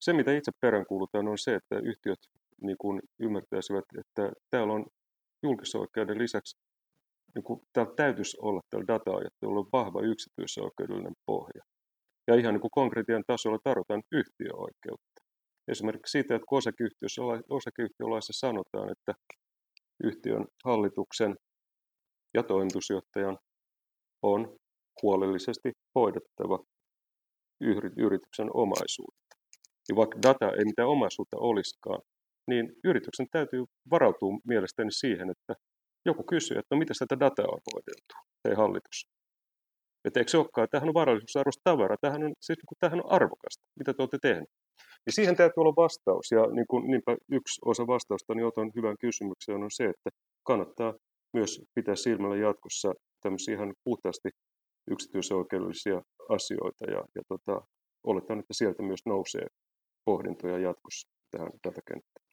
[0.00, 2.18] Se, mitä itse peräänkuulutan, on se, että yhtiöt
[2.62, 4.86] niin kuin ymmärtäisivät, että täällä on
[5.42, 6.58] julkisoikeuden lisäksi
[7.36, 11.62] niin kuin, täällä täytyisi olla tällä data-ajattelulla vahva yksityisoikeudellinen pohja.
[12.28, 15.20] Ja ihan niin kuin konkretian tasolla tarvitaan yhtiöoikeutta.
[15.68, 16.62] Esimerkiksi siitä, että kun
[17.50, 19.12] osakeyhtiölaissa sanotaan, että
[20.04, 21.36] yhtiön hallituksen
[22.34, 23.38] ja toimitusjohtajan
[24.22, 24.56] on
[25.02, 26.58] huolellisesti hoidettava
[27.96, 29.36] yrityksen omaisuutta.
[29.88, 32.00] Ja vaikka data ei mitään omaisuutta olisikaan,
[32.50, 35.54] niin yrityksen täytyy varautua mielestäni siihen, että
[36.06, 38.14] joku kysyy, että no miten tätä dataa on hoideltu,
[38.48, 39.08] ei hallitus.
[40.04, 43.64] Että eikö se olekaan, tämähän on varallisuusarvoista tavaraa, tämähän on, siis, niin tämähän on arvokasta,
[43.78, 44.50] mitä te olette tehneet.
[45.06, 48.96] Ja siihen täytyy olla vastaus, ja niin kuin, niinpä yksi osa vastausta, niin otan hyvän
[49.00, 50.10] kysymyksen, on se, että
[50.46, 50.94] kannattaa
[51.32, 52.92] myös pitää silmällä jatkossa
[53.22, 54.28] tämmöisiä ihan puhtaasti
[54.90, 57.66] yksityisoikeudellisia asioita, ja, ja tota,
[58.04, 59.46] oletan, että sieltä myös nousee
[60.04, 62.26] pohdintoja jatkossa tähän datakenttään.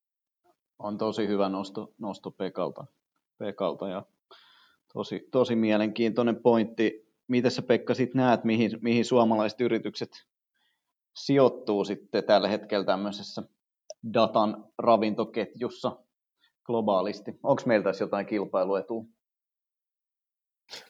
[0.79, 2.85] On tosi hyvä nosto, nosto Pekalta.
[3.37, 4.05] Pekalta ja
[4.93, 7.13] tosi, tosi mielenkiintoinen pointti.
[7.27, 10.09] Miten sä Pekka sitten näet, mihin, mihin suomalaiset yritykset
[11.15, 13.43] sijoittuu sitten tällä hetkellä tämmöisessä
[14.13, 15.97] datan ravintoketjussa
[16.65, 17.31] globaalisti?
[17.43, 19.03] Onko meillä tässä jotain kilpailuetua?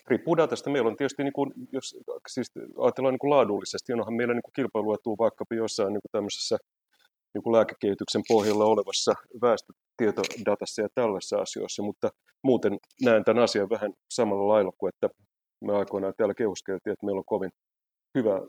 [0.08, 0.70] Riippuu datasta.
[0.70, 1.98] Meillä on tietysti, niin kuin, jos
[2.28, 6.58] siis ajatellaan niin kuin laadullisesti, onhan meillä niin kuin kilpailuetua vaikkapa jossain niin kuin tämmöisessä
[7.34, 12.10] niin kuin lääkekehityksen pohjalla olevassa väestötietodatassa ja tällaisissa asioissa, mutta
[12.44, 15.10] muuten näen tämän asian vähän samalla lailla kuin, että
[15.62, 17.52] me aikoinaan täällä kehuskeltiin, että meillä on kovin
[18.18, 18.42] hyvä,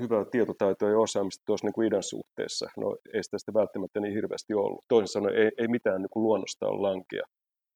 [0.00, 2.70] hyvää tietotaitoa ja osaamista tuossa niin kuin idän suhteessa.
[2.76, 4.84] No ei sitä sitten välttämättä niin hirveästi ollut.
[4.88, 7.26] Toisin sanoen ei, ei mitään niin kuin luonnostaan lankea.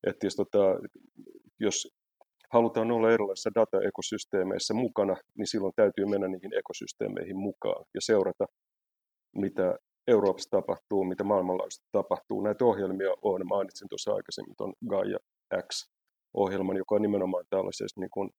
[0.07, 0.59] Että jos, tota,
[1.61, 1.89] jos
[2.51, 8.47] halutaan olla erilaisissa dataekosysteemeissä mukana, niin silloin täytyy mennä niihin ekosysteemeihin mukaan ja seurata,
[9.37, 12.41] mitä Euroopassa tapahtuu, mitä maailmanlaajuisesti tapahtuu.
[12.41, 15.19] Näitä ohjelmia on, mainitsin tuossa aikaisemmin tuon Gaia
[15.69, 18.31] X-ohjelman, joka on nimenomaan tällaisessa niin kuin,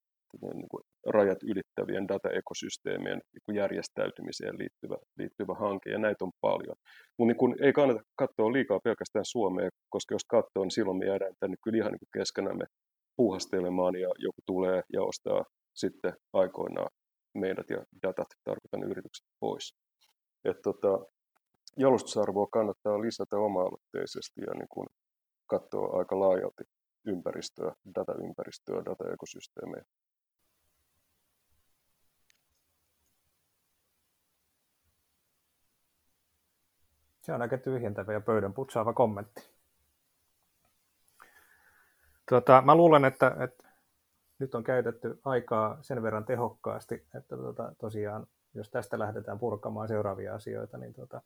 [0.53, 6.75] niin kuin rajat ylittävien dataekosysteemien niin järjestäytymiseen liittyvä, liittyvä hanke, ja näitä on paljon.
[7.17, 11.33] Mutta niin ei kannata katsoa liikaa pelkästään Suomea, koska jos katsoo, niin silloin me jäädään
[11.39, 12.65] tänne kyllä ihan niin keskenämme
[13.15, 16.89] puuhastelemaan, ja joku tulee ja ostaa sitten aikoinaan
[17.33, 19.75] meidät ja datat, tarkoitan yritykset pois.
[20.45, 20.99] Et tota,
[21.77, 24.87] jalostusarvoa kannattaa lisätä oma-aloitteisesti ja niin kuin
[25.47, 26.63] katsoa aika laajalti
[27.05, 29.85] ympäristöä, dataympäristöä, dataekosysteemejä.
[37.21, 39.49] Se on aika tyhjentävä ja pöydän putsaava kommentti.
[42.29, 43.69] Tuota, mä luulen, että, että
[44.39, 50.35] nyt on käytetty aikaa sen verran tehokkaasti, että tuota, tosiaan, jos tästä lähdetään purkamaan seuraavia
[50.35, 51.21] asioita, niin tuota,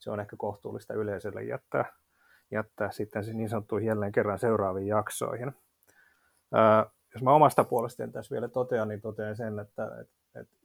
[0.00, 1.84] se on ehkä kohtuullista yleisölle jättää,
[2.50, 5.52] jättää sitten se niin sanottuihin jälleen kerran seuraaviin jaksoihin.
[6.52, 10.56] Ää, jos mä omasta puolestani tässä vielä totean, niin totean sen, että, että, että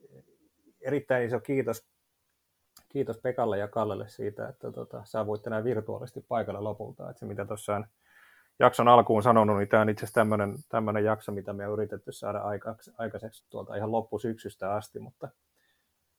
[0.80, 1.86] erittäin iso kiitos,
[2.88, 7.10] kiitos Pekalle ja Kallelle siitä, että tota, saavuitte näin virtuaalisesti paikalle lopulta.
[7.10, 7.82] Että se mitä tuossa
[8.58, 10.20] jakson alkuun sanonut, niin tämä on itse asiassa
[10.68, 12.42] tämmöinen jakso, mitä me on yritetty saada
[12.98, 15.28] aikaiseksi tuolta ihan loppusyksystä asti, mutta,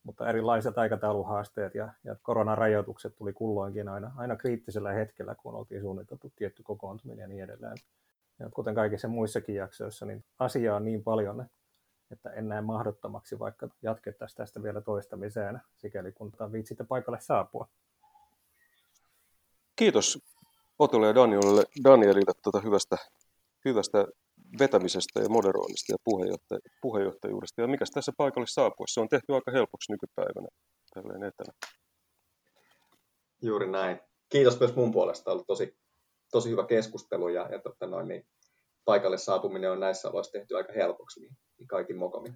[0.07, 6.31] mutta erilaiset aikatauluhaasteet ja, ja koronarajoitukset tuli kulloinkin aina, aina kriittisellä hetkellä, kun oltiin suunniteltu
[6.35, 7.77] tietty kokoontuminen ja niin edelleen.
[8.39, 11.45] Ja kuten kaikissa muissakin jaksoissa, niin asiaa on niin paljon,
[12.11, 17.67] että en näe mahdottomaksi, vaikka jatkettaisiin tästä vielä toistamiseen, sikäli kun viitsitte paikalle saapua.
[19.75, 20.19] Kiitos
[20.79, 22.97] Otolle ja Danielille, Danielille tuota hyvästä,
[23.65, 24.07] hyvästä
[24.59, 27.61] vetämisestä ja moderoinnista ja puheenjohtaj- puheenjohtajuudesta.
[27.61, 30.47] Ja mikä tässä paikalle saapuessa se on tehty aika helpoksi nykypäivänä
[30.93, 31.53] tälleen etänä.
[33.41, 33.99] Juuri näin.
[34.29, 35.31] Kiitos myös mun puolesta.
[35.31, 35.77] Ollut tosi,
[36.31, 38.27] tosi hyvä keskustelu ja, ja totta noin, niin
[38.85, 42.33] paikalle saapuminen on näissä oloissa tehty aika helpoksi, niin, niin kaikin mokomin.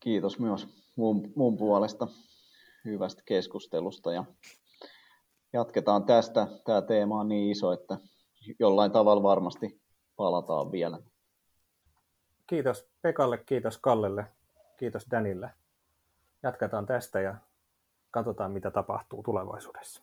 [0.00, 2.08] Kiitos myös mun, mun puolesta
[2.84, 4.24] hyvästä keskustelusta ja
[5.52, 6.46] jatketaan tästä.
[6.64, 7.98] Tämä teema on niin iso, että
[8.58, 9.81] jollain tavalla varmasti
[10.16, 10.98] palataan vielä.
[12.46, 14.26] Kiitos Pekalle, kiitos Kallelle,
[14.76, 15.50] kiitos Danille.
[16.42, 17.34] Jatketaan tästä ja
[18.10, 20.02] katsotaan, mitä tapahtuu tulevaisuudessa.